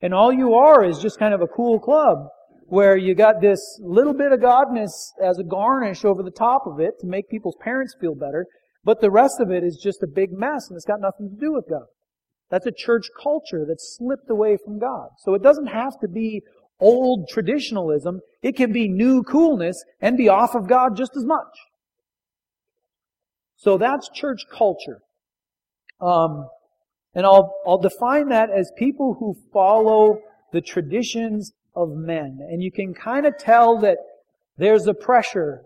And 0.00 0.12
all 0.12 0.32
you 0.32 0.54
are 0.54 0.84
is 0.84 0.98
just 0.98 1.18
kind 1.18 1.34
of 1.34 1.40
a 1.40 1.46
cool 1.46 1.80
club 1.80 2.28
where 2.66 2.96
you 2.96 3.14
got 3.14 3.40
this 3.40 3.60
little 3.82 4.12
bit 4.12 4.32
of 4.32 4.40
godness 4.40 4.90
as 5.22 5.38
a 5.38 5.44
garnish 5.44 6.04
over 6.04 6.22
the 6.22 6.30
top 6.30 6.66
of 6.66 6.80
it 6.80 6.94
to 7.00 7.06
make 7.06 7.28
people's 7.28 7.56
parents 7.60 7.96
feel 8.00 8.14
better, 8.14 8.46
but 8.84 9.00
the 9.00 9.10
rest 9.10 9.40
of 9.40 9.50
it 9.50 9.64
is 9.64 9.80
just 9.82 10.02
a 10.02 10.06
big 10.06 10.32
mess 10.32 10.68
and 10.68 10.76
it's 10.76 10.84
got 10.84 11.00
nothing 11.00 11.30
to 11.30 11.36
do 11.36 11.52
with 11.52 11.64
God. 11.68 11.86
That's 12.50 12.66
a 12.66 12.72
church 12.72 13.08
culture 13.20 13.64
that's 13.66 13.96
slipped 13.98 14.30
away 14.30 14.56
from 14.64 14.78
God. 14.78 15.08
So 15.18 15.34
it 15.34 15.42
doesn't 15.42 15.66
have 15.66 15.98
to 16.00 16.08
be 16.08 16.42
old 16.80 17.28
traditionalism. 17.28 18.20
It 18.42 18.56
can 18.56 18.72
be 18.72 18.88
new 18.88 19.22
coolness 19.22 19.82
and 20.00 20.16
be 20.16 20.28
off 20.28 20.54
of 20.54 20.68
God 20.68 20.96
just 20.96 21.16
as 21.16 21.24
much. 21.24 21.46
So 23.56 23.78
that's 23.78 24.08
church 24.14 24.42
culture. 24.50 25.00
Um, 26.00 26.48
and 27.14 27.24
I'll, 27.24 27.54
I'll 27.66 27.78
define 27.78 28.28
that 28.28 28.50
as 28.50 28.70
people 28.76 29.16
who 29.18 29.36
follow 29.52 30.20
the 30.52 30.60
traditions 30.60 31.52
of 31.74 31.90
men. 31.90 32.38
And 32.40 32.62
you 32.62 32.70
can 32.70 32.94
kind 32.94 33.26
of 33.26 33.38
tell 33.38 33.78
that 33.80 33.98
there's 34.58 34.86
a 34.86 34.94
pressure 34.94 35.62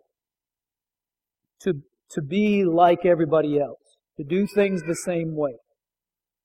to, 1.60 1.74
to 2.10 2.22
be 2.22 2.64
like 2.64 3.04
everybody 3.04 3.58
else, 3.58 3.98
to 4.16 4.24
do 4.24 4.46
things 4.46 4.82
the 4.82 4.94
same 4.94 5.34
way. 5.34 5.54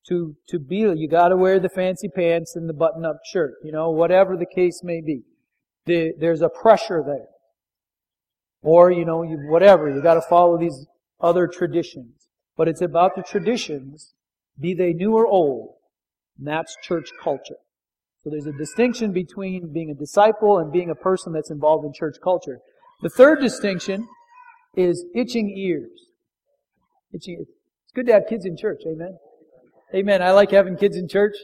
To, 0.08 0.36
to 0.50 0.60
be, 0.60 0.76
you 0.76 1.08
gotta 1.08 1.36
wear 1.36 1.58
the 1.58 1.68
fancy 1.68 2.08
pants 2.08 2.54
and 2.54 2.68
the 2.68 2.72
button-up 2.72 3.18
shirt, 3.24 3.54
you 3.64 3.72
know, 3.72 3.90
whatever 3.90 4.36
the 4.36 4.46
case 4.46 4.82
may 4.84 5.00
be. 5.00 5.22
The, 5.86 6.12
there's 6.18 6.42
a 6.42 6.48
pressure 6.48 7.02
there. 7.04 7.26
Or, 8.62 8.92
you 8.92 9.04
know, 9.04 9.24
you, 9.24 9.36
whatever, 9.48 9.88
you 9.88 10.00
gotta 10.00 10.22
follow 10.22 10.58
these 10.58 10.86
other 11.20 11.48
traditions. 11.48 12.28
But 12.56 12.68
it's 12.68 12.82
about 12.82 13.16
the 13.16 13.22
traditions, 13.22 14.14
be 14.60 14.74
they 14.74 14.92
new 14.92 15.16
or 15.16 15.26
old. 15.26 15.74
And 16.38 16.46
that's 16.46 16.76
church 16.82 17.10
culture. 17.20 17.56
So 18.22 18.30
there's 18.30 18.46
a 18.46 18.52
distinction 18.52 19.12
between 19.12 19.72
being 19.72 19.90
a 19.90 19.94
disciple 19.94 20.58
and 20.58 20.72
being 20.72 20.90
a 20.90 20.94
person 20.94 21.32
that's 21.32 21.50
involved 21.50 21.84
in 21.84 21.92
church 21.92 22.16
culture. 22.22 22.60
The 23.02 23.08
third 23.08 23.40
distinction 23.40 24.08
is 24.76 25.04
itching 25.14 25.52
ears. 25.56 25.90
Itching 27.12 27.38
ears. 27.38 27.48
It's 27.84 27.92
good 27.92 28.06
to 28.06 28.12
have 28.12 28.24
kids 28.28 28.44
in 28.44 28.56
church. 28.56 28.82
Amen. 28.86 29.16
Amen. 29.96 30.20
I 30.20 30.32
like 30.32 30.50
having 30.50 30.76
kids 30.76 30.98
in 30.98 31.08
church, 31.08 31.36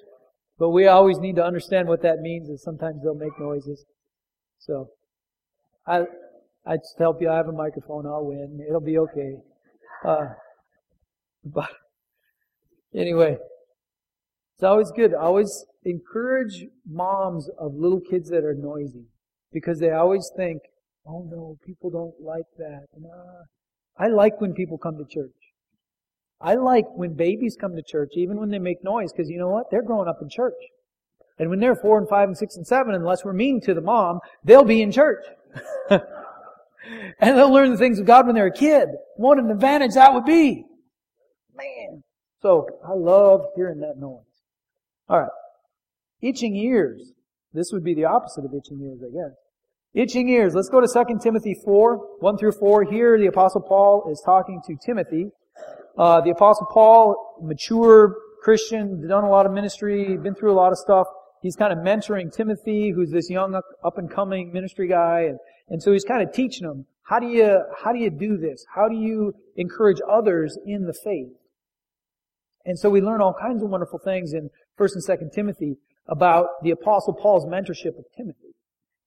but 0.59 0.71
we 0.71 0.87
always 0.87 1.19
need 1.19 1.37
to 1.37 1.45
understand 1.45 1.89
what 1.89 2.03
that 2.03 2.19
means, 2.19 2.51
and 2.51 2.61
sometimes 2.61 3.03
they'll 3.03 3.15
make 3.15 3.41
noises. 3.41 3.87
So, 4.59 4.91
I, 5.87 6.03
I 6.67 6.77
just 6.77 6.99
help 6.99 7.23
you. 7.23 7.31
I 7.31 7.37
have 7.37 7.49
a 7.49 7.53
microphone. 7.53 8.05
I'll 8.07 8.27
win. 8.27 8.63
It'll 8.69 8.83
be 8.83 8.99
okay. 8.99 9.37
Uh, 10.05 10.27
but 11.47 11.71
anyway, 12.95 13.39
it's 14.55 14.63
always 14.63 14.91
good. 14.95 15.15
Always 15.15 15.65
encourage 15.87 16.67
moms 16.87 17.49
of 17.59 17.75
little 17.75 18.01
kids 18.01 18.29
that 18.29 18.45
are 18.45 18.55
noisy 18.55 19.07
because 19.51 19.81
they 19.81 19.93
always 19.93 20.31
think, 20.37 20.61
oh 21.07 21.27
no, 21.31 21.57
people 21.65 21.89
don't 21.89 22.21
like 22.21 22.45
that. 22.59 22.85
I 23.99 24.09
like 24.09 24.43
when 24.43 24.53
people 24.53 24.77
come 24.77 24.99
to 24.99 25.05
church. 25.05 25.33
I 26.43 26.55
like 26.55 26.87
when 26.95 27.15
babies 27.15 27.57
come 27.59 27.77
to 27.77 27.83
church, 27.83 28.11
even 28.15 28.39
when 28.39 28.51
they 28.51 28.59
make 28.59 28.83
noise, 28.83 29.13
because 29.13 29.31
you 29.31 29.39
know 29.39 29.49
what? 29.49 29.71
They're 29.71 29.83
growing 29.83 30.09
up 30.09 30.19
in 30.21 30.29
church. 30.29 30.55
And 31.39 31.49
when 31.51 31.61
they're 31.61 31.77
four 31.77 31.99
and 31.99 32.09
five 32.09 32.29
and 32.29 32.37
six 32.37 32.57
and 32.57 32.67
seven, 32.67 32.95
unless 32.95 33.25
we're 33.25 33.33
mean 33.33 33.61
to 33.63 33.75
the 33.75 33.81
mom, 33.81 34.19
they'll 34.45 34.65
be 34.65 34.83
in 34.83 34.91
church. 34.91 35.25
and 35.91 36.01
they'll 37.21 37.53
learn 37.53 37.71
the 37.71 37.79
things 37.79 37.99
of 37.99 38.07
God 38.07 38.27
when 38.27 38.35
they're 38.35 38.47
a 38.47 38.53
kid. 38.53 38.89
What 39.17 39.39
an 39.39 39.51
advantage 39.51 39.95
that 39.95 40.13
would 40.13 40.25
be. 40.25 40.65
Man. 41.55 42.03
So, 42.43 42.67
I 42.87 42.93
love 42.95 43.47
hearing 43.55 43.81
that 43.81 43.99
noise. 43.99 44.25
Alright. 45.09 45.31
Itching 46.21 46.57
ears. 46.57 47.13
This 47.53 47.71
would 47.73 47.85
be 47.85 47.95
the 47.95 48.05
opposite 48.05 48.45
of 48.45 48.53
itching 48.53 48.81
ears, 48.83 49.01
I 49.03 49.13
guess. 49.13 49.37
Itching 49.95 50.29
ears. 50.29 50.55
Let's 50.55 50.69
go 50.69 50.81
to 50.81 50.89
2 50.89 51.19
Timothy 51.23 51.55
4, 51.65 51.97
1 52.19 52.39
through 52.39 52.53
4. 52.53 52.85
Here, 52.85 53.19
the 53.19 53.27
Apostle 53.27 53.61
Paul 53.61 54.09
is 54.11 54.23
talking 54.25 54.61
to 54.67 54.77
Timothy. 54.85 55.31
Uh, 55.97 56.21
the 56.21 56.31
Apostle 56.31 56.67
Paul, 56.73 57.39
mature 57.43 58.17
Christian, 58.43 59.07
done 59.07 59.25
a 59.25 59.31
lot 59.31 59.47
of 59.47 59.53
ministry, 59.53 60.17
been 60.17 60.35
through 60.35 60.53
a 60.53 60.55
lot 60.55 60.73
of 60.73 60.79
stuff. 60.79 61.07
He's 61.43 61.57
kind 61.57 61.73
of 61.73 61.79
mentoring 61.81 62.35
Timothy, 62.35 62.91
who's 62.91 63.11
this 63.11 63.29
young 63.29 63.55
up 63.55 63.99
and 63.99 64.11
coming 64.11 64.53
ministry 64.53 64.89
guy, 64.89 65.23
and 65.23 65.39
and 65.69 65.83
so 65.83 65.93
he's 65.93 66.05
kind 66.05 66.23
of 66.23 66.35
teaching 66.35 66.67
him 66.67 66.87
how 67.05 67.19
do 67.19 67.27
you, 67.27 67.61
how 67.83 67.93
do 67.93 67.99
you 67.99 68.11
do 68.11 68.37
this? 68.37 68.65
How 68.75 68.89
do 68.89 68.95
you 68.95 69.35
encourage 69.57 69.99
others 70.11 70.57
in 70.65 70.87
the 70.87 70.95
faith? 70.95 71.33
And 72.65 72.79
so 72.79 72.89
we 72.89 73.01
learn 73.01 73.21
all 73.21 73.35
kinds 73.35 73.63
of 73.63 73.71
wonderful 73.71 73.99
things 73.99 74.33
in 74.33 74.51
1st 74.79 74.95
and 74.95 75.21
2nd 75.21 75.33
Timothy 75.35 75.77
about 76.09 76.47
the 76.63 76.71
apostle 76.71 77.13
Paul's 77.13 77.45
mentorship 77.45 77.99
of 77.99 78.05
Timothy. 78.17 78.55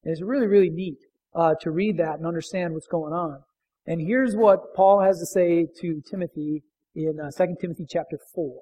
And 0.03 0.11
it's 0.11 0.21
really, 0.21 0.47
really 0.47 0.69
neat, 0.69 0.99
uh, 1.33 1.55
to 1.61 1.71
read 1.71 1.97
that 1.97 2.17
and 2.17 2.27
understand 2.27 2.73
what's 2.73 2.87
going 2.87 3.13
on. 3.13 3.39
And 3.87 4.01
here's 4.01 4.35
what 4.35 4.75
Paul 4.75 5.01
has 5.01 5.19
to 5.19 5.25
say 5.25 5.67
to 5.81 6.01
Timothy 6.09 6.63
in 6.95 7.19
uh, 7.19 7.29
2 7.31 7.55
Timothy 7.59 7.85
chapter 7.89 8.17
4. 8.33 8.61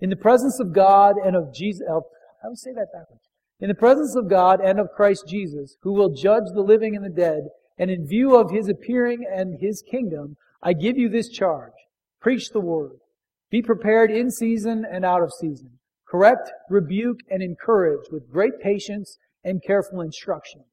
In 0.00 0.10
the 0.10 0.16
presence 0.16 0.58
of 0.58 0.72
God 0.72 1.16
and 1.24 1.36
of 1.36 1.54
Jesus, 1.54 1.86
uh, 1.88 2.00
I 2.42 2.48
would 2.48 2.58
say 2.58 2.72
that 2.72 2.92
backwards 2.92 3.28
in 3.62 3.68
the 3.68 3.74
presence 3.76 4.16
of 4.16 4.28
God 4.28 4.60
and 4.60 4.80
of 4.80 4.90
Christ 4.90 5.24
Jesus, 5.28 5.76
who 5.82 5.92
will 5.92 6.12
judge 6.12 6.46
the 6.52 6.62
living 6.62 6.96
and 6.96 7.04
the 7.04 7.08
dead, 7.08 7.44
and 7.78 7.92
in 7.92 8.08
view 8.08 8.34
of 8.34 8.50
his 8.50 8.68
appearing 8.68 9.24
and 9.32 9.60
his 9.60 9.84
kingdom, 9.88 10.36
I 10.60 10.72
give 10.72 10.98
you 10.98 11.08
this 11.08 11.28
charge. 11.28 11.72
Preach 12.20 12.50
the 12.50 12.60
word. 12.60 12.98
Be 13.50 13.62
prepared 13.62 14.10
in 14.10 14.32
season 14.32 14.84
and 14.90 15.04
out 15.04 15.22
of 15.22 15.32
season. 15.32 15.78
Correct, 16.08 16.50
rebuke, 16.68 17.20
and 17.30 17.40
encourage 17.40 18.10
with 18.10 18.32
great 18.32 18.60
patience 18.60 19.16
and 19.44 19.62
careful 19.62 20.00
instruction. 20.00 20.64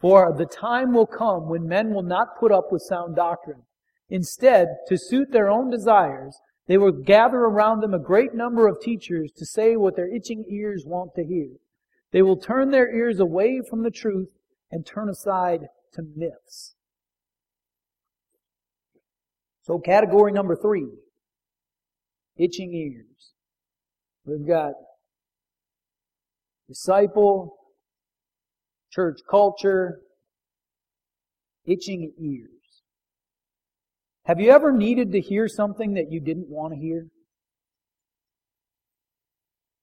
For 0.00 0.34
the 0.36 0.46
time 0.46 0.92
will 0.92 1.06
come 1.06 1.48
when 1.48 1.68
men 1.68 1.94
will 1.94 2.02
not 2.02 2.40
put 2.40 2.50
up 2.50 2.72
with 2.72 2.82
sound 2.82 3.14
doctrine. 3.14 3.62
Instead, 4.08 4.68
to 4.86 4.96
suit 4.96 5.32
their 5.32 5.50
own 5.50 5.70
desires, 5.70 6.38
they 6.66 6.78
will 6.78 6.92
gather 6.92 7.38
around 7.38 7.80
them 7.80 7.94
a 7.94 7.98
great 7.98 8.34
number 8.34 8.66
of 8.66 8.80
teachers 8.80 9.30
to 9.36 9.46
say 9.46 9.76
what 9.76 9.96
their 9.96 10.12
itching 10.12 10.44
ears 10.48 10.84
want 10.86 11.14
to 11.14 11.24
hear. 11.24 11.50
They 12.12 12.22
will 12.22 12.36
turn 12.36 12.70
their 12.70 12.94
ears 12.94 13.20
away 13.20 13.60
from 13.68 13.82
the 13.82 13.90
truth 13.90 14.28
and 14.70 14.86
turn 14.86 15.08
aside 15.08 15.68
to 15.94 16.02
myths. 16.16 16.74
So 19.62 19.78
category 19.78 20.32
number 20.32 20.56
three. 20.56 20.88
itching 22.36 22.74
ears. 22.74 23.32
We've 24.24 24.46
got 24.46 24.72
disciple, 26.68 27.56
church 28.90 29.20
culture, 29.28 30.00
itching 31.64 32.12
ears. 32.20 32.55
Have 34.26 34.40
you 34.40 34.50
ever 34.50 34.72
needed 34.72 35.12
to 35.12 35.20
hear 35.20 35.46
something 35.46 35.94
that 35.94 36.10
you 36.10 36.20
didn't 36.20 36.48
want 36.48 36.74
to 36.74 36.80
hear? 36.80 37.06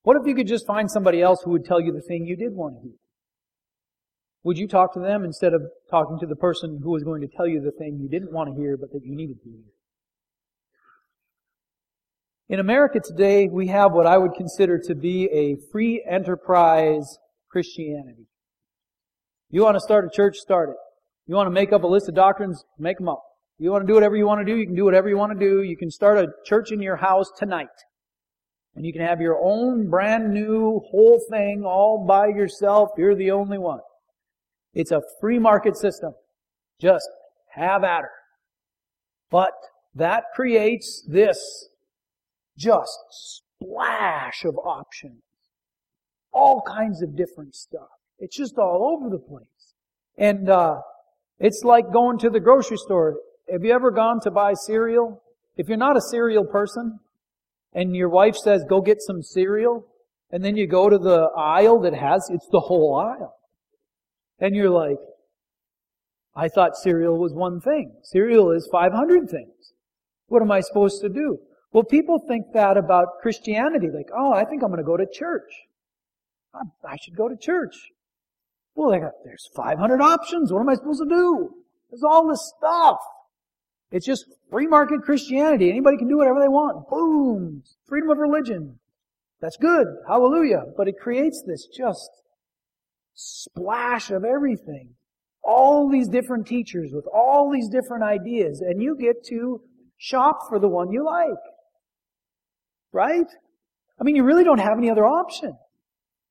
What 0.03 0.17
if 0.17 0.27
you 0.27 0.35
could 0.35 0.47
just 0.47 0.67
find 0.67 0.91
somebody 0.91 1.21
else 1.21 1.41
who 1.43 1.51
would 1.51 1.63
tell 1.63 1.79
you 1.79 1.93
the 1.93 2.01
thing 2.01 2.25
you 2.25 2.35
did 2.35 2.53
want 2.53 2.75
to 2.75 2.81
hear? 2.81 2.97
Would 4.43 4.57
you 4.57 4.67
talk 4.67 4.93
to 4.95 4.99
them 4.99 5.23
instead 5.23 5.53
of 5.53 5.61
talking 5.89 6.19
to 6.19 6.25
the 6.25 6.35
person 6.35 6.81
who 6.83 6.91
was 6.91 7.03
going 7.03 7.21
to 7.21 7.27
tell 7.27 7.47
you 7.47 7.61
the 7.61 7.71
thing 7.71 7.99
you 8.01 8.09
didn't 8.09 8.33
want 8.33 8.53
to 8.53 8.61
hear 8.61 8.75
but 8.75 8.91
that 8.91 9.05
you 9.05 9.15
needed 9.15 9.37
to 9.41 9.49
hear? 9.49 9.63
In 12.49 12.59
America 12.59 12.99
today, 13.01 13.47
we 13.47 13.67
have 13.67 13.93
what 13.93 14.05
I 14.05 14.17
would 14.17 14.33
consider 14.35 14.77
to 14.77 14.93
be 14.93 15.29
a 15.31 15.55
free 15.71 16.05
enterprise 16.05 17.17
Christianity. 17.49 18.27
You 19.49 19.63
want 19.63 19.77
to 19.77 19.79
start 19.79 20.03
a 20.03 20.09
church, 20.13 20.35
start 20.35 20.69
it. 20.69 20.75
You 21.27 21.35
want 21.35 21.47
to 21.47 21.51
make 21.51 21.71
up 21.71 21.83
a 21.83 21.87
list 21.87 22.09
of 22.09 22.15
doctrines, 22.15 22.65
make 22.77 22.97
them 22.97 23.07
up. 23.07 23.23
You 23.59 23.71
want 23.71 23.83
to 23.83 23.87
do 23.87 23.93
whatever 23.93 24.15
you 24.15 24.25
want 24.25 24.45
to 24.45 24.51
do, 24.51 24.57
you 24.57 24.65
can 24.65 24.75
do 24.75 24.85
whatever 24.85 25.09
you 25.09 25.17
want 25.17 25.37
to 25.37 25.39
do. 25.39 25.61
You 25.61 25.77
can 25.77 25.91
start 25.91 26.17
a 26.17 26.27
church 26.45 26.71
in 26.71 26.81
your 26.81 26.95
house 26.95 27.31
tonight. 27.37 27.67
And 28.75 28.85
you 28.85 28.91
can 28.91 29.03
have 29.03 29.21
your 29.21 29.39
own 29.39 29.89
brand 29.89 30.33
new 30.33 30.81
whole 30.89 31.21
thing 31.29 31.63
all 31.63 32.05
by 32.07 32.27
yourself. 32.27 32.89
You're 32.97 33.15
the 33.15 33.31
only 33.31 33.59
one. 33.59 33.81
It's 34.73 34.91
a 34.91 35.01
free 35.21 35.37
market 35.37 35.77
system. 35.77 36.13
Just 36.81 37.07
have 37.51 37.83
at 37.83 38.01
her. 38.01 38.11
But 39.29 39.53
that 39.95 40.23
creates 40.33 41.03
this 41.07 41.69
just 42.57 42.97
splash 43.11 44.43
of 44.43 44.57
options. 44.57 45.21
All 46.31 46.63
kinds 46.67 47.03
of 47.03 47.15
different 47.15 47.53
stuff. 47.53 47.89
It's 48.17 48.35
just 48.35 48.57
all 48.57 48.97
over 48.97 49.09
the 49.09 49.21
place. 49.21 49.45
And, 50.17 50.49
uh, 50.49 50.81
it's 51.39 51.63
like 51.63 51.91
going 51.91 52.17
to 52.19 52.29
the 52.29 52.39
grocery 52.39 52.77
store. 52.77 53.17
Have 53.51 53.63
you 53.63 53.73
ever 53.73 53.91
gone 53.91 54.19
to 54.21 54.31
buy 54.31 54.53
cereal? 54.53 55.21
If 55.57 55.67
you're 55.67 55.77
not 55.77 55.97
a 55.97 56.01
cereal 56.01 56.45
person, 56.45 56.99
and 57.73 57.95
your 57.95 58.09
wife 58.09 58.35
says, 58.35 58.63
go 58.67 58.81
get 58.81 59.01
some 59.01 59.21
cereal, 59.21 59.85
and 60.31 60.43
then 60.43 60.55
you 60.55 60.67
go 60.67 60.89
to 60.89 60.97
the 60.97 61.29
aisle 61.37 61.81
that 61.81 61.93
has, 61.93 62.29
it's 62.31 62.47
the 62.51 62.59
whole 62.59 62.95
aisle. 62.95 63.35
And 64.39 64.55
you're 64.55 64.69
like, 64.69 64.97
I 66.35 66.47
thought 66.47 66.75
cereal 66.75 67.19
was 67.19 67.33
one 67.33 67.61
thing. 67.61 67.93
Cereal 68.03 68.51
is 68.51 68.67
500 68.71 69.29
things. 69.29 69.73
What 70.27 70.41
am 70.41 70.51
I 70.51 70.61
supposed 70.61 71.01
to 71.01 71.09
do? 71.09 71.37
Well, 71.71 71.83
people 71.83 72.19
think 72.27 72.47
that 72.53 72.77
about 72.77 73.19
Christianity. 73.21 73.89
Like, 73.93 74.09
oh, 74.15 74.33
I 74.33 74.45
think 74.45 74.63
I'm 74.63 74.69
going 74.69 74.77
to 74.77 74.83
go 74.83 74.97
to 74.97 75.05
church. 75.11 75.51
I 76.55 76.97
should 77.03 77.15
go 77.15 77.29
to 77.29 77.35
church. 77.35 77.75
Well, 78.75 78.89
there's 79.23 79.49
500 79.55 80.01
options. 80.01 80.51
What 80.51 80.61
am 80.61 80.69
I 80.69 80.75
supposed 80.75 81.01
to 81.03 81.09
do? 81.09 81.49
There's 81.91 82.03
all 82.03 82.27
this 82.27 82.53
stuff. 82.57 82.97
It's 83.93 84.07
just 84.07 84.25
free 84.49 84.65
market 84.65 85.03
Christianity. 85.03 85.69
Anybody 85.69 85.97
can 85.97 86.07
do 86.07 86.17
whatever 86.17 86.39
they 86.39 86.47
want. 86.47 86.89
Boom! 86.89 87.61
Freedom 87.85 88.09
of 88.09 88.17
religion. 88.17 88.79
That's 89.39 89.55
good. 89.55 89.85
Hallelujah. 90.07 90.63
But 90.75 90.87
it 90.87 90.95
creates 90.99 91.43
this 91.45 91.67
just 91.67 92.09
splash 93.13 94.09
of 94.09 94.25
everything. 94.25 94.95
All 95.43 95.91
these 95.91 96.07
different 96.07 96.47
teachers 96.47 96.89
with 96.91 97.05
all 97.13 97.51
these 97.53 97.69
different 97.69 98.03
ideas, 98.03 98.61
and 98.61 98.81
you 98.81 98.97
get 98.99 99.23
to 99.25 99.61
shop 99.97 100.39
for 100.49 100.57
the 100.57 100.67
one 100.67 100.91
you 100.91 101.05
like. 101.05 101.43
Right? 102.91 103.27
I 104.01 104.03
mean, 104.03 104.15
you 104.15 104.23
really 104.23 104.43
don't 104.43 104.59
have 104.59 104.79
any 104.79 104.89
other 104.89 105.05
option. 105.05 105.55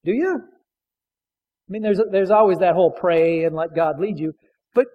Do 0.04 0.12
you? 0.12 0.40
I 0.40 1.68
mean, 1.68 1.82
there's, 1.82 2.00
there's 2.10 2.30
always 2.30 2.58
that 2.58 2.74
whole 2.74 2.90
pray 2.90 3.44
and 3.44 3.54
let 3.54 3.72
God 3.72 4.00
lead 4.00 4.18
you. 4.18 4.32
But 4.74 4.86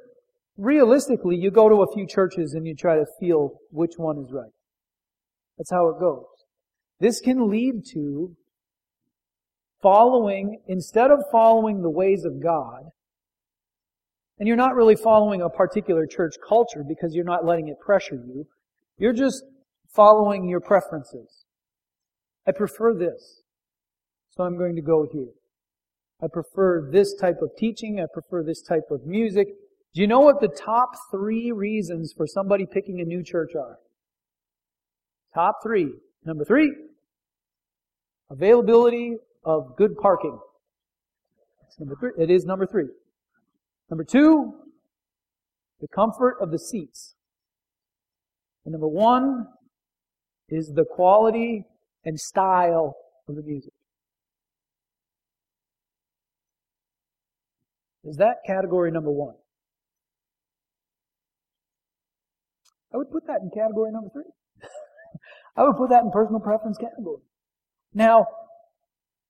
realistically, 0.57 1.35
you 1.35 1.51
go 1.51 1.69
to 1.69 1.83
a 1.83 1.93
few 1.93 2.07
churches 2.07 2.53
and 2.53 2.65
you 2.65 2.75
try 2.75 2.95
to 2.95 3.05
feel 3.19 3.59
which 3.71 3.93
one 3.97 4.17
is 4.17 4.31
right. 4.31 4.51
That's 5.57 5.71
how 5.71 5.89
it 5.89 5.99
goes. 5.99 6.25
This 6.99 7.19
can 7.19 7.49
lead 7.49 7.85
to 7.93 8.35
following, 9.81 10.59
instead 10.67 11.11
of 11.11 11.23
following 11.31 11.81
the 11.81 11.89
ways 11.89 12.25
of 12.25 12.41
God, 12.41 12.85
and 14.39 14.47
you're 14.47 14.57
not 14.57 14.75
really 14.75 14.95
following 14.95 15.41
a 15.41 15.49
particular 15.49 16.05
church 16.05 16.35
culture 16.47 16.83
because 16.87 17.13
you're 17.13 17.23
not 17.23 17.45
letting 17.45 17.67
it 17.67 17.79
pressure 17.79 18.15
you, 18.15 18.45
you're 18.97 19.13
just 19.13 19.43
following 19.95 20.47
your 20.47 20.59
preferences. 20.59 21.45
I 22.47 22.51
prefer 22.51 22.93
this, 22.93 23.41
so 24.29 24.43
I'm 24.43 24.57
going 24.57 24.75
to 24.75 24.81
go 24.81 25.07
here. 25.11 25.33
I 26.21 26.27
prefer 26.31 26.89
this 26.91 27.13
type 27.13 27.41
of 27.41 27.51
teaching. 27.57 27.99
I 27.99 28.05
prefer 28.11 28.43
this 28.43 28.61
type 28.61 28.89
of 28.89 29.05
music. 29.05 29.47
Do 29.97 30.01
you 30.01 30.07
know 30.07 30.19
what 30.19 30.41
the 30.41 30.47
top 30.47 30.91
three 31.09 31.51
reasons 31.51 32.13
for 32.15 32.27
somebody 32.27 32.67
picking 32.71 33.01
a 33.01 33.03
new 33.03 33.23
church 33.23 33.55
are? 33.55 33.79
Top 35.33 35.55
three. 35.63 35.91
Number 36.23 36.45
three, 36.45 36.71
availability 38.29 39.15
of 39.43 39.75
good 39.75 39.97
parking. 39.97 40.37
It's 41.65 41.79
number 41.79 41.95
three. 41.99 42.11
It 42.15 42.29
is 42.29 42.45
number 42.45 42.67
three. 42.67 42.89
Number 43.89 44.03
two, 44.03 44.53
the 45.81 45.87
comfort 45.87 46.37
of 46.41 46.51
the 46.51 46.59
seats. 46.59 47.15
And 48.65 48.73
number 48.73 48.87
one 48.87 49.47
is 50.47 50.73
the 50.75 50.85
quality 50.85 51.63
and 52.05 52.19
style 52.19 52.95
of 53.27 53.35
the 53.35 53.41
music. 53.41 53.73
Is 58.03 58.17
that 58.17 58.35
category 58.45 58.91
number 58.91 59.09
one? 59.09 59.33
I 62.97 63.01
would 63.01 63.11
put 63.11 63.27
that 63.27 63.41
in 63.43 63.51
category 63.51 63.91
number 63.91 64.09
three. 64.11 64.23
I 65.55 65.63
would 65.63 65.77
put 65.77 65.91
that 65.91 66.01
in 66.01 66.09
personal 66.09 66.39
preference 66.39 66.79
category. 66.79 67.21
Now, 67.93 68.25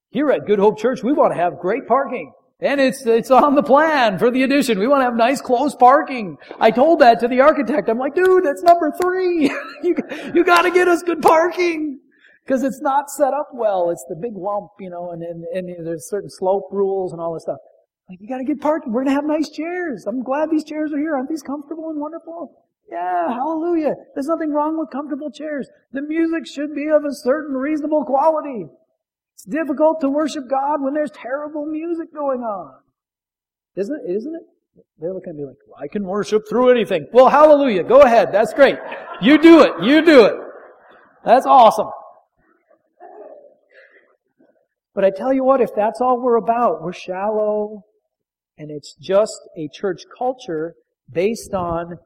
here 0.09 0.31
at 0.31 0.45
Good 0.45 0.59
Hope 0.59 0.79
Church, 0.79 1.03
we 1.03 1.11
want 1.11 1.33
to 1.33 1.37
have 1.37 1.59
great 1.59 1.85
parking. 1.85 2.31
And 2.61 2.79
it's, 2.79 3.05
it's 3.05 3.29
on 3.29 3.55
the 3.55 3.63
plan 3.63 4.19
for 4.19 4.31
the 4.31 4.43
addition. 4.43 4.79
We 4.79 4.87
want 4.87 5.01
to 5.01 5.03
have 5.03 5.15
nice 5.15 5.41
close 5.41 5.75
parking. 5.75 6.37
I 6.61 6.71
told 6.71 6.99
that 6.99 7.19
to 7.19 7.27
the 7.27 7.41
architect. 7.41 7.89
I'm 7.89 7.99
like, 7.99 8.15
dude, 8.15 8.45
that's 8.45 8.63
number 8.63 8.93
three. 9.01 9.51
you, 9.83 9.95
you 10.33 10.45
gotta 10.45 10.71
get 10.71 10.87
us 10.87 11.03
good 11.03 11.21
parking. 11.21 11.99
Cause 12.47 12.63
it's 12.63 12.79
not 12.79 13.09
set 13.09 13.33
up 13.33 13.49
well. 13.53 13.89
It's 13.89 14.05
the 14.07 14.15
big 14.15 14.31
lump, 14.37 14.69
you 14.79 14.89
know, 14.89 15.11
and, 15.11 15.21
and, 15.21 15.43
and 15.53 15.85
there's 15.85 16.09
certain 16.09 16.29
slope 16.29 16.69
rules 16.71 17.11
and 17.11 17.19
all 17.19 17.33
this 17.33 17.43
stuff. 17.43 17.57
Like, 18.09 18.19
you 18.21 18.29
gotta 18.29 18.45
get 18.45 18.61
parking. 18.61 18.93
We're 18.93 19.03
gonna 19.03 19.15
have 19.15 19.25
nice 19.25 19.49
chairs. 19.49 20.05
I'm 20.07 20.23
glad 20.23 20.49
these 20.49 20.63
chairs 20.63 20.93
are 20.93 20.97
here. 20.97 21.13
Aren't 21.13 21.27
these 21.27 21.43
comfortable 21.43 21.89
and 21.89 21.99
wonderful? 21.99 22.66
Yeah, 22.89 23.33
hallelujah. 23.33 23.95
There's 24.13 24.27
nothing 24.27 24.53
wrong 24.53 24.79
with 24.79 24.89
comfortable 24.91 25.29
chairs. 25.29 25.67
The 25.91 26.01
music 26.01 26.47
should 26.47 26.73
be 26.73 26.87
of 26.87 27.03
a 27.03 27.13
certain 27.13 27.55
reasonable 27.55 28.05
quality. 28.05 28.65
It's 29.33 29.43
difficult 29.43 30.01
to 30.01 30.09
worship 30.09 30.49
God 30.49 30.81
when 30.81 30.93
there's 30.93 31.11
terrible 31.11 31.65
music 31.65 32.13
going 32.13 32.41
on. 32.41 32.73
Isn't 33.75 33.95
it? 34.03 34.11
Isn't 34.11 34.35
it? 34.35 34.41
They're 34.99 35.13
looking 35.13 35.31
at 35.31 35.35
me 35.35 35.45
like, 35.45 35.57
well, 35.67 35.77
I 35.79 35.87
can 35.87 36.05
worship 36.05 36.43
through 36.49 36.71
anything. 36.71 37.07
Well, 37.11 37.29
hallelujah. 37.29 37.83
Go 37.83 38.01
ahead. 38.01 38.29
That's 38.31 38.53
great. 38.53 38.77
You 39.21 39.37
do 39.37 39.61
it. 39.61 39.71
You 39.83 40.03
do 40.03 40.25
it. 40.25 40.33
That's 41.25 41.45
awesome. 41.45 41.89
But 44.95 45.05
I 45.05 45.11
tell 45.11 45.31
you 45.31 45.43
what, 45.43 45.61
if 45.61 45.69
that's 45.75 46.01
all 46.01 46.19
we're 46.19 46.37
about, 46.37 46.81
we're 46.81 46.93
shallow, 46.93 47.83
and 48.57 48.71
it's 48.71 48.95
just 48.95 49.39
a 49.55 49.69
church 49.71 50.01
culture 50.17 50.73
based 51.11 51.53
on 51.53 51.99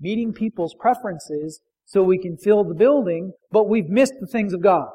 meeting 0.00 0.32
people's 0.32 0.74
preferences 0.78 1.60
so 1.84 2.02
we 2.02 2.18
can 2.18 2.36
fill 2.36 2.64
the 2.64 2.74
building, 2.74 3.32
but 3.50 3.68
we've 3.68 3.88
missed 3.88 4.14
the 4.20 4.26
things 4.26 4.52
of 4.52 4.62
God. 4.62 4.88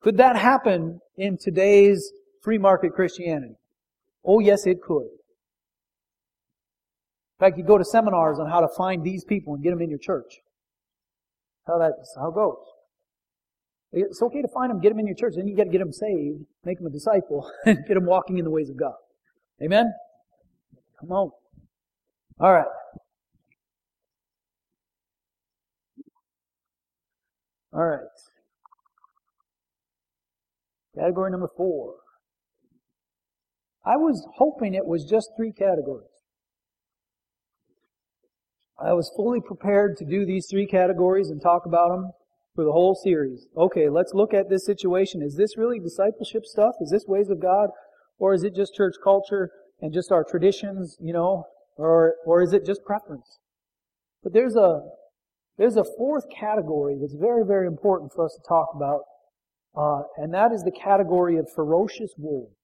Could 0.00 0.18
that 0.18 0.36
happen 0.36 1.00
in 1.16 1.36
today's 1.36 2.12
free 2.42 2.58
market 2.58 2.92
Christianity? 2.92 3.56
Oh 4.24 4.38
yes, 4.38 4.66
it 4.66 4.80
could. 4.80 5.08
In 7.38 7.40
fact, 7.40 7.58
you 7.58 7.64
go 7.64 7.76
to 7.76 7.84
seminars 7.84 8.38
on 8.38 8.48
how 8.48 8.60
to 8.60 8.68
find 8.76 9.04
these 9.04 9.24
people 9.24 9.54
and 9.54 9.62
get 9.62 9.70
them 9.70 9.82
in 9.82 9.90
your 9.90 9.98
church. 9.98 10.38
How 11.66 11.78
that's 11.78 12.14
how 12.16 12.28
it 12.28 12.34
goes. 12.34 12.56
It's 13.92 14.22
okay 14.22 14.42
to 14.42 14.48
find 14.48 14.70
them, 14.70 14.80
get 14.80 14.90
them 14.90 14.98
in 14.98 15.06
your 15.06 15.16
church, 15.16 15.34
then 15.36 15.46
you 15.48 15.56
got 15.56 15.64
to 15.64 15.70
get 15.70 15.78
them 15.78 15.92
saved, 15.92 16.44
make 16.64 16.78
them 16.78 16.86
a 16.86 16.90
disciple, 16.90 17.50
and 17.64 17.78
get 17.88 17.94
them 17.94 18.06
walking 18.06 18.38
in 18.38 18.44
the 18.44 18.50
ways 18.50 18.68
of 18.70 18.76
God. 18.76 18.94
Amen? 19.62 19.92
Come 21.00 21.12
on. 21.12 21.30
All 22.38 22.52
right. 22.52 22.66
All 27.72 27.84
right. 27.84 28.00
Category 30.94 31.30
number 31.30 31.48
four. 31.56 31.94
I 33.84 33.96
was 33.96 34.26
hoping 34.36 34.74
it 34.74 34.86
was 34.86 35.04
just 35.04 35.30
three 35.36 35.52
categories. 35.52 36.08
I 38.78 38.92
was 38.92 39.10
fully 39.16 39.40
prepared 39.40 39.96
to 39.98 40.04
do 40.04 40.26
these 40.26 40.46
three 40.50 40.66
categories 40.66 41.30
and 41.30 41.40
talk 41.40 41.64
about 41.64 41.90
them 41.90 42.10
for 42.54 42.64
the 42.64 42.72
whole 42.72 42.94
series. 42.94 43.46
Okay, 43.56 43.88
let's 43.88 44.12
look 44.12 44.34
at 44.34 44.50
this 44.50 44.66
situation. 44.66 45.22
Is 45.22 45.36
this 45.36 45.56
really 45.56 45.78
discipleship 45.78 46.44
stuff? 46.44 46.74
Is 46.80 46.90
this 46.90 47.06
ways 47.06 47.30
of 47.30 47.40
God? 47.40 47.70
Or 48.18 48.34
is 48.34 48.42
it 48.42 48.54
just 48.54 48.74
church 48.74 48.96
culture 49.02 49.50
and 49.80 49.92
just 49.92 50.12
our 50.12 50.24
traditions, 50.24 50.96
you 51.00 51.12
know? 51.12 51.44
Or, 51.76 52.14
or 52.24 52.42
is 52.42 52.52
it 52.52 52.64
just 52.64 52.84
preference? 52.84 53.38
But 54.22 54.32
there's 54.32 54.56
a, 54.56 54.80
there's 55.58 55.76
a 55.76 55.84
fourth 55.96 56.24
category 56.38 56.96
that's 57.00 57.14
very, 57.14 57.44
very 57.46 57.66
important 57.66 58.12
for 58.14 58.24
us 58.24 58.36
to 58.40 58.48
talk 58.48 58.68
about. 58.74 59.02
Uh, 59.76 60.02
and 60.16 60.32
that 60.32 60.52
is 60.52 60.62
the 60.62 60.72
category 60.72 61.36
of 61.36 61.46
ferocious 61.54 62.12
wolves. 62.16 62.54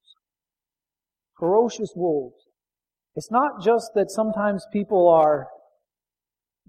Ferocious 1.38 1.92
wolves. 1.94 2.46
It's 3.14 3.31
not 3.31 3.62
just 3.62 3.90
that 3.94 4.11
sometimes 4.11 4.66
people 4.72 5.09
are 5.09 5.48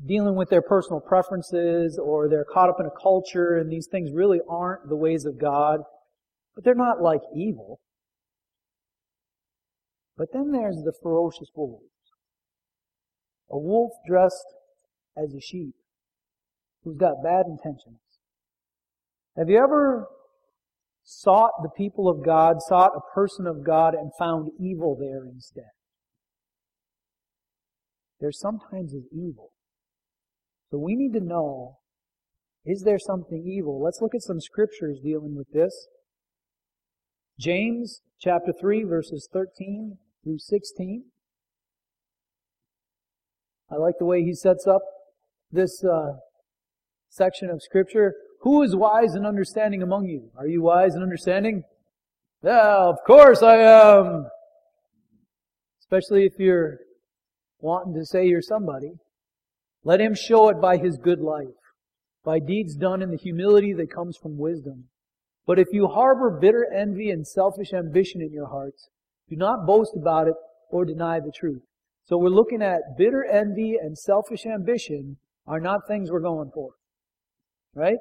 dealing 0.06 0.36
with 0.36 0.50
their 0.50 0.62
personal 0.62 1.00
preferences 1.00 2.00
or 2.04 2.28
they're 2.28 2.46
caught 2.52 2.70
up 2.70 2.80
in 2.80 2.86
a 2.86 3.02
culture 3.02 3.58
and 3.58 3.72
these 3.72 3.88
things 3.90 4.12
really 4.14 4.40
aren't 4.50 4.90
the 4.90 4.96
ways 4.96 5.26
of 5.26 5.40
God, 5.40 5.80
but 6.56 6.64
they're 6.64 6.76
not 6.76 7.02
like 7.02 7.22
evil. 7.34 7.80
But 10.18 10.28
then 10.34 10.52
there's 10.52 10.82
the 10.84 10.94
ferocious 11.02 11.50
wolves. 11.56 11.93
A 13.54 13.58
wolf 13.60 13.92
dressed 14.08 14.48
as 15.16 15.36
a 15.36 15.40
sheep 15.40 15.76
who's 16.84 16.98
got 16.98 17.24
bad 17.24 17.46
intentions. 17.46 18.00
Have 19.38 19.48
you 19.48 19.60
ever 19.64 20.08
sought 21.04 21.52
the 21.62 21.70
people 21.70 22.10
of 22.10 22.26
God, 22.26 22.64
sought 22.68 22.94
a 22.96 23.14
person 23.14 23.46
of 23.46 23.64
God, 23.64 23.94
and 23.94 24.12
found 24.18 24.50
evil 24.60 24.98
there 25.00 25.24
instead? 25.24 25.70
There 28.20 28.32
sometimes 28.32 28.94
is 28.94 29.06
evil. 29.12 29.52
So 30.72 30.80
we 30.80 30.96
need 30.96 31.14
to 31.14 31.24
know, 31.24 31.78
is 32.66 32.82
there 32.82 32.98
something 32.98 33.46
evil? 33.46 33.84
Let's 33.84 34.02
look 34.02 34.16
at 34.16 34.24
some 34.24 34.42
scriptures 34.42 34.98
dealing 35.04 35.36
with 35.36 35.52
this. 35.52 35.88
James 37.40 38.02
chapter 38.20 38.52
3 38.60 38.84
verses 38.84 39.30
13 39.32 39.98
through 40.24 40.40
16. 40.40 41.04
I 43.72 43.76
like 43.78 43.96
the 44.00 44.06
way 44.06 44.24
he 44.24 44.34
sets 44.34 44.68
up 44.68 44.82
this 45.52 45.84
uh, 45.84 46.14
section 47.10 47.50
of 47.50 47.62
scripture. 47.62 48.14
Who 48.42 48.62
is 48.64 48.76
wise 48.76 49.14
and 49.14 49.26
understanding 49.26 49.82
among 49.82 50.06
you? 50.06 50.32
Are 50.38 50.48
you 50.48 50.62
wise 50.62 50.96
and 50.96 51.04
understanding? 51.04 51.64
Yeah, 52.44 52.90
of 52.90 52.98
course 53.08 53.42
I 53.42 53.56
am. 53.58 54.28
Especially 55.80 56.26
if 56.26 56.34
you're 56.40 56.80
wanting 57.60 57.94
to 57.94 58.06
say 58.06 58.28
you're 58.28 58.42
somebody. 58.42 58.94
Let 59.86 60.02
him 60.02 60.16
show 60.16 60.50
it 60.50 60.60
by 60.62 60.78
his 60.78 60.98
good 60.98 61.20
life, 61.20 61.48
by 62.24 62.40
deeds 62.40 62.76
done 62.76 63.02
in 63.02 63.12
the 63.12 63.18
humility 63.18 63.74
that 63.74 63.94
comes 63.94 64.18
from 64.18 64.38
wisdom. 64.38 64.86
But 65.46 65.60
if 65.60 65.68
you 65.72 65.88
harbor 65.88 66.30
bitter 66.30 66.66
envy 66.74 67.10
and 67.10 67.28
selfish 67.28 67.74
ambition 67.74 68.22
in 68.22 68.32
your 68.32 68.48
hearts, 68.48 68.90
do 69.30 69.36
not 69.36 69.66
boast 69.66 69.94
about 69.96 70.28
it 70.28 70.36
or 70.70 70.86
deny 70.86 71.20
the 71.20 71.34
truth. 71.34 71.64
So 72.06 72.18
we're 72.18 72.30
looking 72.30 72.62
at 72.62 72.98
bitter 72.98 73.24
envy 73.24 73.78
and 73.82 73.98
selfish 73.98 74.46
ambition 74.46 75.18
are 75.48 75.60
not 75.60 75.88
things 75.88 76.12
we're 76.12 76.20
going 76.20 76.52
for. 76.54 76.72
Right? 77.74 77.98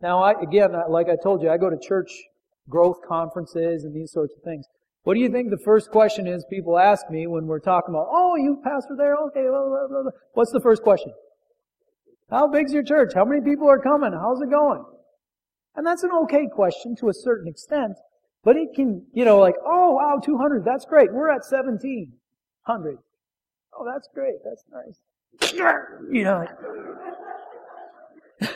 Now, 0.00 0.22
I, 0.22 0.32
again, 0.42 0.72
like 0.88 1.08
I 1.08 1.16
told 1.22 1.42
you, 1.42 1.50
I 1.50 1.56
go 1.56 1.70
to 1.70 1.78
church 1.78 2.10
growth 2.68 2.98
conferences 3.06 3.84
and 3.84 3.94
these 3.94 4.12
sorts 4.12 4.34
of 4.36 4.42
things. 4.42 4.66
What 5.04 5.14
do 5.14 5.20
you 5.20 5.28
think 5.28 5.50
the 5.50 5.58
first 5.64 5.90
question 5.90 6.26
is 6.26 6.44
people 6.48 6.78
ask 6.78 7.08
me 7.10 7.26
when 7.26 7.46
we're 7.46 7.60
talking 7.60 7.94
about, 7.94 8.08
oh, 8.10 8.36
you 8.36 8.60
pastor 8.64 8.96
there? 8.96 9.16
Okay. 9.16 9.46
Blah, 9.46 9.68
blah, 9.68 10.02
blah, 10.02 10.10
What's 10.32 10.52
the 10.52 10.60
first 10.60 10.82
question? 10.82 11.12
How 12.30 12.48
big's 12.48 12.72
your 12.72 12.82
church? 12.82 13.12
How 13.14 13.24
many 13.24 13.42
people 13.42 13.68
are 13.68 13.78
coming? 13.78 14.12
How's 14.12 14.40
it 14.40 14.50
going? 14.50 14.84
And 15.76 15.86
that's 15.86 16.02
an 16.02 16.10
okay 16.22 16.46
question 16.52 16.96
to 16.96 17.08
a 17.08 17.14
certain 17.14 17.48
extent, 17.48 17.98
but 18.44 18.56
it 18.56 18.68
can, 18.74 19.06
you 19.12 19.24
know, 19.24 19.38
like, 19.38 19.56
oh, 19.64 19.92
wow, 19.92 20.20
200, 20.24 20.64
that's 20.64 20.84
great. 20.84 21.12
We're 21.12 21.30
at 21.30 21.42
1700. 21.48 22.98
Oh, 23.78 23.84
that's 23.84 24.08
great. 24.14 24.36
That's 24.44 24.64
nice. 24.72 25.00
You 26.10 26.24
know, 26.24 26.46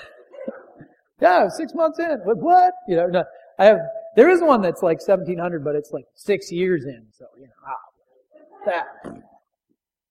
yeah, 1.20 1.48
six 1.48 1.74
months 1.74 1.98
in. 1.98 2.20
What? 2.24 2.38
What? 2.38 2.72
You 2.86 2.96
know, 2.96 3.06
no, 3.06 3.24
I 3.58 3.64
have 3.66 3.78
there 4.18 4.28
is 4.30 4.42
one 4.42 4.62
that's 4.62 4.82
like 4.82 4.98
1700, 4.98 5.62
but 5.62 5.76
it's 5.76 5.92
like 5.92 6.06
six 6.16 6.50
years 6.50 6.84
in. 6.84 7.06
So, 7.12 7.26
you 7.36 7.44
know, 7.46 7.52
ah, 7.66 8.66
that. 8.66 8.86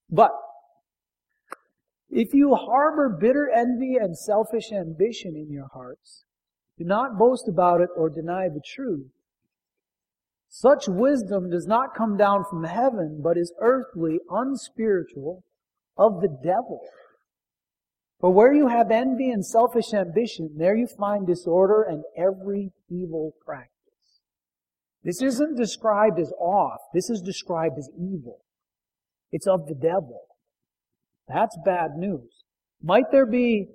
But, 0.10 0.32
if 2.10 2.34
you 2.34 2.56
harbor 2.56 3.10
bitter 3.10 3.50
envy 3.54 3.98
and 3.98 4.17
selfish 4.17 4.72
ambition 4.72 5.36
in 5.36 5.52
your 5.52 5.67
hearts, 5.74 6.24
do 6.78 6.86
not 6.86 7.17
boast 7.17 7.50
about 7.50 7.82
it 7.82 7.89
or 7.98 8.10
deny 8.10 8.48
the 8.48 8.62
truth. 8.65 9.08
Such 10.49 10.88
wisdom 10.88 11.49
does 11.49 11.67
not 11.67 11.95
come 11.95 12.17
down 12.17 12.43
from 12.49 12.63
heaven, 12.63 13.21
but 13.23 13.38
is 13.38 13.53
earthly, 13.60 14.19
unspiritual, 14.29 15.43
of 15.97 16.21
the 16.21 16.29
devil. 16.43 16.81
For 18.19 18.31
where 18.31 18.53
you 18.53 18.67
have 18.67 18.89
envy 18.89 19.29
and 19.29 19.45
selfish 19.45 19.93
ambition, 19.93 20.55
there 20.57 20.75
you 20.75 20.88
find 20.88 21.27
disorder 21.27 21.83
and 21.83 22.03
every 22.17 22.71
evil 22.89 23.33
practice. 23.45 23.71
This 25.03 25.21
isn't 25.21 25.57
described 25.57 26.19
as 26.19 26.31
off. 26.39 26.79
This 26.93 27.10
is 27.10 27.21
described 27.21 27.77
as 27.77 27.89
evil. 27.95 28.39
It's 29.31 29.47
of 29.47 29.67
the 29.67 29.75
devil. 29.75 30.21
That's 31.27 31.57
bad 31.63 31.91
news. 31.97 32.43
Might 32.81 33.12
there 33.12 33.25
be 33.25 33.67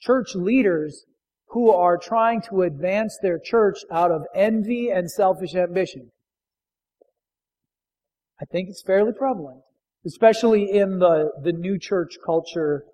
church 0.00 0.34
leaders 0.34 1.04
who 1.50 1.70
are 1.70 1.96
trying 1.96 2.42
to 2.42 2.62
advance 2.62 3.18
their 3.22 3.38
church 3.38 3.78
out 3.90 4.10
of 4.10 4.22
envy 4.34 4.90
and 4.90 5.10
selfish 5.10 5.54
ambition? 5.54 6.10
I 8.40 8.44
think 8.46 8.68
it's 8.68 8.82
fairly 8.82 9.12
prevalent, 9.12 9.60
especially 10.06 10.70
in 10.70 10.98
the, 10.98 11.30
the 11.42 11.52
new 11.52 11.78
church 11.78 12.14
culture, 12.24 12.84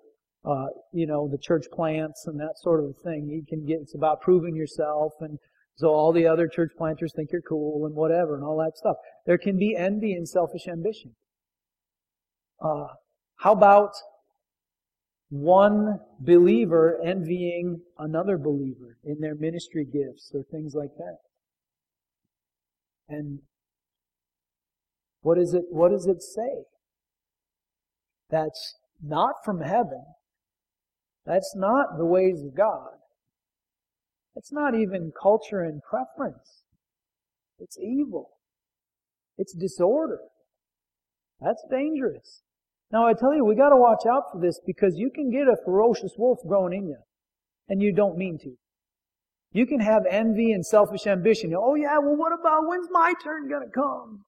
uh, 0.43 0.67
you 0.91 1.05
know, 1.05 1.29
the 1.29 1.37
church 1.37 1.65
plants 1.71 2.25
and 2.27 2.39
that 2.39 2.57
sort 2.57 2.83
of 2.83 2.95
thing. 3.03 3.27
You 3.27 3.43
can 3.47 3.65
get, 3.65 3.79
it's 3.81 3.95
about 3.95 4.21
proving 4.21 4.55
yourself 4.55 5.13
and 5.21 5.37
so 5.77 5.89
all 5.89 6.11
the 6.11 6.25
other 6.25 6.47
church 6.47 6.71
planters 6.75 7.13
think 7.15 7.29
you're 7.31 7.41
cool 7.41 7.85
and 7.85 7.93
whatever 7.93 8.35
and 8.35 8.43
all 8.43 8.57
that 8.57 8.75
stuff. 8.75 8.95
There 9.27 9.37
can 9.37 9.59
be 9.59 9.75
envy 9.75 10.13
and 10.13 10.27
selfish 10.27 10.67
ambition. 10.67 11.15
Uh, 12.59 12.87
how 13.35 13.51
about 13.51 13.91
one 15.29 15.99
believer 16.19 16.99
envying 17.03 17.81
another 17.97 18.37
believer 18.37 18.97
in 19.03 19.19
their 19.19 19.35
ministry 19.35 19.85
gifts 19.85 20.31
or 20.33 20.43
things 20.43 20.73
like 20.73 20.95
that? 20.97 21.17
And 23.09 23.39
what 25.21 25.37
is 25.37 25.53
it, 25.53 25.63
what 25.69 25.91
does 25.91 26.05
it 26.07 26.21
say? 26.21 26.63
That's 28.29 28.75
not 29.01 29.35
from 29.43 29.61
heaven. 29.61 30.03
That's 31.25 31.53
not 31.55 31.97
the 31.97 32.05
ways 32.05 32.41
of 32.43 32.55
God. 32.55 32.91
It's 34.35 34.51
not 34.51 34.75
even 34.75 35.11
culture 35.19 35.61
and 35.61 35.81
preference. 35.81 36.63
It's 37.59 37.77
evil. 37.77 38.29
It's 39.37 39.53
disorder. 39.53 40.19
That's 41.41 41.63
dangerous. 41.69 42.43
Now 42.91 43.05
I 43.05 43.13
tell 43.13 43.35
you, 43.35 43.43
we 43.43 43.55
gotta 43.55 43.75
watch 43.75 44.05
out 44.09 44.31
for 44.31 44.39
this 44.39 44.59
because 44.65 44.93
you 44.95 45.09
can 45.13 45.29
get 45.29 45.47
a 45.47 45.57
ferocious 45.65 46.13
wolf 46.17 46.39
growing 46.47 46.73
in 46.73 46.87
you. 46.87 46.97
And 47.69 47.81
you 47.81 47.93
don't 47.93 48.17
mean 48.17 48.37
to. 48.39 48.53
You 49.51 49.65
can 49.65 49.79
have 49.79 50.03
envy 50.09 50.51
and 50.53 50.65
selfish 50.65 51.05
ambition. 51.05 51.53
Oh 51.57 51.75
yeah, 51.75 51.97
well 51.97 52.15
what 52.15 52.31
about 52.31 52.67
when's 52.67 52.87
my 52.91 53.13
turn 53.23 53.49
gonna 53.49 53.69
come? 53.73 54.23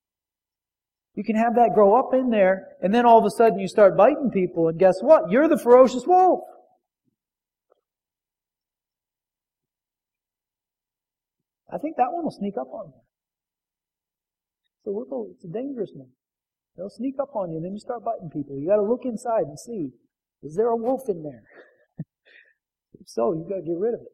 You 1.14 1.24
can 1.24 1.36
have 1.36 1.54
that 1.56 1.72
grow 1.74 1.98
up 1.98 2.14
in 2.14 2.30
there, 2.30 2.68
and 2.82 2.94
then 2.94 3.04
all 3.04 3.18
of 3.18 3.24
a 3.24 3.30
sudden 3.30 3.58
you 3.58 3.68
start 3.68 3.96
biting 3.96 4.30
people, 4.32 4.68
and 4.68 4.78
guess 4.78 4.94
what? 5.00 5.30
You're 5.30 5.48
the 5.48 5.58
ferocious 5.58 6.06
wolf. 6.06 6.40
I 11.72 11.78
think 11.78 11.96
that 11.96 12.12
one 12.12 12.24
will 12.24 12.30
sneak 12.30 12.54
up 12.60 12.68
on 12.72 12.86
you. 12.88 13.00
So 14.84 15.28
it's 15.34 15.44
a 15.44 15.48
dangerous 15.48 15.90
one. 15.94 16.08
They'll 16.76 16.90
sneak 16.90 17.16
up 17.20 17.34
on 17.34 17.50
you 17.50 17.56
and 17.56 17.64
then 17.64 17.72
you 17.72 17.80
start 17.80 18.04
biting 18.04 18.30
people. 18.30 18.58
You 18.58 18.68
gotta 18.68 18.82
look 18.82 19.04
inside 19.04 19.44
and 19.44 19.58
see, 19.58 19.90
is 20.42 20.54
there 20.56 20.68
a 20.68 20.76
wolf 20.76 21.02
in 21.08 21.22
there? 21.22 21.42
if 23.00 23.08
so, 23.08 23.32
you 23.32 23.44
gotta 23.48 23.62
get 23.62 23.78
rid 23.78 23.94
of 23.94 24.00
it. 24.00 24.12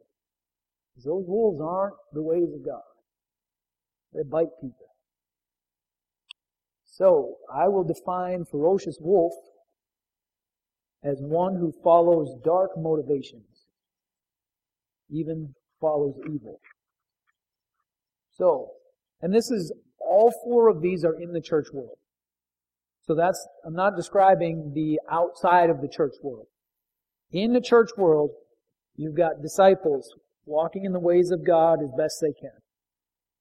Because 0.92 1.04
those 1.04 1.24
wolves 1.26 1.60
aren't 1.60 1.94
the 2.12 2.22
ways 2.22 2.48
of 2.54 2.64
God. 2.64 2.82
They 4.12 4.22
bite 4.22 4.48
people. 4.60 4.86
So, 6.84 7.36
I 7.52 7.68
will 7.68 7.84
define 7.84 8.46
ferocious 8.50 8.96
wolf 9.00 9.34
as 11.04 11.18
one 11.20 11.56
who 11.56 11.72
follows 11.84 12.34
dark 12.42 12.70
motivations, 12.76 13.66
even 15.10 15.54
follows 15.80 16.14
evil. 16.24 16.60
So, 18.32 18.70
and 19.20 19.32
this 19.32 19.50
is, 19.50 19.72
all 20.00 20.32
four 20.44 20.68
of 20.68 20.80
these 20.80 21.04
are 21.04 21.14
in 21.20 21.32
the 21.32 21.40
church 21.40 21.66
world. 21.72 21.98
So 23.06 23.14
that's, 23.14 23.46
I'm 23.64 23.74
not 23.74 23.96
describing 23.96 24.72
the 24.74 25.00
outside 25.10 25.70
of 25.70 25.80
the 25.80 25.88
church 25.88 26.14
world. 26.22 26.46
In 27.30 27.52
the 27.52 27.60
church 27.60 27.90
world, 27.96 28.30
you've 28.96 29.16
got 29.16 29.42
disciples 29.42 30.12
walking 30.44 30.84
in 30.84 30.92
the 30.92 31.00
ways 31.00 31.30
of 31.30 31.46
God 31.46 31.82
as 31.82 31.90
best 31.96 32.20
they 32.20 32.32
can. 32.32 32.58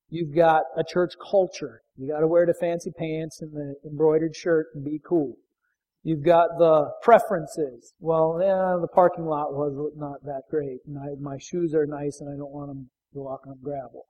You've 0.09 0.35
got 0.35 0.63
a 0.77 0.83
church 0.83 1.13
culture. 1.31 1.81
You 1.97 2.07
gotta 2.07 2.27
wear 2.27 2.45
the 2.45 2.53
fancy 2.53 2.91
pants 2.91 3.41
and 3.41 3.53
the 3.53 3.75
embroidered 3.85 4.35
shirt 4.35 4.67
and 4.75 4.83
be 4.83 4.99
cool. 5.03 5.35
You've 6.03 6.23
got 6.23 6.59
the 6.59 6.91
preferences. 7.01 7.93
Well, 7.99 8.37
yeah, 8.39 8.77
the 8.79 8.87
parking 8.87 9.25
lot 9.25 9.53
was 9.53 9.91
not 9.95 10.23
that 10.23 10.43
great, 10.51 10.81
and 10.85 10.99
I, 10.99 11.15
my 11.19 11.37
shoes 11.39 11.73
are 11.73 11.87
nice, 11.87 12.21
and 12.21 12.29
I 12.29 12.37
don't 12.37 12.51
want 12.51 12.67
them 12.67 12.91
to 13.13 13.19
walk 13.19 13.47
on 13.47 13.57
gravel. 13.63 14.05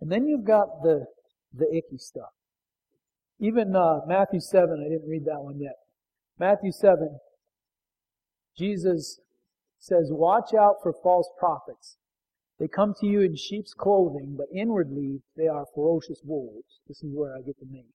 And 0.00 0.10
then 0.10 0.26
you've 0.26 0.44
got 0.44 0.82
the 0.82 1.06
the 1.54 1.68
icky 1.72 1.98
stuff. 1.98 2.30
Even 3.42 3.74
uh, 3.74 4.02
Matthew 4.06 4.38
seven, 4.38 4.80
I 4.80 4.88
didn't 4.88 5.10
read 5.10 5.24
that 5.24 5.42
one 5.42 5.58
yet. 5.58 5.74
Matthew 6.38 6.70
seven, 6.70 7.18
Jesus 8.56 9.20
says, 9.80 10.10
"Watch 10.12 10.54
out 10.54 10.76
for 10.80 10.92
false 11.02 11.28
prophets. 11.36 11.96
They 12.60 12.68
come 12.68 12.94
to 13.00 13.06
you 13.06 13.20
in 13.20 13.34
sheep's 13.34 13.74
clothing, 13.74 14.36
but 14.38 14.46
inwardly 14.54 15.22
they 15.36 15.48
are 15.48 15.66
ferocious 15.74 16.20
wolves." 16.24 16.78
This 16.86 17.02
is 17.02 17.12
where 17.12 17.34
I 17.34 17.40
get 17.40 17.58
the 17.58 17.66
name 17.66 17.92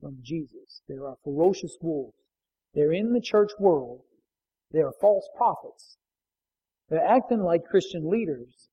from 0.00 0.18
Jesus. 0.22 0.82
They 0.88 0.94
are 0.94 1.16
ferocious 1.24 1.76
wolves. 1.80 2.14
They're 2.74 2.92
in 2.92 3.12
the 3.12 3.20
church 3.20 3.50
world. 3.58 4.02
They 4.70 4.82
are 4.82 4.92
false 5.00 5.28
prophets. 5.36 5.96
They're 6.88 7.04
acting 7.04 7.42
like 7.42 7.64
Christian 7.64 8.08
leaders, 8.08 8.68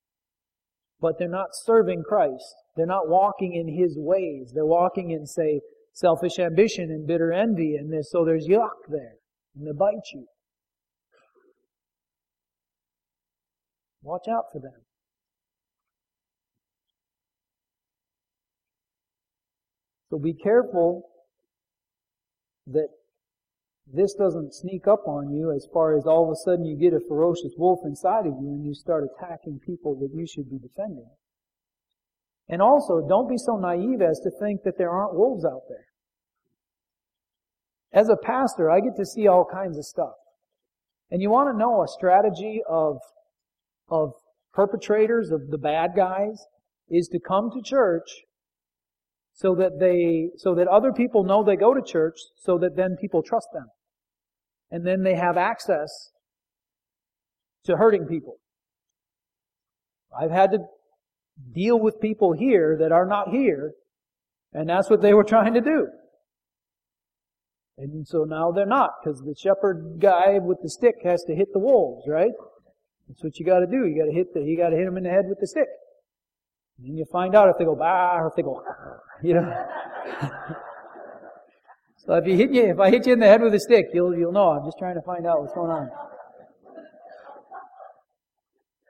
but 1.02 1.18
they're 1.18 1.28
not 1.28 1.50
serving 1.54 2.04
Christ. 2.08 2.56
They're 2.78 2.86
not 2.86 3.10
walking 3.10 3.56
in 3.56 3.68
His 3.68 3.96
ways. 3.98 4.52
They're 4.54 4.66
walking 4.66 5.12
in, 5.12 5.26
say, 5.26 5.62
selfish 5.94 6.40
ambition 6.40 6.90
and 6.92 7.08
bitter 7.08 7.34
envy, 7.34 7.76
and 7.76 7.92
this, 7.92 8.12
so 8.12 8.24
there's 8.24 8.48
yuck 8.48 8.88
there, 8.88 9.16
and 9.56 9.68
they 9.68 9.72
bite 9.78 10.08
you. 10.14 10.26
Watch 14.04 14.28
out 14.30 14.46
for 14.54 14.60
them. 14.60 14.82
So 20.10 20.20
be 20.20 20.34
careful 20.34 21.04
that 22.68 22.90
this 23.88 24.14
doesn't 24.14 24.54
sneak 24.54 24.88
up 24.88 25.08
on 25.08 25.34
you 25.34 25.52
as 25.52 25.68
far 25.74 25.98
as 25.98 26.06
all 26.06 26.26
of 26.26 26.32
a 26.32 26.36
sudden 26.36 26.66
you 26.66 26.78
get 26.78 26.94
a 26.94 27.06
ferocious 27.08 27.54
wolf 27.58 27.80
inside 27.84 28.26
of 28.26 28.34
you 28.40 28.50
and 28.50 28.66
you 28.66 28.74
start 28.74 29.04
attacking 29.04 29.60
people 29.66 29.96
that 30.00 30.14
you 30.14 30.26
should 30.26 30.50
be 30.50 30.60
defending. 30.60 31.10
And 32.48 32.62
also, 32.62 33.06
don't 33.08 33.30
be 33.30 33.38
so 33.38 33.58
naive 33.58 34.02
as 34.02 34.20
to 34.20 34.32
think 34.40 34.64
that 34.64 34.78
there 34.78 34.92
aren't 34.92 35.16
wolves 35.16 35.46
out 35.46 35.64
there. 35.70 35.86
As 37.94 38.10
a 38.10 38.16
pastor, 38.16 38.70
I 38.70 38.80
get 38.80 38.96
to 38.98 39.06
see 39.06 39.28
all 39.28 39.46
kinds 39.46 39.78
of 39.78 39.86
stuff. 39.86 40.16
And 41.10 41.22
you 41.22 41.30
want 41.30 41.54
to 41.54 41.58
know 41.58 41.84
a 41.84 41.88
strategy 41.88 42.62
of, 42.70 42.98
of 43.90 44.14
perpetrators, 44.54 45.30
of 45.32 45.50
the 45.50 45.58
bad 45.58 45.92
guys, 45.96 46.46
is 46.90 47.08
to 47.10 47.20
come 47.20 47.52
to 47.52 47.62
church 47.62 48.10
so 49.34 49.56
that 49.56 49.80
they, 49.80 50.30
so 50.38 50.56
that 50.56 50.68
other 50.68 50.92
people 50.92 51.24
know 51.24 51.44
they 51.44 51.56
go 51.56 51.74
to 51.74 51.82
church, 51.82 52.18
so 52.36 52.58
that 52.60 52.76
then 52.76 52.98
people 53.00 53.24
trust 53.24 53.48
them. 53.54 53.68
And 54.70 54.86
then 54.86 55.04
they 55.04 55.16
have 55.16 55.38
access 55.38 56.12
to 57.66 57.78
hurting 57.78 58.06
people. 58.06 58.38
I've 60.18 60.32
had 60.32 60.52
to 60.52 60.60
deal 61.54 61.80
with 61.80 62.00
people 62.02 62.34
here 62.34 62.78
that 62.80 62.92
are 62.92 63.06
not 63.06 63.30
here, 63.30 63.74
and 64.54 64.70
that's 64.70 64.90
what 64.90 65.02
they 65.02 65.14
were 65.14 65.24
trying 65.24 65.54
to 65.54 65.62
do. 65.62 65.88
And 67.78 68.08
so 68.08 68.26
now 68.26 68.52
they're 68.52 68.66
not, 68.66 68.92
because 69.04 69.22
the 69.22 69.36
shepherd 69.38 69.98
guy 70.00 70.38
with 70.40 70.60
the 70.62 70.70
stick 70.70 70.96
has 71.04 71.24
to 71.24 71.36
hit 71.36 71.48
the 71.54 71.60
wolves, 71.60 72.06
right? 72.08 72.32
That's 73.08 73.24
what 73.24 73.40
you 73.40 73.46
gotta 73.46 73.66
do. 73.66 73.88
You 73.88 73.98
gotta 73.98 74.16
hit 74.16 74.34
the, 74.34 74.42
you 74.42 74.58
gotta 74.58 74.76
hit 74.76 74.86
them 74.86 74.98
in 74.98 75.04
the 75.04 75.10
head 75.10 75.26
with 75.28 75.40
the 75.40 75.48
stick. 75.48 75.68
And 76.84 76.98
you 76.98 77.06
find 77.12 77.36
out 77.36 77.50
if 77.50 77.58
they 77.58 77.66
go 77.66 77.76
bah 77.76 78.18
or 78.18 78.28
if 78.28 78.36
they 78.36 78.42
go, 78.42 78.64
you 79.24 79.36
know. 79.36 79.68
so 81.98 82.16
if 82.16 82.26
you 82.26 82.36
hit 82.36 82.52
you, 82.52 82.64
if 82.64 82.80
I 82.80 82.90
hit 82.90 83.06
you 83.06 83.14
in 83.14 83.20
the 83.20 83.28
head 83.28 83.42
with 83.42 83.54
a 83.54 83.60
stick, 83.60 83.88
you'll 83.94 84.18
you'll 84.18 84.32
know. 84.32 84.50
I'm 84.50 84.66
just 84.66 84.78
trying 84.80 84.96
to 84.96 85.02
find 85.02 85.28
out 85.28 85.42
what's 85.42 85.54
going 85.54 85.72
on. 85.72 85.90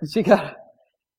So 0.03 0.19
you 0.19 0.23
got 0.25 0.55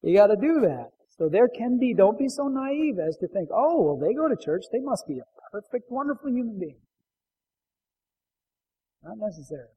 you 0.03 0.16
got 0.16 0.27
to 0.27 0.35
do 0.35 0.61
that. 0.62 0.91
So 1.16 1.29
there 1.29 1.47
can 1.47 1.79
be. 1.79 1.95
Don't 1.95 2.18
be 2.18 2.29
so 2.29 2.49
naive 2.49 2.99
as 2.99 3.16
to 3.18 3.29
think, 3.29 3.49
oh, 3.55 3.81
well, 3.81 3.97
they 3.97 4.12
go 4.12 4.29
to 4.29 4.35
church. 4.35 4.64
They 4.73 4.81
must 4.81 5.07
be 5.07 5.20
a 5.20 5.51
perfect, 5.53 5.89
wonderful 5.89 6.31
human 6.31 6.59
being. 6.59 6.81
Not 9.05 9.18
necessary. 9.18 9.68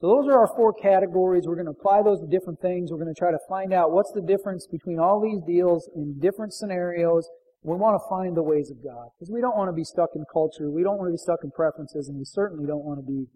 So 0.00 0.08
those 0.08 0.28
are 0.28 0.38
our 0.38 0.48
four 0.56 0.72
categories. 0.72 1.44
We're 1.46 1.56
going 1.56 1.66
to 1.66 1.76
apply 1.78 2.02
those 2.02 2.20
to 2.20 2.26
different 2.26 2.58
things. 2.60 2.90
We're 2.90 2.98
going 2.98 3.14
to 3.14 3.18
try 3.18 3.30
to 3.30 3.38
find 3.50 3.74
out 3.74 3.92
what's 3.92 4.12
the 4.12 4.22
difference 4.22 4.66
between 4.66 4.98
all 4.98 5.20
these 5.20 5.42
deals 5.46 5.90
in 5.94 6.18
different 6.18 6.54
scenarios. 6.54 7.28
We 7.62 7.76
want 7.76 8.00
to 8.00 8.08
find 8.08 8.34
the 8.34 8.42
ways 8.42 8.70
of 8.70 8.82
God. 8.82 9.08
Because 9.18 9.30
we 9.30 9.42
don't 9.42 9.58
want 9.58 9.68
to 9.68 9.74
be 9.74 9.84
stuck 9.84 10.10
in 10.14 10.24
culture. 10.32 10.70
We 10.70 10.82
don't 10.82 10.96
want 10.96 11.08
to 11.08 11.12
be 11.12 11.18
stuck 11.18 11.40
in 11.44 11.50
preferences. 11.50 12.08
And 12.08 12.16
we 12.16 12.24
certainly 12.24 12.66
don't 12.66 12.82
want 12.82 12.98
to 12.98 13.06
be 13.06 13.26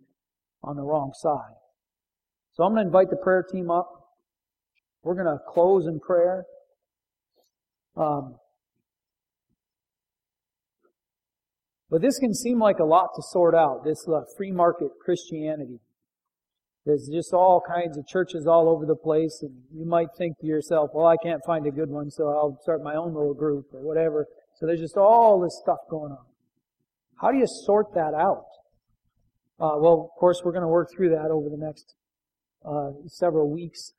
on 0.63 0.77
the 0.77 0.83
wrong 0.83 1.13
side. 1.15 1.53
So 2.55 2.65
I'm 2.65 2.73
going 2.73 2.85
to 2.85 2.87
invite 2.87 3.11
the 3.11 3.21
prayer 3.23 3.45
team 3.45 3.71
up. 3.71 3.91
We're 5.03 5.17
going 5.17 5.27
to 5.27 5.39
close 5.47 5.87
in 5.87 6.01
prayer. 6.01 6.47
Um, 7.95 8.37
but 11.91 12.01
this 12.01 12.19
can 12.19 12.33
seem 12.33 12.59
like 12.59 12.79
a 12.79 12.85
lot 12.85 13.11
to 13.17 13.23
sort 13.23 13.55
out, 13.55 13.85
this 13.85 14.09
uh, 14.09 14.23
free 14.39 14.51
market 14.51 14.89
Christianity. 15.05 15.81
There's 16.87 17.09
just 17.09 17.33
all 17.33 17.63
kinds 17.67 17.97
of 17.97 18.07
churches 18.07 18.47
all 18.47 18.69
over 18.69 18.85
the 18.85 18.97
place, 18.97 19.41
and 19.43 19.55
you 19.73 19.87
might 19.87 20.09
think 20.19 20.39
to 20.41 20.47
yourself, 20.47 20.91
well, 20.93 21.07
I 21.07 21.17
can't 21.17 21.43
find 21.47 21.67
a 21.67 21.71
good 21.71 21.89
one, 21.89 22.11
so 22.11 22.29
I'll 22.29 22.59
start 22.63 22.83
my 22.83 22.95
own 22.95 23.15
little 23.15 23.33
group 23.33 23.67
or 23.73 23.81
whatever. 23.81 24.27
So 24.57 24.67
there's 24.67 24.81
just 24.81 24.97
all 24.97 25.41
this 25.41 25.59
stuff 25.63 25.79
going 25.91 26.13
on. 26.13 26.27
How 27.17 27.31
do 27.31 27.39
you 27.39 27.47
sort 27.47 27.95
that 27.95 28.13
out? 28.13 28.45
Uh, 29.59 29.79
well, 29.79 30.11
of 30.13 30.21
course, 30.21 30.43
we're 30.45 30.53
going 30.53 30.63
to 30.63 30.69
work 30.69 30.91
through 30.95 31.11
that 31.11 31.31
over 31.31 31.49
the 31.49 31.57
next 31.57 31.95
uh, 32.67 32.91
several 33.07 33.51
weeks. 33.51 33.93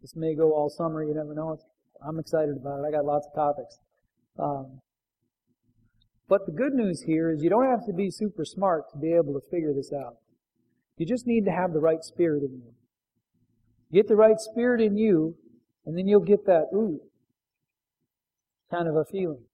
This 0.00 0.16
may 0.16 0.34
go 0.34 0.54
all 0.54 0.70
summer. 0.70 1.04
You 1.04 1.14
never 1.14 1.34
know. 1.34 1.58
I'm 2.06 2.18
excited 2.18 2.56
about 2.56 2.80
it. 2.80 2.88
I 2.88 2.90
got 2.90 3.04
lots 3.04 3.26
of 3.26 3.34
topics. 3.34 3.78
Um, 4.38 4.80
but 6.28 6.46
the 6.46 6.52
good 6.52 6.72
news 6.72 7.02
here 7.02 7.32
is 7.32 7.42
you 7.42 7.50
don't 7.50 7.68
have 7.68 7.84
to 7.86 7.92
be 7.92 8.10
super 8.10 8.44
smart 8.44 8.84
to 8.92 8.98
be 8.98 9.12
able 9.12 9.34
to 9.34 9.40
figure 9.50 9.74
this 9.74 9.92
out. 9.92 10.16
You 11.00 11.06
just 11.06 11.26
need 11.26 11.46
to 11.46 11.50
have 11.50 11.72
the 11.72 11.80
right 11.80 12.04
spirit 12.04 12.42
in 12.42 12.60
you. 12.60 12.74
Get 13.90 14.06
the 14.06 14.16
right 14.16 14.38
spirit 14.38 14.82
in 14.82 14.98
you, 14.98 15.34
and 15.86 15.96
then 15.96 16.06
you'll 16.06 16.20
get 16.20 16.44
that, 16.44 16.66
ooh, 16.74 17.00
kind 18.70 18.86
of 18.86 18.96
a 18.96 19.06
feeling. 19.10 19.44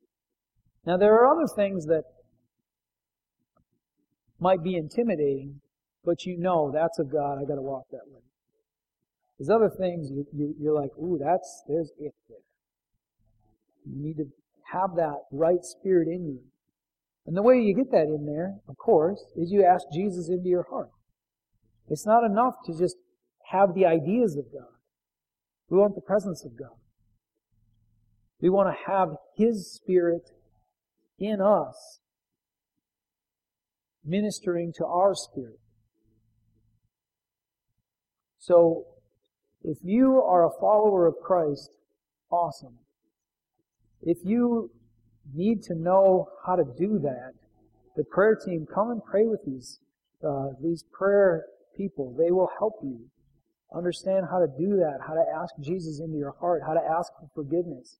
Now, 0.85 0.97
there 0.97 1.15
are 1.15 1.33
other 1.33 1.47
things 1.55 1.87
that 1.87 2.03
might 4.41 4.65
be 4.65 4.75
intimidating, 4.75 5.61
but 6.05 6.27
you 6.27 6.37
know 6.37 6.73
that's 6.75 6.99
of 6.99 7.13
God. 7.13 7.39
I 7.39 7.45
got 7.45 7.55
to 7.55 7.63
walk 7.63 7.85
that 7.93 8.09
way. 8.09 8.23
There's 9.39 9.49
other 9.49 9.71
things 9.71 10.11
you, 10.11 10.27
you, 10.33 10.53
you're 10.59 10.75
like, 10.75 10.91
ooh, 10.99 11.17
that's 11.17 11.63
there's 11.69 11.93
it 12.01 12.13
there. 12.29 12.39
You 13.89 14.03
need 14.03 14.17
to 14.17 14.27
have 14.73 14.97
that 14.97 15.21
right 15.31 15.63
spirit 15.63 16.09
in 16.09 16.27
you. 16.27 16.41
And 17.25 17.37
the 17.37 17.43
way 17.43 17.61
you 17.61 17.73
get 17.73 17.93
that 17.93 18.09
in 18.09 18.27
there, 18.27 18.57
of 18.69 18.77
course, 18.77 19.23
is 19.37 19.53
you 19.53 19.65
ask 19.65 19.85
Jesus 19.95 20.29
into 20.29 20.49
your 20.49 20.67
heart. 20.69 20.91
It's 21.89 22.07
not 22.07 22.24
enough 22.24 22.55
to 22.66 22.76
just 22.76 22.97
have 23.51 23.74
the 23.74 23.87
ideas 23.87 24.37
of 24.37 24.45
God. 24.53 24.72
We 25.70 25.78
want 25.78 25.95
the 25.95 26.01
presence 26.01 26.45
of 26.45 26.57
God. 26.59 26.76
We 28.41 28.51
want 28.51 28.68
to 28.68 28.93
have 28.93 29.16
His 29.37 29.72
Spirit 29.72 30.30
in 31.18 31.41
us, 31.41 32.01
ministering 34.05 34.72
to 34.76 34.84
our 34.84 35.14
spirit. 35.14 35.59
So, 38.39 38.84
if 39.62 39.78
you 39.82 40.22
are 40.22 40.47
a 40.47 40.61
follower 40.61 41.07
of 41.07 41.14
Christ, 41.24 41.70
awesome. 42.30 42.78
If 44.03 44.18
you 44.22 44.70
need 45.34 45.62
to 45.64 45.74
know 45.74 46.28
how 46.47 46.55
to 46.55 46.64
do 46.78 47.01
that, 47.01 47.32
the 47.97 48.05
prayer 48.05 48.37
team, 48.37 48.66
come 48.72 48.91
and 48.91 49.03
pray 49.05 49.26
with 49.26 49.41
these, 49.45 49.80
uh, 50.24 50.51
these 50.62 50.84
prayer 50.93 51.47
people. 51.77 52.14
They 52.18 52.31
will 52.31 52.51
help 52.59 52.74
you 52.83 53.07
understand 53.74 54.27
how 54.31 54.39
to 54.39 54.47
do 54.47 54.77
that, 54.77 54.99
how 55.07 55.14
to 55.14 55.24
ask 55.35 55.55
Jesus 55.61 56.01
into 56.01 56.16
your 56.16 56.35
heart, 56.41 56.62
how 56.66 56.74
to 56.74 56.81
ask 56.81 57.12
for 57.18 57.29
forgiveness, 57.35 57.99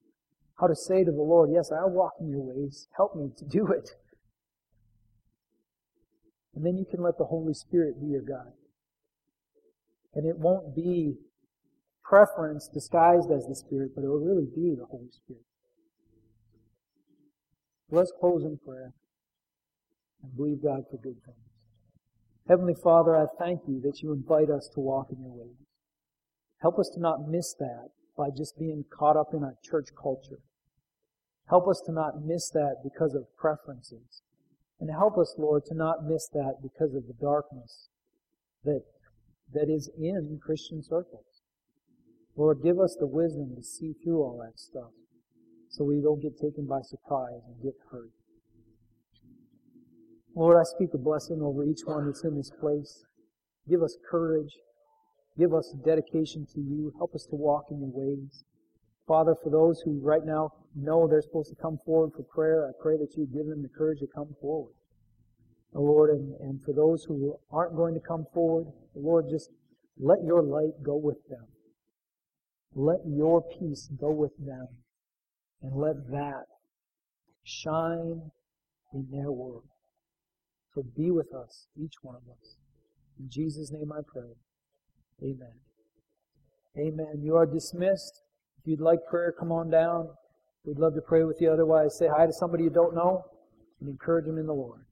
how 0.59 0.67
to 0.67 0.75
say 0.75 1.05
to 1.05 1.11
the 1.11 1.23
Lord, 1.23 1.51
Yes, 1.53 1.71
I'll 1.73 1.91
walk 1.91 2.13
in 2.21 2.31
your 2.31 2.43
ways. 2.43 2.89
Help 2.97 3.17
me 3.17 3.31
to 3.37 3.45
do 3.45 3.67
it. 3.69 3.91
And 6.55 6.65
then 6.65 6.77
you 6.77 6.87
can 6.91 7.03
let 7.03 7.19
the 7.19 7.27
Holy 7.27 7.53
Spirit 7.53 8.01
be 8.01 8.07
your 8.07 8.23
guide. 8.23 8.55
And 10.15 10.27
it 10.27 10.39
won't 10.39 10.75
be 10.75 11.17
preference 12.03 12.69
disguised 12.73 13.31
as 13.31 13.47
the 13.47 13.55
Spirit, 13.55 13.91
but 13.95 14.05
it 14.05 14.09
will 14.09 14.25
really 14.25 14.47
be 14.47 14.75
the 14.75 14.87
Holy 14.87 15.11
Spirit. 15.11 15.43
Let's 17.91 18.13
close 18.19 18.43
in 18.43 18.59
prayer. 18.67 18.95
and 20.23 20.35
believe 20.37 20.63
God 20.63 20.85
for 20.91 20.97
good 20.97 21.17
things. 21.25 21.46
Heavenly 22.49 22.75
Father, 22.75 23.17
I 23.17 23.27
thank 23.39 23.63
you 23.67 23.81
that 23.83 24.03
you 24.03 24.13
invite 24.13 24.51
us 24.51 24.71
to 24.75 24.81
walk 24.81 25.09
in 25.11 25.21
your 25.21 25.33
ways. 25.33 25.67
Help 26.63 26.79
us 26.79 26.89
to 26.95 27.01
not 27.01 27.29
miss 27.29 27.55
that 27.59 27.89
by 28.17 28.29
just 28.31 28.59
being 28.59 28.85
caught 28.91 29.17
up 29.17 29.35
in 29.35 29.43
a 29.43 29.55
church 29.65 29.89
culture. 30.01 30.39
Help 31.49 31.69
us 31.69 31.83
to 31.87 31.93
not 31.93 32.25
miss 32.25 32.51
that 32.51 32.77
because 32.85 33.15
of 33.15 33.27
preferences. 33.37 34.23
And 34.79 34.91
help 34.91 35.19
us, 35.19 35.35
Lord, 35.39 35.65
to 35.67 35.75
not 35.75 36.05
miss 36.05 36.29
that 36.33 36.57
because 36.63 36.95
of 36.95 37.07
the 37.07 37.17
darkness 37.21 37.89
that, 38.65 38.83
that 39.53 39.69
is 39.69 39.91
in 39.99 40.39
Christian 40.45 40.83
circles. 40.83 41.43
Lord, 42.37 42.63
give 42.63 42.79
us 42.79 42.97
the 42.99 43.07
wisdom 43.07 43.55
to 43.57 43.63
see 43.63 43.95
through 44.05 44.23
all 44.23 44.39
that 44.45 44.61
stuff 44.61 44.93
so 45.71 45.85
we 45.85 46.01
don't 46.01 46.23
get 46.23 46.39
taken 46.39 46.67
by 46.67 46.81
surprise 46.83 47.43
and 47.47 47.63
get 47.63 47.75
hurt. 47.91 48.11
Lord, 50.37 50.59
I 50.61 50.65
speak 50.65 50.91
a 50.93 50.99
blessing 50.99 51.41
over 51.41 51.65
each 51.65 51.81
one 51.87 52.05
that's 52.05 52.23
in 52.23 52.37
this 52.37 52.51
place. 52.61 53.07
Give 53.71 53.83
us 53.83 53.97
courage. 54.09 54.53
Give 55.39 55.55
us 55.55 55.75
dedication 55.83 56.47
to 56.53 56.61
you. 56.61 56.93
Help 56.99 57.15
us 57.15 57.27
to 57.31 57.37
walk 57.37 57.65
in 57.71 57.81
your 57.81 57.91
ways. 57.91 58.45
Father, 59.09 59.35
for 59.43 59.49
those 59.49 59.81
who 59.81 59.99
right 60.03 60.27
now 60.27 60.51
know 60.75 61.09
they're 61.09 61.23
supposed 61.23 61.49
to 61.49 61.63
come 61.63 61.79
forward 61.87 62.11
for 62.15 62.23
prayer, 62.23 62.69
I 62.69 62.73
pray 62.83 62.99
that 62.99 63.17
you 63.17 63.27
give 63.27 63.47
them 63.47 63.63
the 63.63 63.71
courage 63.71 64.01
to 64.01 64.07
come 64.15 64.37
forward. 64.39 64.75
Oh, 65.75 65.81
Lord, 65.81 66.11
and, 66.11 66.35
and 66.41 66.63
for 66.63 66.75
those 66.75 67.05
who 67.05 67.35
aren't 67.51 67.75
going 67.75 67.95
to 67.95 68.01
come 68.01 68.27
forward, 68.35 68.67
Lord, 68.95 69.27
just 69.31 69.49
let 69.99 70.19
your 70.23 70.43
light 70.43 70.83
go 70.83 70.97
with 70.97 71.17
them. 71.31 71.47
Let 72.75 72.99
your 73.07 73.43
peace 73.43 73.89
go 73.99 74.11
with 74.11 74.37
them. 74.37 74.67
And 75.63 75.81
let 75.81 76.11
that 76.11 76.45
shine 77.43 78.31
in 78.93 79.07
their 79.11 79.33
world. 79.33 79.65
So 80.77 80.85
be 80.95 81.11
with 81.11 81.33
us, 81.33 81.69
each 81.83 81.95
one 82.03 82.17
of 82.17 82.23
us. 82.31 82.57
In 83.19 83.31
Jesus' 83.31 83.73
name 83.73 83.91
I 83.93 84.01
pray. 84.07 84.29
Amen. 85.23 85.55
Amen. 86.77 87.23
You 87.23 87.35
are 87.37 87.47
dismissed. 87.47 88.21
If 88.61 88.67
you'd 88.67 88.83
like 88.83 88.99
prayer, 89.09 89.33
come 89.33 89.51
on 89.51 89.71
down. 89.71 90.11
We'd 90.67 90.79
love 90.79 90.95
to 90.97 91.01
pray 91.01 91.25
with 91.25 91.41
you. 91.41 91.51
Otherwise, 91.51 91.97
say 91.97 92.09
hi 92.15 92.27
to 92.27 92.33
somebody 92.35 92.65
you 92.65 92.71
don't 92.71 92.95
know 92.95 93.25
and 93.81 93.89
encourage 93.89 94.27
them 94.27 94.37
in 94.37 94.45
the 94.47 94.53
Lord. 94.53 94.86